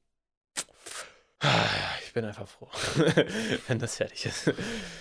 Ich 2.05 2.13
bin 2.13 2.25
einfach 2.25 2.47
froh, 2.47 2.69
wenn 3.69 3.79
das 3.79 3.97
fertig 3.97 4.27
ist. 4.27 4.53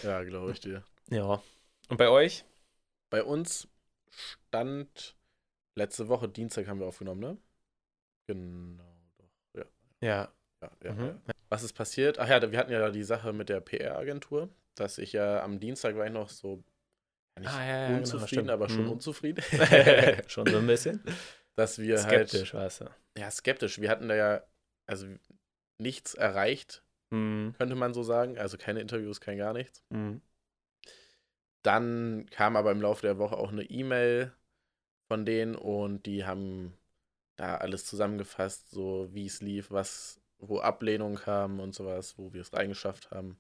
Ja, 0.01 0.23
glaube 0.23 0.51
ich 0.51 0.59
dir. 0.59 0.83
Ja. 1.09 1.41
Und 1.89 1.97
bei 1.97 2.09
euch? 2.09 2.43
Bei 3.09 3.23
uns 3.23 3.67
stand 4.09 5.15
letzte 5.75 6.07
Woche, 6.07 6.27
Dienstag 6.27 6.67
haben 6.67 6.79
wir 6.79 6.87
aufgenommen, 6.87 7.21
ne? 7.21 7.37
Genau. 8.27 8.83
Ja, 9.55 9.63
Ja. 10.01 10.33
ja, 10.61 10.71
ja. 10.83 10.93
Mhm. 10.93 11.21
ja. 11.27 11.32
Was 11.53 11.61
ist 11.61 11.73
passiert? 11.73 12.17
Ach 12.17 12.27
ja, 12.27 12.51
wir 12.51 12.57
hatten 12.57 12.71
ja 12.71 12.89
die 12.89 13.03
Sache 13.03 13.31
mit 13.31 13.47
der 13.47 13.59
PR-Agentur, 13.61 14.49
dass 14.73 14.97
ich 14.97 15.13
ja 15.13 15.43
am 15.43 15.59
Dienstag 15.59 15.95
war 15.95 16.07
ich 16.07 16.11
noch 16.11 16.29
so 16.29 16.63
nicht 17.39 17.47
Ah, 17.51 17.63
ja, 17.63 17.67
ja, 17.67 17.87
genau, 17.89 17.99
unzufrieden, 17.99 18.27
stimmt. 18.27 18.49
aber 18.49 18.69
schon 18.69 18.85
Mhm. 18.85 18.91
unzufrieden. 18.93 19.43
schon 20.27 20.47
so 20.47 20.57
ein 20.57 20.65
bisschen. 20.65 21.03
dass 21.55 21.77
wir 21.77 21.99
Skeptisch, 21.99 22.53
halt. 22.53 22.63
weißt 22.65 22.81
du. 22.81 22.85
Ja, 23.19 23.29
skeptisch. 23.29 23.79
Wir 23.79 23.91
hatten 23.91 24.07
da 24.09 24.15
ja 24.15 24.43
also 24.87 25.05
nichts 25.79 26.15
erreicht, 26.15 26.83
Mhm. 27.11 27.53
könnte 27.59 27.75
man 27.75 27.93
so 27.93 28.01
sagen. 28.01 28.39
Also 28.39 28.57
keine 28.57 28.79
Interviews, 28.81 29.21
kein 29.21 29.37
gar 29.37 29.53
nichts. 29.53 29.83
Mhm. 29.89 30.21
Dann 31.61 32.25
kam 32.31 32.55
aber 32.55 32.71
im 32.71 32.81
Laufe 32.81 33.03
der 33.03 33.19
Woche 33.19 33.37
auch 33.37 33.51
eine 33.51 33.63
E-Mail 33.63 34.33
von 35.07 35.23
denen 35.25 35.53
und 35.55 36.05
die 36.07 36.25
haben 36.25 36.73
da 37.35 37.57
alles 37.57 37.85
zusammengefasst, 37.85 38.71
so 38.71 39.13
wie 39.13 39.27
es 39.27 39.41
lief, 39.41 39.69
was, 39.71 40.19
wo 40.47 40.59
Ablehnung 40.59 41.15
kam 41.15 41.59
und 41.59 41.73
sowas, 41.75 42.17
wo 42.17 42.33
wir 42.33 42.41
es 42.41 42.53
reingeschafft 42.53 43.11
haben. 43.11 43.37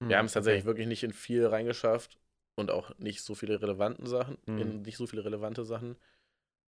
Wir 0.00 0.18
haben 0.18 0.26
es 0.26 0.32
tatsächlich 0.32 0.64
wirklich 0.64 0.88
nicht 0.88 1.04
in 1.04 1.12
viel 1.12 1.46
reingeschafft 1.46 2.18
und 2.56 2.70
auch 2.70 2.96
nicht 2.98 3.22
so 3.22 3.34
viele 3.34 3.62
relevanten 3.62 4.06
Sachen, 4.06 4.36
Mhm. 4.46 4.58
in 4.60 4.82
nicht 4.82 4.96
so 4.96 5.06
viele 5.06 5.24
relevante 5.24 5.64
Sachen. 5.64 5.96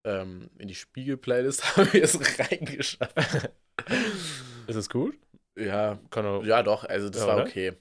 Ähm, 0.05 0.51
in 0.59 0.69
die 0.69 0.75
Spiegel-Playlist 0.75 1.65
haben 1.77 1.93
wir 1.93 2.05
es 2.05 2.39
reingeschafft. 2.39 3.17
Ist 4.67 4.77
es 4.77 4.89
gut? 4.89 5.19
ja, 5.57 5.99
Kann 6.11 6.27
auch. 6.27 6.45
ja, 6.45 6.63
doch, 6.63 6.85
also 6.85 7.11
das 7.11 7.23
Ja, 7.23 7.29
war 7.37 7.45
okay. 7.45 7.73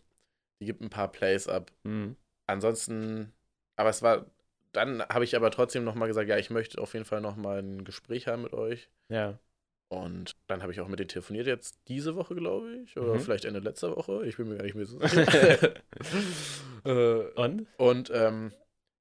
Die 0.60 0.66
gibt 0.66 0.82
ein 0.82 0.90
paar 0.90 1.12
Plays 1.12 1.48
ab. 1.48 1.72
Mhm. 1.84 2.16
Ansonsten, 2.48 3.34
aber 3.76 3.90
es 3.90 4.02
war, 4.02 4.26
dann 4.72 5.02
habe 5.04 5.24
ich 5.24 5.36
aber 5.36 5.52
trotzdem 5.52 5.84
nochmal 5.84 6.08
gesagt, 6.08 6.30
ja, 6.30 6.38
ich 6.38 6.50
möchte 6.50 6.82
auf 6.82 6.94
jeden 6.94 7.06
Fall 7.06 7.22
nochmal 7.22 7.60
ein 7.60 7.84
Gespräch 7.84 8.28
haben 8.28 8.44
mit 8.44 8.54
euch. 8.54 8.90
Ja. 9.10 9.40
Und 9.94 10.36
dann 10.48 10.62
habe 10.64 10.72
ich 10.72 10.82
auch 10.82 10.88
mit 10.88 10.98
denen 11.00 11.10
telefoniert, 11.10 11.46
jetzt 11.46 11.78
diese 11.88 12.16
Woche, 12.16 12.34
glaube 12.36 12.76
ich. 12.78 12.98
Oder 12.98 13.14
Mhm. 13.16 13.20
vielleicht 13.20 13.46
Ende 13.46 13.60
letzter 13.60 13.96
Woche. 13.96 14.26
Ich 14.26 14.38
bin 14.38 14.48
mir 14.50 14.56
gar 14.58 14.64
nicht 14.64 14.74
mehr 14.76 14.86
so 14.88 15.00
sicher. 15.08 15.76
äh, 16.86 17.32
Und? 17.36 17.68
und 17.78 18.10
ähm, 18.14 18.52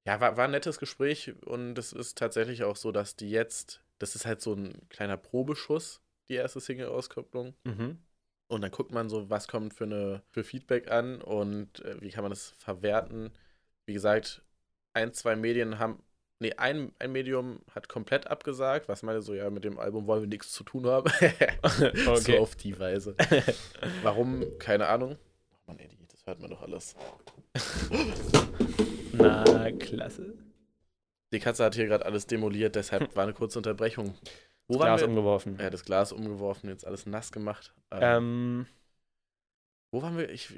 ja, 0.07 0.21
war, 0.21 0.37
war 0.37 0.45
ein 0.45 0.51
nettes 0.51 0.79
Gespräch. 0.79 1.33
Und 1.47 1.79
es 1.79 1.93
ist 1.93 2.19
tatsächlich 2.19 2.65
auch 2.65 2.77
so, 2.77 2.93
dass 2.93 3.17
die 3.17 3.31
jetzt, 3.31 3.83
das 3.99 4.15
ist 4.17 4.27
halt 4.27 4.41
so 4.43 4.55
ein 4.55 4.89
kleiner 4.91 5.17
Probeschuss, 5.17 6.03
die 6.29 6.35
erste 6.35 6.61
Single-Auskopplung. 6.61 7.55
Mhm. 7.65 7.99
Und 8.49 8.61
dann 8.61 8.71
guckt 8.71 8.93
man 8.93 9.09
so, 9.09 9.31
was 9.31 9.49
kommt 9.49 9.73
für 9.73 9.85
eine 9.85 10.23
für 10.31 10.45
Feedback 10.45 10.91
an 10.91 11.23
und 11.23 11.81
äh, 11.85 12.01
wie 12.03 12.11
kann 12.11 12.23
man 12.23 12.33
das 12.33 12.51
verwerten. 12.59 13.31
Wie 13.87 13.95
gesagt, 13.95 14.43
ein, 14.93 15.15
zwei 15.15 15.37
Medien 15.37 15.79
haben, 15.79 16.03
nee, 16.43 16.53
ein, 16.55 16.93
ein 16.99 17.11
Medium 17.13 17.61
hat 17.75 17.89
komplett 17.89 18.27
abgesagt, 18.27 18.89
was 18.89 19.03
meine 19.03 19.23
so, 19.23 19.33
ja, 19.35 19.49
mit 19.51 19.65
dem 19.65 19.79
Album 19.79 20.07
wollen 20.07 20.21
wir 20.23 20.29
nichts 20.29 20.53
zu 20.53 20.63
tun 20.65 20.87
haben. 20.87 21.11
So 21.97 22.13
okay. 22.13 22.39
auf 22.39 22.55
die 22.57 22.79
Weise. 22.79 23.17
Warum? 24.03 24.45
Keine 24.59 24.89
Ahnung. 24.89 25.17
Ach 25.55 25.67
man, 25.69 25.79
ey, 25.79 25.89
die- 25.89 26.07
das 26.07 26.27
hört 26.27 26.41
man 26.41 26.51
doch 26.51 26.63
alles. 26.63 26.95
Na, 29.13 29.71
klasse. 29.73 30.35
Die 31.33 31.39
Katze 31.39 31.65
hat 31.65 31.75
hier 31.75 31.87
gerade 31.87 32.05
alles 32.05 32.27
demoliert, 32.27 32.77
deshalb 32.77 33.17
war 33.17 33.25
eine 33.25 33.33
kurze 33.33 33.59
Unterbrechung. 33.59 34.15
Wo 34.69 34.79
waren 34.79 34.89
Glas 34.89 35.01
wir? 35.01 35.09
umgeworfen. 35.09 35.59
Ja, 35.59 35.71
das 35.71 35.85
Glas 35.85 36.13
umgeworfen, 36.13 36.69
jetzt 36.69 36.87
alles 36.87 37.07
nass 37.07 37.33
gemacht. 37.33 37.75
Ähm, 37.91 38.01
Ähm, 38.03 38.67
wo 39.93 40.03
waren 40.03 40.17
wir? 40.17 40.31
Ich, 40.31 40.53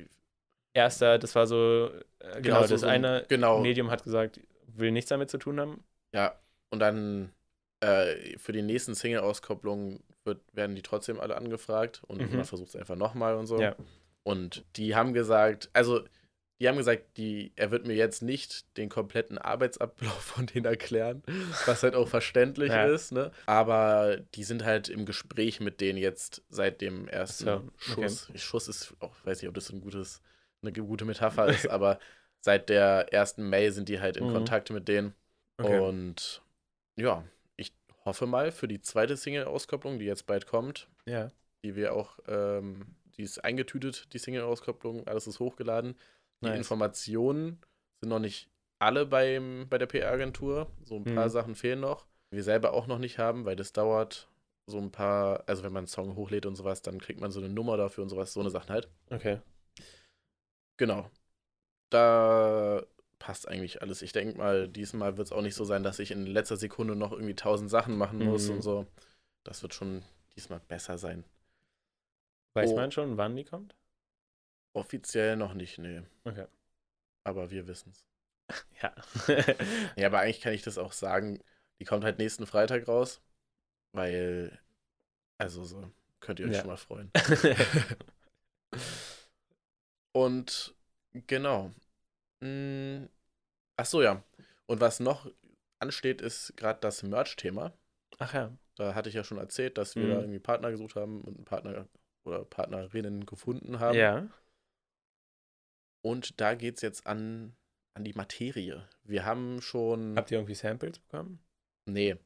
erster, 0.75 1.19
das 1.19 1.35
war 1.35 1.47
so, 1.47 1.91
äh, 2.21 2.41
genau, 2.43 2.63
so- 2.63 2.69
das 2.69 2.81
so 2.83 2.87
ein- 2.87 3.05
eine 3.05 3.25
genau. 3.29 3.61
Medium 3.61 3.91
hat 3.91 4.03
gesagt, 4.05 4.41
will 4.77 4.93
nichts 4.93 5.09
damit 5.09 5.31
zu 5.31 5.39
tun 5.39 5.61
haben. 5.61 5.85
Ja, 6.13 6.39
und 6.71 6.79
dann 6.81 7.33
äh, 7.81 8.39
für 8.39 8.53
die 8.53 8.63
nächsten 8.63 8.95
Single-Auskopplungen 8.95 10.03
wird, 10.25 10.41
werden 10.53 10.75
die 10.77 10.83
trotzdem 10.83 11.21
alle 11.21 11.37
angefragt 11.37 12.03
und 12.07 12.19
Mhm. 12.21 12.37
man 12.37 12.45
versucht 12.45 12.71
es 12.71 12.77
einfach 12.77 12.97
nochmal 12.97 13.35
und 13.37 13.47
so. 13.47 13.61
Ja. 13.61 13.77
Und 14.23 14.65
die 14.77 14.95
haben 14.95 15.13
gesagt, 15.13 15.69
also 15.73 16.03
die 16.61 16.69
haben 16.69 16.77
gesagt, 16.79 17.17
die, 17.19 17.53
er 17.57 17.73
wird 17.73 17.85
mir 17.87 17.95
jetzt 17.95 18.23
nicht 18.23 18.65
den 18.79 18.89
kompletten 18.89 19.39
Arbeitsablauf 19.39 20.13
von 20.23 20.47
denen 20.47 20.65
erklären, 20.67 21.23
was 21.67 21.83
halt 21.83 21.95
auch 21.95 22.09
verständlich 22.09 22.71
Ja. 22.71 22.87
ist, 22.87 23.13
ne? 23.13 23.33
Aber 23.47 24.19
die 24.35 24.45
sind 24.45 24.65
halt 24.65 24.89
im 24.89 25.05
Gespräch 25.05 25.61
mit 25.61 25.81
denen 25.81 25.99
jetzt 25.99 26.43
seit 26.49 26.81
dem 26.81 27.09
ersten 27.09 27.45
so, 27.45 27.53
okay. 27.93 28.09
Schuss. 28.09 28.29
Schuss 28.37 28.69
ist 28.69 28.95
auch, 29.01 29.13
weiß 29.25 29.43
nicht, 29.43 29.49
ob 29.49 29.55
das 29.57 29.69
ein 29.71 29.81
gutes, 29.81 30.23
eine 30.63 30.73
gute 30.73 31.05
Metapher 31.05 31.47
ist, 31.49 31.69
aber 31.69 31.99
seit 32.45 32.69
der 32.69 33.11
ersten 33.11 33.49
May 33.49 33.71
sind 33.71 33.89
die 33.89 34.01
halt 34.01 34.19
in 34.19 34.27
Mhm. 34.29 34.33
Kontakt 34.35 34.71
mit 34.71 34.87
denen. 34.87 35.15
Okay. 35.57 35.79
Und 35.79 36.43
ja, 36.97 37.25
ich 37.57 37.73
hoffe 38.05 38.27
mal 38.27 38.53
für 38.53 38.69
die 38.69 38.83
zweite 38.83 39.17
Single-Auskopplung, 39.17 39.99
die 39.99 40.05
jetzt 40.05 40.27
bald 40.27 40.47
kommt, 40.47 40.89
ja. 41.07 41.31
die 41.65 41.75
wir 41.75 41.95
auch, 41.95 42.19
ähm, 42.29 42.97
die 43.17 43.23
ist 43.23 43.43
eingetütet, 43.43 44.13
die 44.13 44.19
Single-Auskopplung, 44.19 45.07
alles 45.07 45.27
ist 45.27 45.41
hochgeladen. 45.41 45.95
Die 46.43 46.49
Nice. 46.49 46.59
Informationen 46.59 47.61
sind 48.03 48.11
noch 48.11 48.19
nicht 48.19 48.51
alle 48.79 49.07
beim, 49.07 49.67
bei 49.71 49.79
der 49.79 49.87
PR-Agentur. 49.87 50.71
So 50.85 50.97
ein 50.97 51.05
paar 51.05 51.25
Mhm. 51.27 51.31
Sachen 51.31 51.55
fehlen 51.55 51.81
noch. 51.81 52.07
Wir 52.31 52.43
selber 52.43 52.75
auch 52.75 52.87
noch 52.87 52.99
nicht 52.99 53.19
haben, 53.19 53.47
weil 53.47 53.57
das 53.57 53.73
dauert 53.73 54.29
so 54.67 54.79
ein 54.79 54.91
paar, 54.91 55.45
also 55.47 55.63
wenn 55.63 55.73
man 55.73 55.83
einen 55.83 55.87
Song 55.87 56.15
hochlädt 56.17 56.45
und 56.45 56.57
sowas, 56.57 56.83
dann 56.83 57.01
kriegt 57.01 57.21
man 57.21 57.31
so 57.31 57.41
eine 57.41 57.49
Nummer 57.49 57.79
dafür 57.79 58.03
und 58.03 58.11
sowas, 58.11 58.35
so 58.35 58.41
eine 58.41 58.51
Sachen 58.51 58.69
halt. 58.71 58.89
Okay. 59.11 59.41
Genau. 60.77 61.09
Da 61.95 62.83
passt 63.21 63.47
eigentlich 63.49 63.81
alles. 63.83 64.03
Ich 64.03 64.11
denke 64.13 64.37
mal, 64.37 64.69
diesmal 64.69 65.17
wird 65.17 65.29
es 65.29 65.33
auch 65.33 65.43
nicht 65.43 65.55
so 65.55 65.65
sein, 65.65 65.83
dass 65.85 65.99
ich 66.01 66.11
in 66.11 66.27
letzter 66.27 66.57
Sekunde 66.57 66.97
noch 66.97 67.13
irgendwie 67.13 67.35
tausend 67.37 67.71
Sachen 67.71 67.97
machen 67.97 68.19
muss 68.19 68.49
Mhm. 68.49 68.57
und 68.57 68.63
so. 68.63 68.87
Das 69.45 69.63
wird 69.63 69.75
schon 69.75 70.03
diesmal 70.37 70.59
besser 70.61 70.99
sein. 70.99 71.25
Weiß 72.55 72.71
Oh. 72.73 72.77
man 72.77 72.91
schon, 72.93 73.17
wann 73.17 73.37
die 73.37 73.45
kommt? 73.45 73.75
Offiziell 74.75 75.37
noch 75.37 75.55
nicht, 75.55 75.79
nee. 75.79 76.03
Okay. 76.25 76.47
Aber 77.25 77.51
wir 77.51 77.67
wissen 77.69 77.91
es. 77.93 78.05
Ja. 78.83 78.95
Ja, 79.97 80.07
aber 80.09 80.19
eigentlich 80.21 80.41
kann 80.41 80.53
ich 80.53 80.63
das 80.63 80.79
auch 80.79 80.93
sagen. 80.93 81.41
Die 81.81 81.85
kommt 81.85 82.05
halt 82.05 82.19
nächsten 82.19 82.47
Freitag 82.47 82.87
raus, 82.89 83.21
weil, 83.93 84.59
also 85.39 85.65
so, 85.65 85.91
könnt 86.21 86.41
ihr 86.41 86.47
euch 86.47 86.53
Ja. 86.55 86.59
schon 86.61 86.69
mal 86.69 86.77
freuen. 86.77 87.11
Und 90.13 90.75
genau. 91.27 91.73
Mm, 92.47 93.09
Ach 93.77 93.87
so, 93.87 94.03
ja. 94.03 94.23
Und 94.67 94.81
was 94.81 95.01
noch 95.01 95.31
ansteht, 95.81 96.21
ist 96.23 96.57
gerade 96.57 96.79
das 96.81 97.03
Merch-Thema. 97.03 97.73
Ach 98.19 98.33
ja. 98.35 98.57
Da 98.77 98.95
hatte 98.95 99.09
ich 99.09 99.15
ja 99.15 99.25
schon 99.25 99.39
erzählt, 99.39 99.79
dass 99.79 99.97
wir 99.97 100.05
Mhm. 100.05 100.11
da 100.11 100.19
irgendwie 100.21 100.39
Partner 100.39 100.71
gesucht 100.71 100.95
haben 100.97 101.23
und 101.23 101.37
einen 101.37 101.45
Partner 101.45 101.89
oder 102.25 102.45
Partnerinnen 102.45 103.27
gefunden 103.27 103.81
haben. 103.81 103.97
Ja. 103.99 104.29
Und 106.05 106.41
da 106.41 106.55
geht 106.55 106.77
es 106.77 106.83
jetzt 106.83 107.07
an, 107.07 107.57
an 107.95 108.05
die 108.05 108.13
Materie. 108.13 108.87
Wir 109.05 109.25
haben 109.25 109.61
schon. 109.61 110.17
Habt 110.17 110.31
ihr 110.31 110.39
irgendwie 110.39 110.55
Samples 110.55 110.99
bekommen? 110.99 111.43
Nee, 111.87 112.17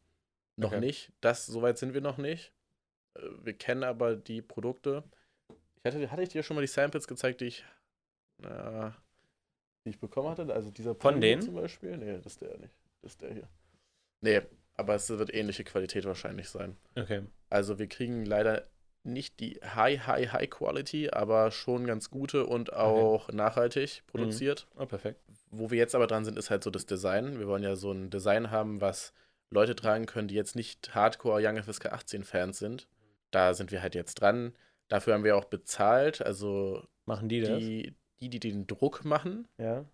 noch 0.56 0.72
Okay. 0.72 0.80
nicht. 0.80 1.12
Das, 1.20 1.46
soweit 1.46 1.78
sind 1.78 1.94
wir 1.94 2.00
noch 2.00 2.18
nicht. 2.18 2.52
Äh, 3.16 3.22
Wir 3.42 3.54
kennen 3.56 3.84
aber 3.84 4.16
die 4.16 4.42
Produkte. 4.42 5.04
Ich 5.82 5.84
hatte, 5.94 6.10
hatte 6.10 6.22
ich 6.22 6.28
dir 6.30 6.42
schon 6.42 6.54
mal 6.56 6.60
die 6.60 6.66
Samples 6.66 7.06
gezeigt, 7.06 7.40
die 7.40 7.46
ich, 7.46 7.64
äh, 8.42 8.90
die 9.88 9.94
ich 9.94 10.00
bekommen 10.00 10.28
hatte? 10.28 10.52
Also 10.52 10.70
dieser 10.70 10.94
Von 10.94 11.20
denen? 11.20 11.42
zum 11.42 11.54
Beispiel? 11.54 11.96
Nee, 11.96 12.14
das 12.14 12.26
ist 12.26 12.42
der 12.42 12.58
nicht. 12.58 12.74
Das 13.02 13.12
ist 13.12 13.22
der 13.22 13.32
hier. 13.32 13.48
Nee, 14.20 14.42
aber 14.74 14.94
es 14.94 15.08
wird 15.08 15.32
ähnliche 15.32 15.64
Qualität 15.64 16.04
wahrscheinlich 16.04 16.48
sein. 16.48 16.76
Okay. 16.96 17.22
Also 17.50 17.78
wir 17.78 17.88
kriegen 17.88 18.24
leider 18.24 18.64
nicht 19.04 19.40
die 19.40 19.60
High, 19.64 20.06
High, 20.06 20.32
High 20.32 20.50
Quality, 20.50 21.10
aber 21.10 21.50
schon 21.50 21.86
ganz 21.86 22.10
gute 22.10 22.46
und 22.46 22.72
auch 22.72 23.28
nachhaltig 23.32 24.02
produziert. 24.06 24.66
Oh, 24.76 24.86
perfekt. 24.86 25.20
Wo 25.50 25.70
wir 25.70 25.78
jetzt 25.78 25.94
aber 25.94 26.06
dran 26.06 26.24
sind, 26.24 26.38
ist 26.38 26.50
halt 26.50 26.62
so 26.62 26.70
das 26.70 26.86
Design. 26.86 27.38
Wir 27.38 27.48
wollen 27.48 27.62
ja 27.62 27.76
so 27.76 27.92
ein 27.92 28.10
Design 28.10 28.50
haben, 28.50 28.80
was 28.80 29.14
Leute 29.50 29.74
tragen 29.74 30.06
können, 30.06 30.28
die 30.28 30.34
jetzt 30.34 30.56
nicht 30.56 30.94
Hardcore 30.94 31.40
Young 31.42 31.62
FSK 31.62 31.86
18 31.86 32.24
Fans 32.24 32.58
sind. 32.58 32.86
Da 33.30 33.54
sind 33.54 33.72
wir 33.72 33.82
halt 33.82 33.94
jetzt 33.94 34.16
dran. 34.16 34.54
Dafür 34.88 35.14
haben 35.14 35.24
wir 35.24 35.36
auch 35.36 35.46
bezahlt. 35.46 36.20
Also 36.22 36.86
Machen 37.06 37.28
die 37.28 37.40
das? 37.40 37.58
die, 37.58 37.94
die, 38.20 38.28
die 38.30 38.40
den 38.40 38.66
Druck 38.66 39.04
machen, 39.04 39.46
Ja. 39.58 39.84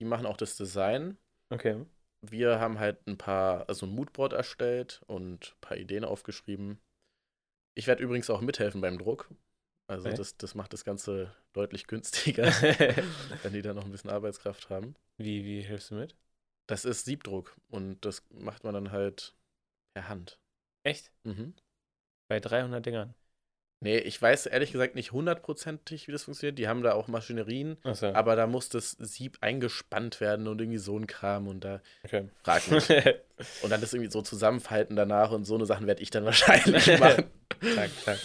die 0.00 0.04
machen 0.04 0.26
auch 0.26 0.36
das 0.36 0.56
Design. 0.56 1.16
Okay. 1.50 1.84
wir 2.22 2.58
haben 2.58 2.78
halt 2.80 3.06
ein 3.06 3.18
paar, 3.18 3.68
also 3.68 3.86
ein 3.86 3.94
Moodboard 3.94 4.32
erstellt 4.32 5.02
und 5.06 5.52
ein 5.56 5.60
paar 5.60 5.76
Ideen 5.76 6.04
aufgeschrieben. 6.04 6.80
Ich 7.76 7.86
werde 7.86 8.02
übrigens 8.02 8.30
auch 8.30 8.40
mithelfen 8.40 8.80
beim 8.80 8.98
Druck. 8.98 9.30
Also 9.88 10.08
Okay. 10.08 10.16
das, 10.16 10.36
das 10.36 10.54
macht 10.56 10.72
das 10.72 10.84
Ganze 10.84 11.32
deutlich 11.52 11.86
günstiger, 11.86 12.46
wenn 13.42 13.52
die 13.52 13.62
da 13.62 13.74
noch 13.74 13.84
ein 13.84 13.92
bisschen 13.92 14.10
Arbeitskraft 14.10 14.68
haben. 14.70 14.96
wie, 15.18 15.44
wie 15.44 15.62
hilfst 15.62 15.90
du 15.92 15.94
mit? 15.96 16.16
Das 16.68 16.84
ist 16.84 17.04
Siebdruck 17.04 17.56
und 17.68 18.00
das 18.04 18.24
macht 18.30 18.64
man 18.64 18.74
dann 18.74 18.90
halt 18.90 19.36
per 19.94 20.08
Hand. 20.08 20.40
Echt? 20.84 21.12
Mhm. 21.22 21.54
Bei 22.28 22.40
300 22.40 22.84
Dingern. 22.84 23.14
Nee, 23.80 23.98
ich 23.98 24.20
weiß 24.20 24.46
ehrlich 24.46 24.72
gesagt 24.72 24.94
nicht 24.94 25.12
hundertprozentig, 25.12 26.08
wie 26.08 26.12
das 26.12 26.24
funktioniert. 26.24 26.58
Die 26.58 26.66
haben 26.66 26.82
da 26.82 26.94
auch 26.94 27.08
Maschinerien, 27.08 27.76
Achso. 27.84 28.06
aber 28.14 28.34
da 28.34 28.46
muss 28.46 28.70
das 28.70 28.92
Sieb 28.92 29.36
eingespannt 29.42 30.20
werden 30.20 30.48
und 30.48 30.60
irgendwie 30.60 30.78
so 30.78 30.98
ein 30.98 31.06
Kram 31.06 31.46
und 31.46 31.60
da 31.64 31.82
Okay. 32.04 32.28
frag 32.42 32.66
mich. 32.70 32.88
und 33.62 33.70
dann 33.70 33.80
das 33.82 33.92
irgendwie 33.92 34.10
so 34.10 34.22
zusammenfalten 34.22 34.96
danach 34.96 35.30
und 35.30 35.44
so 35.44 35.54
eine 35.56 35.66
Sachen 35.66 35.86
werde 35.86 36.02
ich 36.02 36.10
dann 36.10 36.24
wahrscheinlich 36.26 36.86
machen. 36.98 37.24
zack, 37.74 37.90
zack. 38.02 38.18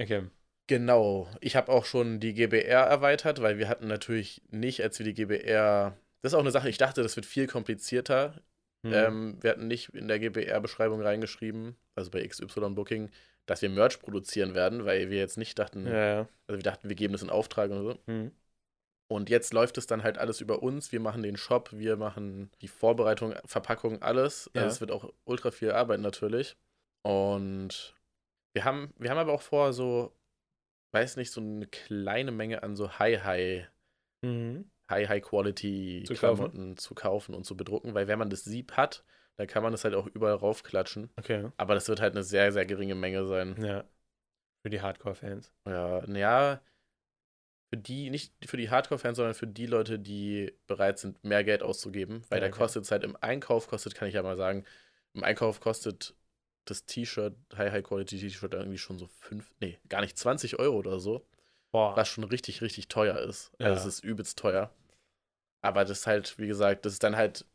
Okay. 0.00 0.22
Genau. 0.66 1.28
Ich 1.40 1.54
habe 1.54 1.70
auch 1.70 1.84
schon 1.84 2.18
die 2.18 2.34
GBR 2.34 2.80
erweitert, 2.82 3.40
weil 3.40 3.58
wir 3.58 3.68
hatten 3.68 3.86
natürlich 3.86 4.42
nicht, 4.50 4.82
als 4.82 4.98
wir 4.98 5.04
die 5.04 5.14
GBR. 5.14 5.96
Das 6.22 6.32
ist 6.32 6.36
auch 6.36 6.40
eine 6.40 6.50
Sache, 6.50 6.68
ich 6.68 6.78
dachte, 6.78 7.02
das 7.02 7.14
wird 7.16 7.26
viel 7.26 7.46
komplizierter. 7.46 8.42
Hm. 8.84 8.92
Ähm, 8.92 9.36
wir 9.40 9.50
hatten 9.50 9.68
nicht 9.68 9.90
in 9.90 10.08
der 10.08 10.18
GBR-Beschreibung 10.18 11.00
reingeschrieben, 11.02 11.76
also 11.94 12.10
bei 12.10 12.26
XY 12.26 12.70
Booking, 12.70 13.10
dass 13.46 13.62
wir 13.62 13.70
Merch 13.70 14.00
produzieren 14.00 14.54
werden, 14.54 14.84
weil 14.84 15.10
wir 15.10 15.18
jetzt 15.18 15.38
nicht 15.38 15.58
dachten, 15.58 15.86
ja, 15.86 16.06
ja. 16.06 16.28
also 16.46 16.58
wir 16.58 16.62
dachten, 16.62 16.88
wir 16.88 16.96
geben 16.96 17.12
das 17.12 17.22
in 17.22 17.30
Auftrag 17.30 17.70
oder 17.70 17.82
so. 17.82 17.98
Hm. 18.06 18.32
Und 19.08 19.28
jetzt 19.28 19.52
läuft 19.52 19.76
es 19.76 19.86
dann 19.86 20.02
halt 20.02 20.16
alles 20.16 20.40
über 20.40 20.62
uns. 20.62 20.90
Wir 20.90 21.00
machen 21.00 21.22
den 21.22 21.36
Shop, 21.36 21.70
wir 21.72 21.96
machen 21.96 22.50
die 22.62 22.68
Vorbereitung, 22.68 23.34
Verpackung, 23.44 24.00
alles. 24.00 24.50
Ja. 24.54 24.62
Also 24.62 24.74
es 24.74 24.80
wird 24.80 24.90
auch 24.90 25.12
ultra 25.24 25.50
viel 25.50 25.72
Arbeit 25.72 26.00
natürlich. 26.00 26.56
Und 27.02 27.94
wir 28.54 28.64
haben, 28.64 28.94
wir 28.96 29.10
haben 29.10 29.18
aber 29.18 29.32
auch 29.32 29.42
vor, 29.42 29.74
so, 29.74 30.16
weiß 30.92 31.16
nicht, 31.16 31.30
so 31.30 31.42
eine 31.42 31.66
kleine 31.66 32.30
Menge 32.30 32.62
an 32.62 32.74
so 32.74 32.98
High-High, 32.98 33.68
Mhm. 34.22 34.70
High-High-Quality 34.88 36.04
Zu 36.06 36.14
zu 36.76 36.94
kaufen 36.94 37.34
und 37.34 37.44
zu 37.44 37.56
bedrucken, 37.56 37.94
weil 37.94 38.08
wenn 38.08 38.18
man 38.18 38.30
das 38.30 38.44
Sieb 38.44 38.72
hat, 38.72 39.04
dann 39.36 39.46
kann 39.46 39.62
man 39.62 39.72
das 39.72 39.84
halt 39.84 39.94
auch 39.94 40.06
überall 40.06 40.34
raufklatschen. 40.34 41.10
Okay. 41.16 41.50
Aber 41.56 41.74
das 41.74 41.88
wird 41.88 42.00
halt 42.00 42.14
eine 42.14 42.22
sehr, 42.24 42.52
sehr 42.52 42.66
geringe 42.66 42.94
Menge 42.94 43.26
sein. 43.26 43.56
Ja. 43.62 43.84
Für 44.62 44.70
die 44.70 44.80
Hardcore-Fans. 44.80 45.52
Ja, 45.66 46.02
naja, 46.06 46.60
für 47.72 47.78
die, 47.78 48.10
nicht 48.10 48.34
für 48.44 48.58
die 48.58 48.68
Hardcore-Fans, 48.68 49.16
sondern 49.16 49.34
für 49.34 49.46
die 49.46 49.64
Leute, 49.64 49.98
die 49.98 50.52
bereit 50.66 50.98
sind, 50.98 51.24
mehr 51.24 51.42
Geld 51.42 51.62
auszugeben. 51.62 52.22
Weil 52.28 52.38
Ja, 52.38 52.40
da 52.42 52.48
okay. 52.48 52.58
kostet 52.58 52.84
es 52.84 52.90
halt 52.90 53.02
im 53.02 53.16
Einkauf, 53.16 53.66
kostet, 53.66 53.94
kann 53.94 54.08
ich 54.08 54.14
ja 54.14 54.22
mal 54.22 54.36
sagen, 54.36 54.66
im 55.14 55.24
Einkauf 55.24 55.60
kostet 55.60 56.14
das 56.66 56.84
T-Shirt, 56.84 57.34
High-High-Quality-T-Shirt 57.56 58.52
irgendwie 58.52 58.76
schon 58.76 58.98
so 58.98 59.06
5, 59.06 59.50
nee, 59.60 59.78
gar 59.88 60.02
nicht 60.02 60.18
20 60.18 60.58
Euro 60.58 60.76
oder 60.76 61.00
so, 61.00 61.26
Boah. 61.70 61.96
was 61.96 62.08
schon 62.08 62.24
richtig, 62.24 62.60
richtig 62.60 62.88
teuer 62.88 63.18
ist. 63.18 63.50
Ja. 63.58 63.68
Also 63.68 63.88
es 63.88 63.94
ist 63.96 64.04
übelst 64.04 64.38
teuer. 64.38 64.70
Aber 65.62 65.84
das 65.86 66.00
ist 66.00 66.06
halt, 66.06 66.38
wie 66.38 66.48
gesagt, 66.48 66.84
das 66.84 66.92
ist 66.92 67.02
dann 67.02 67.16
halt 67.16 67.46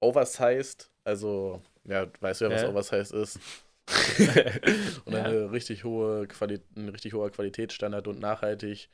oversized, 0.00 0.90
also, 1.10 1.60
ja, 1.84 2.06
weißt 2.20 2.40
du 2.40 2.44
ja, 2.46 2.50
was 2.50 2.62
Ja. 2.62 2.68
oversized 2.70 3.12
ist. 3.12 3.38
und 5.04 5.12
Ja. 5.14 5.24
eine 5.24 5.50
richtig 5.52 5.84
hohe 5.84 6.26
Quali 6.28 6.60
ein 6.76 6.88
richtig 6.88 7.12
hoher 7.14 7.30
Qualitätsstandard 7.30 8.06
und 8.08 8.20
nachhaltig, 8.20 8.88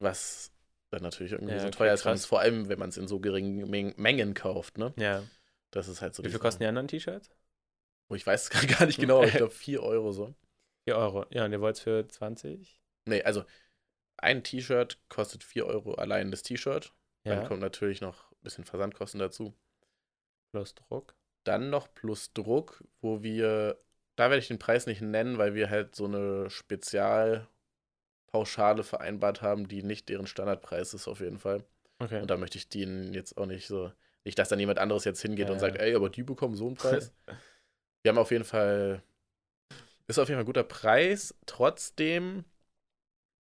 was 0.00 0.50
dann 0.90 1.02
natürlich 1.02 1.32
irgendwie 1.32 1.54
Ja, 1.54 1.60
so 1.60 1.70
teuer 1.70 1.94
ist, 1.94 2.02
krass. 2.02 2.10
man's- 2.10 2.26
vor 2.26 2.40
allem 2.40 2.68
wenn 2.68 2.78
man 2.78 2.88
es 2.88 2.96
in 2.96 3.06
so 3.08 3.20
geringen 3.20 3.68
Men 3.70 3.94
Mengen 3.96 4.34
kauft, 4.34 4.78
ne? 4.78 4.92
ja. 4.96 5.22
Das 5.70 5.88
ist 5.88 6.00
halt 6.02 6.14
so 6.14 6.24
Wie 6.24 6.30
viel 6.30 6.38
kosten 6.38 6.62
die 6.62 6.68
anderen 6.68 6.86
T-Shirts? 6.86 7.30
Oh, 8.08 8.14
ich 8.14 8.24
weiß 8.24 8.44
es 8.44 8.50
gar 8.80 8.86
nicht 8.86 9.00
genau, 9.00 9.18
aber 9.18 9.26
ich 9.26 9.34
glaube 9.34 9.52
4 9.64 9.82
Euro 9.82 10.12
so. 10.12 10.32
4 10.86 10.96
Euro. 10.96 11.26
Ja, 11.30 11.44
und 11.44 11.52
ihr 11.52 11.60
wollt 11.60 11.76
es 11.76 11.82
für 11.82 12.06
20? 12.06 12.80
Nee, 13.06 13.22
also 13.24 13.44
ein 14.18 14.44
T-Shirt 14.44 14.98
kostet 15.08 15.42
4 15.42 15.66
Euro 15.66 15.94
allein 15.94 16.30
das 16.30 16.42
T-Shirt. 16.44 16.92
Dann 17.24 17.42
Ja. 17.42 17.48
kommt 17.48 17.60
natürlich 17.60 18.00
noch 18.00 18.30
ein 18.30 18.36
bisschen 18.42 18.64
Versandkosten 18.64 19.18
dazu. 19.18 19.52
Plus 20.52 20.74
Druck. 20.76 21.14
Dann 21.44 21.70
noch 21.70 21.92
plus 21.92 22.32
Druck, 22.32 22.82
wo 23.00 23.22
wir, 23.22 23.78
da 24.16 24.24
werde 24.30 24.38
ich 24.38 24.48
den 24.48 24.58
Preis 24.58 24.86
nicht 24.86 25.02
nennen, 25.02 25.38
weil 25.38 25.54
wir 25.54 25.70
halt 25.70 25.94
so 25.94 26.06
eine 26.06 26.48
Spezialpauschale 26.50 27.46
vereinbart 28.82 29.42
haben, 29.42 29.68
die 29.68 29.82
nicht 29.82 30.08
deren 30.08 30.26
Standardpreis 30.26 30.94
ist 30.94 31.06
auf 31.08 31.20
jeden 31.20 31.38
Fall. 31.38 31.64
Okay. 31.98 32.20
Und 32.20 32.30
da 32.30 32.36
möchte 32.36 32.58
ich 32.58 32.68
denen 32.68 33.14
jetzt 33.14 33.36
auch 33.36 33.46
nicht 33.46 33.66
so, 33.66 33.92
nicht, 34.24 34.38
dass 34.38 34.48
dann 34.48 34.58
jemand 34.58 34.78
anderes 34.78 35.04
jetzt 35.04 35.20
hingeht 35.22 35.48
Ja, 35.48 35.52
und 35.52 35.60
sagt, 35.60 35.76
ey, 35.78 35.94
aber 35.94 36.10
die 36.10 36.22
bekommen 36.22 36.56
so 36.56 36.66
einen 36.66 36.76
Preis. 36.76 37.12
wir 38.02 38.10
haben 38.10 38.18
auf 38.18 38.30
jeden 38.30 38.44
Fall, 38.44 39.02
ist 40.06 40.18
auf 40.18 40.28
jeden 40.28 40.38
Fall 40.38 40.44
ein 40.44 40.46
guter 40.46 40.64
Preis. 40.64 41.34
Trotzdem 41.46 42.44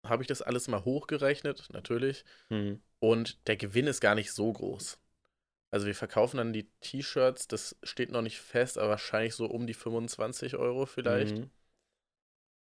habe 0.05 0.23
ich 0.23 0.27
das 0.27 0.43
alles 0.43 0.69
mal 0.69 0.85
hochgerechnet, 0.85 1.69
natürlich. 1.73 2.25
Hm. 2.49 2.83
Und 2.99 3.47
der 3.49 3.57
Gewinn 3.57 3.87
ist 3.87 4.01
gar 4.01 4.15
nicht 4.15 4.33
so 4.33 4.53
groß. 4.53 4.99
Also 5.73 5.87
wir 5.87 5.95
verkaufen 5.95 6.37
dann 6.37 6.53
die 6.53 6.69
T-Shirts, 6.81 7.49
das 7.49 7.77
steht 7.83 8.13
noch 8.13 8.23
nicht 8.23 8.39
fest, 8.41 8.79
aber 8.79 8.91
wahrscheinlich 8.91 9.35
so 9.35 9.47
um 9.47 9.67
die 9.67 9.75
25 9.75 10.57
Euro 10.57 10.87
vielleicht. 10.87 11.37
Mhm. 11.39 11.51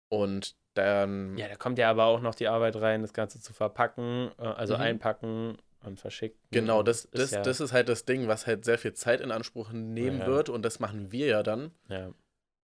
Und 0.09 0.57
dann, 0.75 1.37
Ja, 1.39 1.49
da 1.49 1.57
kommt 1.57 1.79
ja 1.79 1.91
aber 1.91 2.07
auch 2.07 2.21
noch 2.21 2.35
die 2.35 2.49
Arbeit 2.49 2.77
rein, 2.77 3.03
das 3.03 3.13
Ganze 3.13 3.41
zu 3.41 3.53
verpacken, 3.53 4.31
äh, 4.39 4.43
also 4.43 4.75
Mhm. 4.75 4.81
einpacken 4.81 5.59
und 5.85 6.01
verschicken. 6.01 6.39
genau, 6.51 6.79
Und 6.81 6.89
das, 6.89 7.05
ist 7.05 7.19
das, 7.19 7.31
ja, 7.33 7.43
das 7.43 7.61
ist 7.61 7.73
halt 7.73 7.89
das 7.89 8.05
Ding, 8.05 8.29
was 8.29 8.47
halt 8.47 8.65
sehr 8.65 8.79
viel 8.79 8.95
Zeit 8.95 9.21
in 9.21 9.31
Anspruch 9.31 9.71
nehmen 9.73 10.21
Ja. 10.21 10.27
wird. 10.27 10.49
Und 10.49 10.63
das 10.63 10.81
machen 10.81 11.13
wir 11.13 11.27
ja 11.27 11.43
dann. 11.43 11.73
Ja, 11.89 12.13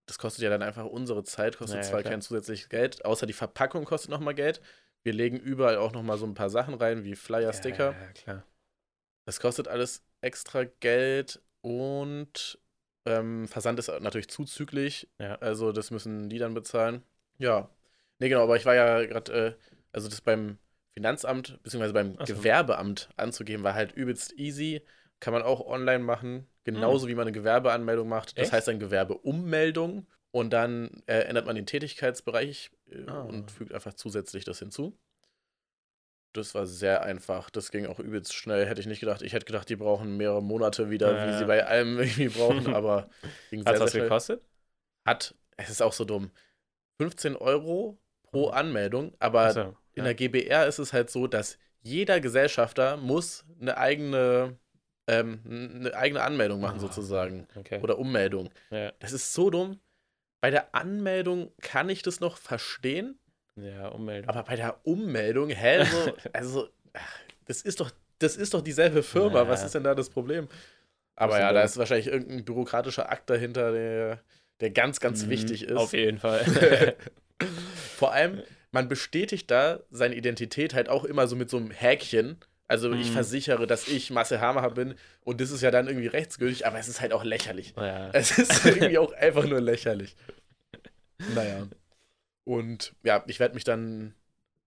Das 0.06 0.18
kostet 0.18 0.42
ja 0.42 0.48
dann 0.50 0.62
einfach 0.62 0.86
unsere 0.86 1.22
Zeit, 1.24 1.58
kostet 1.58 1.82
Ja, 1.82 1.88
zwar 1.88 2.00
klar. 2.00 2.12
kein 2.12 2.22
zusätzliches 2.22 2.70
Geld, 2.70 3.04
außer 3.04 3.26
die 3.26 3.34
Verpackung 3.34 3.84
kostet 3.84 4.10
nochmal 4.10 4.34
Geld. 4.34 4.62
Wir 5.02 5.12
legen 5.12 5.38
überall 5.38 5.76
auch 5.76 5.92
nochmal 5.92 6.16
so 6.16 6.24
ein 6.26 6.34
paar 6.34 6.48
Sachen 6.50 6.74
rein, 6.74 7.04
wie 7.04 7.14
Flyer, 7.14 7.52
Sticker. 7.52 7.94
Ja, 8.00 8.12
klar. 8.14 8.44
Das 9.28 9.40
kostet 9.40 9.68
alles 9.68 10.02
extra 10.22 10.64
Geld 10.64 11.42
und 11.60 12.58
ähm, 13.04 13.46
Versand 13.46 13.78
ist 13.78 13.88
natürlich 14.00 14.30
zuzüglich. 14.30 15.06
Ja. 15.18 15.34
Also 15.34 15.70
das 15.70 15.90
müssen 15.90 16.30
die 16.30 16.38
dann 16.38 16.54
bezahlen. 16.54 17.02
Ja. 17.36 17.68
Nee, 18.20 18.30
genau, 18.30 18.44
aber 18.44 18.56
ich 18.56 18.64
war 18.64 18.74
ja 18.74 19.04
gerade, 19.04 19.32
äh, 19.32 19.54
also 19.92 20.08
das 20.08 20.22
beim 20.22 20.56
Finanzamt, 20.94 21.62
beziehungsweise 21.62 21.92
beim 21.92 22.16
so. 22.24 22.36
Gewerbeamt 22.36 23.10
anzugeben, 23.18 23.64
war 23.64 23.74
halt 23.74 23.92
übelst 23.92 24.32
easy. 24.38 24.80
Kann 25.20 25.34
man 25.34 25.42
auch 25.42 25.60
online 25.60 26.02
machen, 26.02 26.46
genauso 26.64 27.06
wie 27.06 27.14
man 27.14 27.26
eine 27.26 27.32
Gewerbeanmeldung 27.32 28.08
macht. 28.08 28.30
Das. 28.38 28.44
Echt? 28.44 28.52
heißt 28.54 28.68
dann 28.68 28.80
Gewerbeummeldung 28.80 30.06
und 30.30 30.54
dann 30.54 31.02
äh, 31.04 31.18
ändert 31.24 31.44
man 31.44 31.54
den 31.54 31.66
Tätigkeitsbereich 31.66 32.70
äh, 32.90 33.04
Ah. 33.06 33.24
und 33.24 33.50
fügt 33.50 33.74
einfach 33.74 33.92
zusätzlich 33.92 34.44
das 34.44 34.60
hinzu. 34.60 34.98
Das 36.38 36.54
war 36.54 36.66
sehr 36.66 37.02
einfach. 37.02 37.50
Das 37.50 37.70
ging 37.70 37.86
auch 37.86 37.98
übelst 38.00 38.34
schnell. 38.34 38.66
Hätte 38.66 38.80
ich 38.80 38.86
nicht 38.86 39.00
gedacht. 39.00 39.22
Ich 39.22 39.32
hätte 39.32 39.46
gedacht, 39.46 39.68
die 39.68 39.76
brauchen 39.76 40.16
mehrere 40.16 40.42
Monate 40.42 40.90
wieder, 40.90 41.14
Ja, 41.16 41.28
wie 41.34 41.38
sie 41.38 41.44
bei 41.44 41.66
allem 41.66 41.98
irgendwie 41.98 42.28
brauchen, 42.28 42.74
aber 42.74 43.08
ging 43.50 43.64
Hat 43.64 43.76
sehr, 43.76 43.80
was 43.84 43.92
sehr 43.92 44.00
schnell. 44.00 44.02
gekostet? 44.04 44.42
Hat, 45.06 45.34
es 45.56 45.70
ist 45.70 45.82
auch 45.82 45.92
so 45.92 46.04
dumm, 46.04 46.30
15 47.00 47.36
Euro 47.36 47.98
pro 48.22 48.48
Anmeldung, 48.48 49.14
aber 49.20 49.76
in 49.94 50.04
ja. 50.04 50.04
der 50.04 50.14
GBR 50.14 50.66
ist 50.66 50.78
es 50.78 50.92
halt 50.92 51.10
so, 51.10 51.26
dass 51.26 51.58
jeder 51.80 52.20
Gesellschafter 52.20 52.96
muss 52.96 53.44
eine 53.60 53.78
eigene, 53.78 54.58
ähm, 55.06 55.40
eine 55.46 55.94
eigene 55.94 56.22
Anmeldung 56.22 56.60
machen, 56.60 56.76
Ah, 56.76 56.80
sozusagen. 56.80 57.46
Okay. 57.56 57.80
Oder 57.82 57.98
Ummeldung. 57.98 58.50
ja. 58.70 58.92
Das 58.98 59.12
ist 59.12 59.32
so 59.32 59.50
dumm. 59.50 59.80
Bei 60.40 60.50
der 60.50 60.74
Anmeldung 60.74 61.52
kann 61.62 61.88
ich 61.88 62.02
das 62.02 62.20
noch 62.20 62.36
verstehen, 62.36 63.18
ja, 63.62 63.88
Ummeldung. 63.88 64.28
aber 64.28 64.42
bei 64.42 64.56
der 64.56 64.76
Ummeldung, 64.84 65.50
hä, 65.50 65.84
so, 65.84 66.12
also, 66.32 66.68
das 67.46 67.62
ist 67.62 67.80
doch, 67.80 67.90
das 68.18 68.36
ist 68.36 68.54
doch 68.54 68.60
dieselbe 68.62 69.02
Firma. 69.02 69.42
Ja. 69.42 69.48
Was 69.48 69.64
ist 69.64 69.74
denn 69.74 69.84
da 69.84 69.94
das 69.94 70.10
Problem? 70.10 70.48
Aber 71.16 71.38
ja, 71.40 71.52
da 71.52 71.62
ist 71.62 71.76
wahrscheinlich 71.76 72.06
irgendein 72.08 72.44
bürokratischer 72.44 73.10
Akt 73.10 73.28
dahinter, 73.30 73.72
der, 73.72 74.20
der 74.60 74.70
ganz, 74.70 75.00
ganz 75.00 75.24
Mhm, 75.24 75.30
wichtig 75.30 75.62
ist. 75.64 75.76
Auf 75.76 75.92
jeden 75.92 76.18
Fall. 76.18 76.94
Vor 77.96 78.12
allem, 78.12 78.42
man 78.70 78.88
bestätigt 78.88 79.50
da 79.50 79.80
seine 79.90 80.14
Identität 80.14 80.74
halt 80.74 80.88
auch 80.88 81.04
immer 81.04 81.26
so 81.26 81.36
mit 81.36 81.50
so 81.50 81.56
einem 81.56 81.70
Häkchen. 81.70 82.36
Also 82.68 82.92
ich 82.92 83.08
Mhm. 83.08 83.12
versichere, 83.14 83.66
dass 83.66 83.88
ich 83.88 84.10
Marcel 84.10 84.40
Hammer 84.40 84.70
bin 84.70 84.94
und 85.24 85.40
das 85.40 85.50
ist 85.50 85.62
ja 85.62 85.70
dann 85.70 85.88
irgendwie 85.88 86.06
rechtsgültig, 86.06 86.66
aber 86.66 86.78
es 86.78 86.86
ist 86.86 87.00
halt 87.00 87.12
auch 87.12 87.24
lächerlich. 87.24 87.72
ja. 87.76 88.10
Es 88.12 88.36
ist 88.38 88.64
irgendwie 88.66 88.98
auch 88.98 89.12
einfach 89.14 89.46
nur 89.46 89.60
lächerlich. 89.60 90.14
Naja. 91.34 91.66
Und 92.48 92.94
ja, 93.02 93.22
ich 93.26 93.40
werde 93.40 93.54
mich 93.54 93.64
dann 93.64 94.14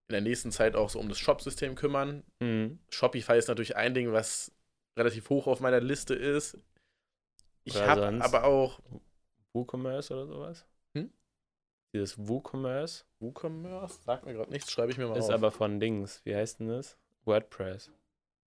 in 0.07 0.11
der 0.11 0.21
nächsten 0.21 0.51
Zeit 0.51 0.75
auch 0.75 0.91
so 0.91 0.99
um 0.99 1.09
das 1.09 1.17
Shop-System 1.17 1.73
kümmern. 1.73 2.23
Mhm. 2.39 2.77
Shopify 2.91 3.39
ist 3.39 3.47
natürlich 3.47 3.75
ein 3.75 3.95
Ding, 3.95 4.11
was 4.11 4.51
relativ 4.95 5.31
hoch 5.31 5.47
auf 5.47 5.61
meiner 5.61 5.79
Liste 5.79 6.13
ist. 6.13 6.59
Ich 7.63 7.81
habe 7.81 8.21
aber 8.21 8.43
auch 8.43 8.81
WooCommerce 9.53 10.11
oder 10.11 10.27
sowas? 10.27 10.67
Hm? 10.93 11.11
Dieses 11.91 12.19
WooCommerce 12.19 13.03
WooCommerce, 13.19 14.03
sagt 14.03 14.27
mir 14.27 14.33
gerade 14.33 14.51
nichts, 14.51 14.71
schreibe 14.71 14.91
ich 14.91 14.99
mir 14.99 15.07
mal 15.07 15.17
ist 15.17 15.25
auf. 15.25 15.31
aber 15.31 15.49
von 15.49 15.79
Dings. 15.79 16.21
Wie 16.23 16.35
heißt 16.35 16.59
denn 16.59 16.67
das? 16.67 16.99
WordPress. 17.25 17.89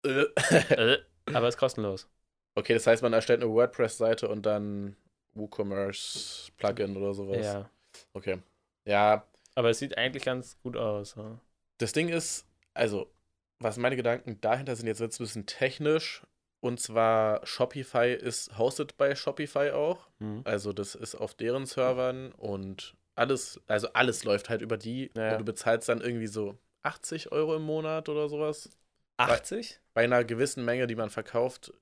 Äh, 0.04 0.24
Äh, 0.72 0.98
aber 1.26 1.48
ist 1.48 1.58
kostenlos. 1.58 2.10
Okay, 2.56 2.74
das 2.74 2.88
heißt, 2.88 3.04
man 3.04 3.14
erstellt 3.14 3.44
eine 3.44 3.52
WordPress-Seite 3.52 4.28
und 4.28 4.48
dann 4.48 4.96
WooCommerce-Plugin 5.36 6.98
oder 6.98 7.14
sowas. 7.14 7.46
Ja. 7.46 7.70
Okay. 8.14 8.40
Ja, 8.86 9.28
Aber 9.56 9.70
es 9.70 9.80
sieht 9.80 9.98
eigentlich 9.98 10.24
ganz 10.24 10.58
gut 10.62 10.78
aus. 10.78 11.16
Ja. 11.16 11.40
das 11.78 11.94
Ding 11.94 12.10
ist, 12.10 12.46
also, 12.74 13.12
was 13.60 13.78
meine 13.78 13.96
Gedanken 13.96 14.40
dahinter 14.42 14.76
sind, 14.76 14.88
jetzt 14.88 15.00
wird 15.00 15.12
es 15.12 15.20
ein 15.20 15.24
bisschen 15.24 15.46
technisch. 15.46 16.24
Und 16.62 16.80
zwar, 16.80 17.46
Shopify 17.46 18.14
ist 18.14 18.58
hosted 18.58 18.96
bei 18.98 19.16
Shopify 19.16 19.72
auch. 19.72 20.08
Hm. 20.20 20.42
Also, 20.46 20.74
das 20.74 20.96
ist 20.96 21.16
auf 21.16 21.34
deren 21.34 21.66
Servern 21.66 22.32
und 22.34 22.96
alles, 23.16 23.60
also 23.68 23.92
alles 23.94 24.24
läuft 24.24 24.50
halt 24.50 24.62
über 24.62 24.78
die. 24.78 25.12
Ja. 25.16 25.34
Und 25.34 25.40
du 25.40 25.46
bezahlst 25.46 25.90
dann 25.90 26.02
irgendwie 26.02 26.28
so 26.28 26.58
80 26.84 27.32
Euro 27.32 27.56
im 27.56 27.64
Monat 27.64 28.10
oder 28.10 28.30
sowas. 28.30 28.70
80? 29.18 29.80
Bei 29.94 30.04
einer 30.04 30.24
gewissen 30.24 30.66
Menge, 30.66 30.88
die 30.88 30.96
man 30.96 31.10
verkauft. 31.10 31.74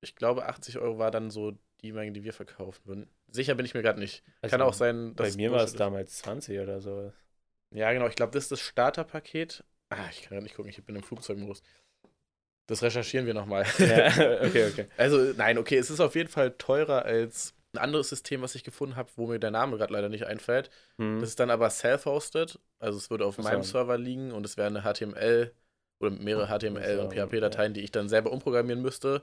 Ich 0.00 0.16
glaube, 0.16 0.46
80 0.46 0.78
Euro 0.78 0.98
war 0.98 1.10
dann 1.10 1.30
so 1.30 1.52
die 1.82 1.92
Menge, 1.92 2.12
die 2.12 2.24
wir 2.24 2.32
verkaufen 2.32 2.86
würden. 2.86 3.10
Sicher 3.36 3.54
bin 3.54 3.66
ich 3.66 3.74
mir 3.74 3.82
gerade 3.82 4.00
nicht. 4.00 4.22
Kann 4.42 4.62
auch 4.62 4.74
sein, 4.74 5.14
Bei 5.14 5.24
dass 5.24 5.36
mir 5.36 5.52
war 5.52 5.62
es 5.62 5.74
damals 5.74 6.18
20 6.18 6.58
oder 6.60 6.80
so. 6.80 7.12
Ja, 7.72 7.92
genau. 7.92 8.08
Ich 8.08 8.16
glaube, 8.16 8.32
das 8.32 8.44
ist 8.44 8.52
das 8.52 8.60
Starterpaket. 8.60 9.64
Ah, 9.90 10.08
ich 10.10 10.22
kann 10.22 10.30
gerade 10.30 10.42
nicht 10.42 10.56
gucken. 10.56 10.70
Ich 10.70 10.84
bin 10.84 10.96
im 10.96 11.02
Flugzeugmodus. 11.02 11.62
Das 12.66 12.82
recherchieren 12.82 13.26
wir 13.26 13.34
nochmal. 13.34 13.64
Ja, 13.78 14.06
okay, 14.42 14.68
okay. 14.70 14.86
Also, 14.96 15.18
nein, 15.36 15.58
okay. 15.58 15.76
Es 15.76 15.90
ist 15.90 16.00
auf 16.00 16.14
jeden 16.16 16.28
Fall 16.28 16.52
teurer 16.58 17.04
als 17.04 17.54
ein 17.72 17.78
anderes 17.78 18.08
System, 18.08 18.42
was 18.42 18.54
ich 18.54 18.64
gefunden 18.64 18.96
habe, 18.96 19.10
wo 19.16 19.26
mir 19.28 19.38
der 19.38 19.50
Name 19.52 19.76
gerade 19.76 19.92
leider 19.92 20.08
nicht 20.08 20.26
einfällt. 20.26 20.70
Hm. 20.98 21.20
Das 21.20 21.28
ist 21.28 21.38
dann 21.38 21.50
aber 21.50 21.70
self-hosted. 21.70 22.58
Also, 22.78 22.98
es 22.98 23.10
würde 23.10 23.24
auf 23.24 23.38
Ach 23.38 23.44
so. 23.44 23.48
meinem 23.48 23.62
Server 23.62 23.98
liegen 23.98 24.32
und 24.32 24.44
es 24.44 24.56
wäre 24.56 24.66
eine 24.68 24.82
HTML 24.82 25.52
oder 26.00 26.10
mehrere 26.10 26.48
HTML- 26.48 26.98
und 26.98 27.12
PHP-Dateien, 27.12 27.72
die 27.74 27.82
ich 27.82 27.92
dann 27.92 28.08
selber 28.08 28.32
umprogrammieren 28.32 28.82
müsste. 28.82 29.22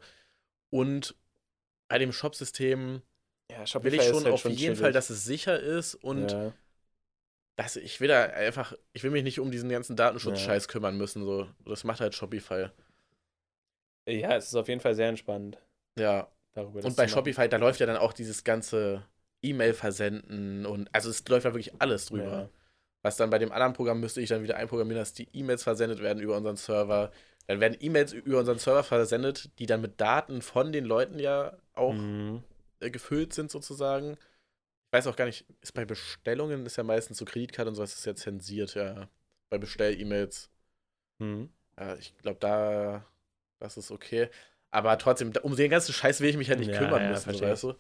Und 0.70 1.16
bei 1.89 1.99
dem 1.99 2.11
Shop-System 2.11 3.01
ja, 3.51 3.83
will 3.83 3.93
ich 3.93 4.03
schon 4.03 4.23
halt 4.23 4.33
auf 4.33 4.45
jeden 4.45 4.75
Fall, 4.75 4.91
dass 4.91 5.09
es 5.09 5.23
sicher 5.25 5.59
ist 5.59 5.95
und 5.95 6.31
ja. 6.31 6.53
das, 7.55 7.75
ich 7.75 7.99
will 8.01 8.07
da 8.07 8.23
einfach, 8.23 8.73
ich 8.93 9.03
will 9.03 9.11
mich 9.11 9.23
nicht 9.23 9.39
um 9.39 9.51
diesen 9.51 9.69
ganzen 9.69 9.95
Datenschutz-Scheiß 9.95 10.67
kümmern 10.67 10.97
müssen. 10.97 11.23
So. 11.23 11.47
Das 11.65 11.83
macht 11.83 11.99
halt 12.01 12.15
Shopify. 12.15 12.69
ja, 14.07 14.35
es 14.35 14.47
ist 14.47 14.55
auf 14.55 14.67
jeden 14.67 14.81
Fall 14.81 14.95
sehr 14.95 15.09
entspannt. 15.09 15.57
Ja. 15.97 16.27
Darüber 16.53 16.83
Und 16.83 16.95
bei. 16.95 17.07
Shopify, 17.07 17.49
da 17.49 17.57
läuft 17.57 17.79
ja 17.79 17.85
dann 17.85 17.97
auch 17.97 18.13
dieses 18.13 18.43
ganze 18.43 19.03
E-Mail-Versenden 19.41 20.65
und 20.65 20.89
also 20.93 21.09
es 21.09 21.27
läuft 21.27 21.45
ja 21.45 21.53
wirklich 21.53 21.79
alles 21.81 22.07
drüber. 22.07 22.23
Ja. 22.23 22.49
Was 23.01 23.17
dann 23.17 23.29
bei 23.29 23.39
dem 23.39 23.51
anderen 23.51 23.73
Programm 23.73 23.99
müsste 23.99 24.21
ich 24.21 24.29
dann 24.29 24.43
wieder 24.43 24.55
einprogrammieren, 24.57 25.01
dass 25.01 25.13
die 25.13 25.27
E-Mails 25.33 25.63
versendet 25.63 26.01
werden 26.01 26.21
über 26.21 26.37
unseren 26.37 26.55
Server. 26.55 27.11
Dann 27.47 27.59
werden 27.59 27.77
E-Mails 27.79 28.13
über 28.13 28.39
unseren 28.39 28.59
Server 28.59 28.83
versendet, 28.83 29.49
die 29.59 29.65
dann 29.65 29.81
mit 29.81 29.99
Daten 29.99 30.41
von 30.41 30.71
den 30.71 30.85
Leuten 30.85 31.19
ja 31.19 31.57
auch 31.73 31.93
Mhm. 31.93 32.43
Äh, 32.84 32.91
gefüllt 32.91 33.34
sind 33.34 33.51
sozusagen. 33.51 34.13
Ich 34.88 34.93
weiß 34.93 35.07
auch 35.07 35.15
gar 35.15 35.25
nicht, 35.25 35.45
ist 35.61 35.73
bei 35.73 35.86
Bestellungen 35.86 36.65
ist 36.65 36.77
ja 36.77 36.84
meistens 36.84 37.17
so 37.17 37.25
Kreditkarte 37.25 37.69
und 37.69 37.75
sowas 37.75 37.95
ist 37.95 38.05
ja 38.05 38.15
zensiert, 38.15 38.75
ja. 38.75 39.09
Bei 39.49 39.57
Bestell-E-Mails. 39.57 40.49
Mhm. 41.19 41.49
Ja, 41.77 41.95
ich 41.95 42.15
glaube, 42.17 42.39
da, 42.39 43.05
das 43.59 43.77
ist 43.77 43.91
okay. 43.91 44.29
Aber 44.71 44.97
trotzdem, 44.97 45.34
um 45.43 45.55
den 45.55 45.69
ganzen 45.71 45.93
Scheiß 45.93 46.19
will 46.21 46.29
ich 46.29 46.38
mich 46.38 46.49
halt 46.49 46.59
nicht 46.59 46.71
Ja, 46.71 46.77
kümmern 46.79 47.03
ja, 47.03 47.09
müssen, 47.09 47.34
so, 47.34 47.41
weißt 47.41 47.63
du? 47.63 47.73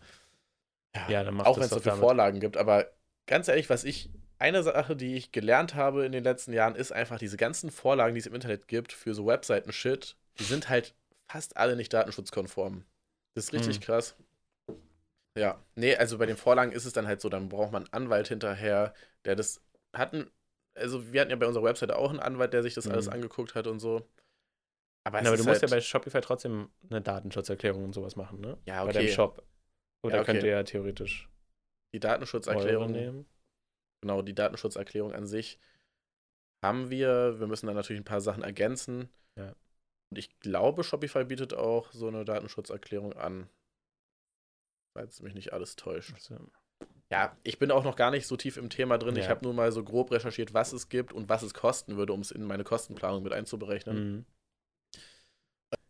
Ja, 1.07 1.23
dann 1.23 1.35
macht 1.35 1.47
Auch 1.47 1.57
das 1.57 1.63
wenn 1.63 1.65
es 1.65 1.71
so 1.71 1.79
viele. 1.79 1.95
Vorlagen 1.95 2.39
gibt. 2.39 2.57
Aber 2.57 2.87
ganz 3.27 3.47
ehrlich, 3.47 3.69
was 3.69 3.83
ich, 3.83 4.09
eine 4.39 4.63
Sache, 4.63 4.95
die 4.95 5.15
ich 5.15 5.31
gelernt 5.31 5.75
habe 5.75 6.05
in 6.05 6.11
den 6.11 6.23
letzten 6.23 6.53
Jahren, 6.53 6.75
ist 6.75 6.91
einfach 6.91 7.17
diese 7.19 7.37
ganzen 7.37 7.71
Vorlagen, 7.71 8.13
die 8.15 8.19
es 8.19 8.27
im 8.27 8.35
Internet 8.35 8.67
gibt 8.67 8.91
für 8.93 9.13
so 9.13 9.25
Webseiten-Shit, 9.25 10.15
die 10.39 10.43
sind 10.43 10.69
halt 10.69 10.95
fast 11.27 11.57
alle 11.57 11.75
nicht 11.75 11.93
datenschutzkonform. 11.93 12.83
Das 13.35 13.45
ist 13.45 13.53
richtig 13.53 13.79
Mhm. 13.79 13.81
krass. 13.81 14.15
Ja, 15.37 15.59
nee, 15.75 15.95
also 15.95 16.17
bei 16.17 16.25
den 16.27 16.37
Vorlagen 16.37 16.71
ist 16.71 16.85
es 16.85 16.93
dann 16.93 17.07
halt 17.07 17.21
so, 17.21 17.29
dann 17.29 17.49
braucht 17.49 17.71
man 17.71 17.83
einen 17.85 17.93
Anwalt 17.93 18.27
hinterher, 18.27 18.93
der 19.25 19.35
das 19.35 19.61
hatten, 19.93 20.29
also 20.75 21.11
wir 21.11 21.21
hatten 21.21 21.31
ja 21.31 21.37
bei 21.37 21.47
unserer 21.47 21.63
Webseite 21.63 21.97
auch 21.97 22.09
einen 22.11 22.19
Anwalt, 22.19 22.53
der 22.53 22.61
sich 22.63 22.73
das 22.75 22.87
alles 22.87 23.07
Mhm. 23.07 23.13
angeguckt 23.13 23.55
hat 23.55 23.67
und 23.67 23.79
so. 23.79 24.07
Aber, 25.05 25.21
Na, 25.21 25.29
aber 25.29 25.37
du 25.37 25.43
musst 25.43 25.61
halt, 25.61 25.71
ja 25.71 25.75
bei 25.77 25.81
Shopify 25.81 26.21
trotzdem 26.21 26.69
eine 26.89 27.01
Datenschutzerklärung 27.01 27.83
und 27.83 27.93
sowas 27.93 28.15
machen, 28.15 28.39
ne? 28.39 28.57
Ja, 28.65 28.85
Bei 28.85 28.91
deinem 28.91 29.05
okay. 29.05 29.13
Shop. 29.13 29.43
Oder 30.03 30.15
Ja, 30.15 30.21
okay. 30.21 30.31
könnt 30.33 30.43
ihr 30.43 30.49
ja 30.51 30.63
theoretisch 30.63 31.29
die 31.93 31.99
Datenschutzerklärung 31.99 32.91
nehmen. 32.91 33.25
genau, 34.01 34.21
die 34.21 34.35
Datenschutzerklärung 34.35 35.13
an 35.13 35.25
sich 35.25 35.59
haben 36.63 36.89
wir. 36.89 37.39
Wir 37.39 37.47
müssen 37.47 37.67
dann 37.67 37.75
natürlich 37.75 38.01
ein 38.01 38.05
paar 38.05 38.21
Sachen 38.21 38.43
ergänzen. 38.43 39.09
Ja. 39.37 39.55
Und 40.09 40.17
ich 40.17 40.39
glaube, 40.39 40.83
Shopify 40.83 41.25
bietet 41.25 41.53
auch 41.53 41.91
so 41.91 42.07
eine 42.07 42.23
Datenschutzerklärung 42.23 43.13
an. 43.13 43.49
Falls 44.93 45.21
mich 45.21 45.33
nicht 45.33 45.53
alles 45.53 45.75
täuscht. 45.75 46.13
Also, 46.13 46.37
Ja, 47.11 47.35
ich 47.43 47.59
bin 47.59 47.71
auch 47.71 47.83
noch 47.83 47.95
gar 47.95 48.11
nicht 48.11 48.25
so 48.27 48.37
tief 48.37 48.57
im 48.57 48.69
Thema 48.69 48.97
drin. 48.97 49.15
Ich 49.17 49.25
Ja. 49.25 49.29
habe 49.31 49.43
nur 49.43 49.53
mal 49.53 49.71
so 49.71 49.83
grob 49.83 50.11
recherchiert, 50.11 50.53
was 50.53 50.73
es 50.73 50.89
gibt 50.89 51.13
und 51.13 51.29
was 51.29 51.43
es 51.43 51.53
kosten 51.53 51.97
würde, 51.97 52.13
um 52.13 52.21
es 52.21 52.31
in 52.31 52.43
meine 52.43 52.63
Kostenplanung 52.63 53.23
mit 53.23 53.33
einzuberechnen. 53.33 53.97
mhm. 53.97 54.25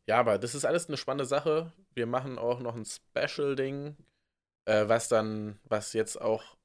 Ja, 0.05 0.19
aber 0.19 0.37
das 0.37 0.53
ist 0.53 0.65
alles 0.65 0.87
eine 0.87 0.97
spannende 0.97 1.25
Sache. 1.25 1.71
Wir 1.93 2.05
machen 2.07 2.37
auch 2.37 2.59
noch 2.59 2.75
ein 2.75 2.83
Special-Ding, 2.85 3.95
äh, 4.65 4.87
was 4.89 5.07
dann, 5.07 5.59
was 5.63 5.93
jetzt 5.93 6.19
auch 6.19 6.57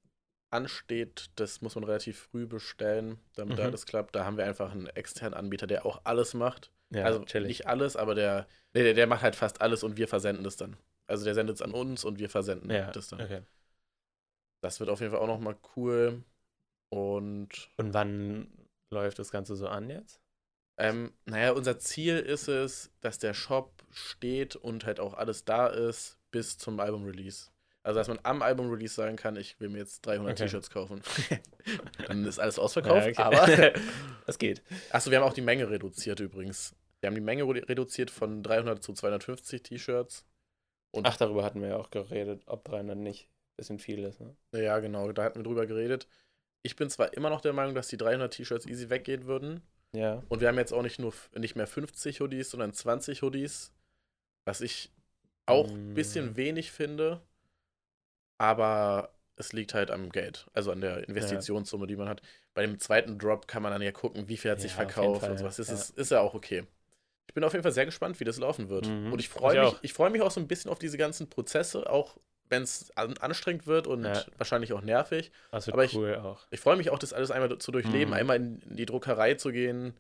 ansteht, 0.51 1.31
das 1.37 1.61
muss 1.61 1.75
man 1.77 1.85
relativ 1.85 2.19
früh 2.19 2.47
bestellen, 2.47 3.19
damit 3.35 3.59
da 3.59 3.63
Mhm. 3.63 3.69
alles 3.69 3.87
klappt. 3.87 4.17
Da 4.17 4.25
haben 4.25 4.39
wir 4.39 4.45
einfach 4.47 4.73
einen 4.73 4.87
externen 4.89 5.35
Anbieter, 5.35 5.67
der 5.69 5.87
auch 5.87 6.01
alles 6.05 6.35
macht. 6.35 6.73
Ja, 6.91 7.05
also 7.05 7.25
chillig. 7.27 7.49
nicht 7.49 7.67
alles, 7.69 7.95
aber 7.97 8.15
der, 8.15 8.49
nee, 8.73 8.83
der, 8.83 8.95
der 8.95 9.07
macht 9.07 9.23
halt 9.23 9.37
fast 9.37 9.61
alles 9.61 9.85
und 9.85 9.97
wir 9.99 10.09
versenden 10.09 10.45
es 10.47 10.57
dann. 10.57 10.77
Also 11.09 11.25
der 11.25 11.35
sendet 11.35 11.57
es 11.57 11.63
an 11.63 11.73
uns 11.73 12.05
und 12.05 12.19
wir 12.21 12.31
versenden 12.31 12.71
ja, 12.71 12.91
das 12.93 13.09
dann. 13.09 13.21
okay. 13.21 13.43
Das 14.61 14.79
wird 14.81 14.91
auf 14.91 15.01
jeden 15.01 15.13
Fall 15.13 15.21
auch 15.21 15.27
nochmal 15.27 15.57
cool. 15.77 16.23
Und 16.91 17.69
Und 17.77 17.95
wann 17.95 18.49
läuft 18.91 19.19
das 19.19 19.31
Ganze 19.31 19.57
so 19.57 19.69
an 19.69 19.91
jetzt? 19.91 20.21
Ähm, 20.79 21.13
naja, 21.25 21.53
unser 21.53 21.79
Ziel 21.79 22.19
ist 22.19 22.49
es, 22.49 22.91
dass 23.01 23.19
der 23.19 23.35
Shop 23.35 23.73
steht 23.91 24.55
und 24.57 24.87
halt 24.87 25.01
auch 25.01 25.15
alles 25.15 25.45
da 25.45 25.67
ist 25.67 26.19
bis 26.31 26.57
zum 26.57 26.79
Album-Release. 26.79 27.51
Also, 27.83 27.99
dass 27.99 28.09
man 28.09 28.21
am 28.23 28.43
Album-Release 28.43 28.95
sagen 28.95 29.17
kann, 29.17 29.37
ich 29.37 29.59
will 29.61 29.71
mir 29.71 29.79
jetzt 29.79 30.03
300 30.07 30.33
Okay. 30.35 30.45
T-Shirts 30.45 30.71
kaufen. 30.71 31.03
Dann 32.07 32.25
ist 32.25 32.39
alles 32.39 32.59
ausverkauft, 32.59 33.19
Ja, 33.19 33.29
okay. 33.29 33.73
aber. 33.73 33.81
das 34.27 34.39
geht. 34.39 34.63
Achso, 34.91 35.11
wir 35.11 35.19
haben 35.19 35.25
auch 35.27 35.33
die 35.35 35.41
Menge 35.41 35.69
reduziert 35.71 36.21
übrigens. 36.21 36.75
Wir 37.01 37.09
haben 37.09 37.15
die 37.15 37.21
Menge 37.23 37.45
re- 37.45 37.69
reduziert 37.69 38.11
von 38.11 38.43
300 38.43 38.83
zu 38.83 38.93
250 38.93 39.63
T-Shirts. 39.63 40.25
Und 40.99 41.07
Ach, 41.07 41.17
darüber 41.17 41.45
hatten 41.45 41.61
wir 41.61 41.69
ja 41.69 41.77
auch 41.77 41.91
geredet, 41.91 42.43
ob 42.47 42.65
300 42.65 42.97
nicht 42.99 43.29
bisschen 43.57 43.79
viel 43.79 44.05
ist, 44.05 44.21
ne? 44.21 44.37
ja, 44.55 44.79
genau, 44.79 45.11
da 45.13 45.25
hatten 45.25 45.41
wir 45.41 45.43
drüber 45.45 45.67
geredet. 45.67 46.07
Ich 46.63 46.77
bin 46.77 46.91
zwar 46.91 47.15
immer 47.15 47.31
noch 47.31 47.41
der 47.41 47.53
Meinung, 47.53 47.75
dass 47.75 47.89
die 47.89 47.97
300 47.97 48.33
T-Shirts 48.35 48.67
easy 48.67 48.91
weggehen 48.91 49.27
würden. 49.27 49.63
Ja. 49.93 50.23
Und 50.29 50.41
wir 50.41 50.49
haben 50.49 50.59
jetzt 50.59 50.73
auch 50.73 50.83
nicht 50.83 50.99
nur 50.99 51.15
nicht 51.37 51.57
mehr 51.57 51.67
50 51.67 52.21
Hoodies, 52.21 52.51
sondern 52.51 52.73
20 52.73 53.23
Hoodies, 53.23 53.73
was 54.45 54.61
ich 54.61 54.93
auch 55.47 55.69
ein 55.69 55.93
Mm. 55.93 55.95
bisschen 55.95 56.37
wenig 56.37 56.73
finde. 56.73 57.23
Aber 58.39 59.11
es 59.37 59.53
liegt 59.53 59.75
halt 59.75 59.91
am 59.91 60.11
Geld, 60.11 60.47
also 60.53 60.73
an 60.73 60.81
der 60.81 61.09
Investitionssumme, 61.09 61.87
die 61.87 61.97
man 61.97 62.09
hat. 62.09 62.23
Bei 62.55 62.63
dem 62.63 62.79
zweiten 62.81 63.19
Drop 63.19 63.47
kann 63.49 63.63
man 63.63 63.73
dann 63.73 63.83
ja 63.83 63.93
gucken, 63.93 64.29
wie 64.29 64.37
viel 64.37 64.51
hat 64.51 64.61
sich 64.61 64.75
Ja, 64.77 64.79
jeden 64.93 65.15
verkauft 65.15 65.23
und 65.29 65.39
sowas. 65.39 65.57
Das 65.57 65.69
ja. 65.69 65.75
ist, 65.75 65.91
ist 65.91 66.11
ja 66.11 66.21
auch 66.21 66.35
okay. 66.35 66.65
Ich 67.29 67.35
bin 67.35 67.45
auf 67.45 67.53
jeden 67.53 67.63
Fall 67.63 67.73
sehr 67.73 67.87
gespannt, 67.87 68.19
wie 68.21 68.25
das 68.25 68.39
laufen 68.39 68.69
wird. 68.69 68.89
Mhm. 68.89 69.13
Und 69.13 69.21
ich 69.21 69.29
freue 69.29 69.55
Ich 69.57 69.61
mich, 69.63 69.69
auch. 69.69 69.79
ich 69.83 69.93
freue 69.93 70.11
mich 70.11 70.23
auch 70.23 70.31
so 70.31 70.41
ein 70.41 70.49
bisschen 70.49 70.71
auf 70.71 70.79
diese 70.81 70.99
ganzen 70.99 71.29
Prozesse, 71.31 71.89
auch 71.89 72.17
wenn 72.49 72.63
es 72.63 72.91
an, 72.97 73.17
anstrengend 73.19 73.67
wird 73.67 73.87
und 73.87 74.05
Ja. 74.05 74.25
wahrscheinlich 74.39 74.73
auch 74.73 74.81
nervig. 74.81 75.31
Das 75.53 75.67
wird 75.67 75.75
Aber 75.75 75.85
ich- 75.85 75.95
cool 75.95 76.17
auch. 76.17 76.47
Ich 76.51 76.61
freue 76.61 76.77
mich 76.77 76.91
auch, 76.91 76.99
das 76.99 77.13
alles 77.13 77.31
einmal 77.31 77.57
zu 77.59 77.71
durchleben, 77.71 78.09
Mhm. 78.09 78.13
einmal 78.15 78.37
in, 78.37 78.61
die 78.65 78.87
Druckerei 78.87 79.35
zu 79.35 79.53
gehen, 79.53 79.95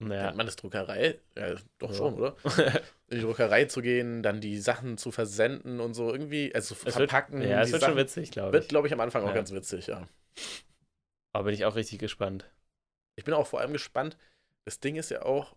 Ja. 0.00 0.08
Nennt 0.08 0.36
man 0.36 0.44
das 0.46 0.56
Druckerei? 0.56 1.18
Ja, 1.38 1.54
doch 1.78 1.90
Ja. 1.90 1.94
schon, 1.96 2.14
oder? 2.14 2.34
In 3.08 3.18
die 3.18 3.20
Druckerei 3.20 3.66
zu 3.66 3.80
gehen, 3.80 4.22
dann 4.24 4.40
die 4.40 4.58
Sachen 4.58 4.98
zu 4.98 5.12
versenden 5.12 5.78
und 5.80 5.94
so 5.94 6.10
irgendwie, 6.12 6.52
also 6.54 6.74
Es 6.74 6.84
wird- 6.84 6.96
verpacken. 7.10 7.40
ja, 7.42 7.62
es 7.62 7.70
wird 7.70 7.80
Sachen. 7.80 7.92
schon 7.92 7.98
witzig, 8.02 8.32
glaube 8.32 8.52
Wird, 8.52 8.64
ich. 8.64 8.68
glaube 8.68 8.88
ich, 8.88 8.92
am 8.92 8.98
Anfang 9.00 9.22
auch 9.22 9.28
Ja. 9.28 9.34
ganz 9.34 9.52
witzig, 9.52 9.86
ja. 9.86 10.06
Aber 11.32 11.44
bin 11.44 11.54
ich 11.54 11.64
auch 11.64 11.76
richtig 11.76 12.00
gespannt. 12.00 12.44
Ich 13.16 13.24
bin 13.24 13.34
auch 13.34 13.46
vor 13.46 13.60
allem 13.60 13.72
gespannt. 13.72 14.16
Das 14.64 14.80
Ding 14.80 14.96
ist 14.96 15.10
ja 15.10 15.22
auch, 15.22 15.54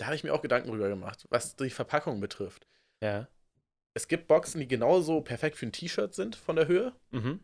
da 0.00 0.06
habe 0.06 0.16
ich 0.16 0.24
mir 0.24 0.32
auch 0.32 0.42
Gedanken 0.42 0.70
drüber 0.70 0.88
gemacht, 0.88 1.26
was 1.30 1.56
die 1.56 1.70
Verpackung 1.70 2.20
betrifft. 2.20 2.66
Ja. 3.02 3.28
Es 3.94 4.08
gibt 4.08 4.28
Boxen, 4.28 4.60
die 4.60 4.68
genauso 4.68 5.20
perfekt 5.20 5.56
für 5.56 5.66
ein 5.66 5.72
T-Shirt 5.72 6.14
sind 6.14 6.36
von 6.36 6.56
der 6.56 6.68
Höhe. 6.68 6.92
Mhm. 7.10 7.40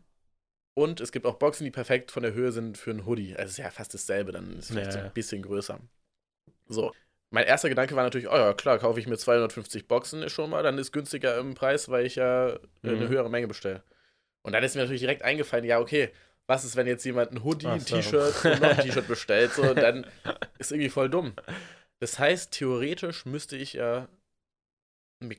Und 0.73 1.01
es 1.01 1.11
gibt 1.11 1.25
auch 1.25 1.35
Boxen, 1.35 1.65
die 1.65 1.71
perfekt 1.71 2.11
von 2.11 2.23
der 2.23 2.33
Höhe 2.33 2.51
sind 2.51 2.77
für 2.77 2.91
ein 2.91 3.05
Hoodie. 3.05 3.35
Also 3.35 3.45
es 3.45 3.51
ist 3.51 3.57
ja 3.57 3.69
fast 3.71 3.93
dasselbe, 3.93 4.31
dann 4.31 4.53
ist 4.57 4.65
es 4.65 4.71
vielleicht 4.71 4.91
Ja, 4.93 4.99
so 4.99 4.99
ein 4.99 5.13
bisschen 5.13 5.41
größer. 5.41 5.79
So. 6.67 6.93
Mein 7.29 7.45
erster 7.45 7.67
Gedanke 7.69 7.95
war 7.95 8.03
natürlich, 8.03 8.29
oh 8.29 8.35
ja, 8.35 8.53
klar, 8.53 8.79
kaufe 8.79 8.99
ich 8.99 9.07
mir 9.07 9.17
250 9.17 9.87
Boxen 9.87 10.29
schon 10.29 10.49
mal, 10.49 10.63
dann 10.63 10.77
ist 10.77 10.93
günstiger 10.93 11.37
im 11.37 11.55
Preis, 11.55 11.89
weil 11.89 12.05
ich 12.05 12.15
ja 12.15 12.49
äh, 12.49 12.59
eine 12.83 12.95
Mhm. 13.05 13.09
höhere 13.09 13.29
Menge 13.29 13.47
bestelle. 13.47 13.83
Und 14.43 14.53
dann 14.53 14.63
ist 14.63 14.75
mir 14.75 14.81
natürlich 14.81 15.01
direkt 15.01 15.23
eingefallen, 15.23 15.65
ja, 15.65 15.79
okay, 15.79 16.11
was 16.47 16.63
ist, 16.63 16.77
wenn 16.77 16.87
jetzt 16.87 17.03
jemand 17.03 17.31
ein 17.33 17.43
Hoodie, 17.43 17.67
ein 17.67 17.81
Ach 17.81 17.87
so. 17.87 17.95
T-Shirt 17.95 18.45
und 18.45 18.61
noch 18.61 18.69
ein 18.71 18.79
T-Shirt 18.79 19.07
bestellt? 19.07 19.53
So, 19.53 19.73
dann 19.73 20.05
ist 20.59 20.71
irgendwie 20.71 20.89
voll 20.89 21.09
dumm. 21.09 21.33
Das 21.99 22.19
heißt, 22.19 22.51
theoretisch 22.51 23.25
müsste 23.25 23.57
ich 23.57 23.73
ja 23.73 24.07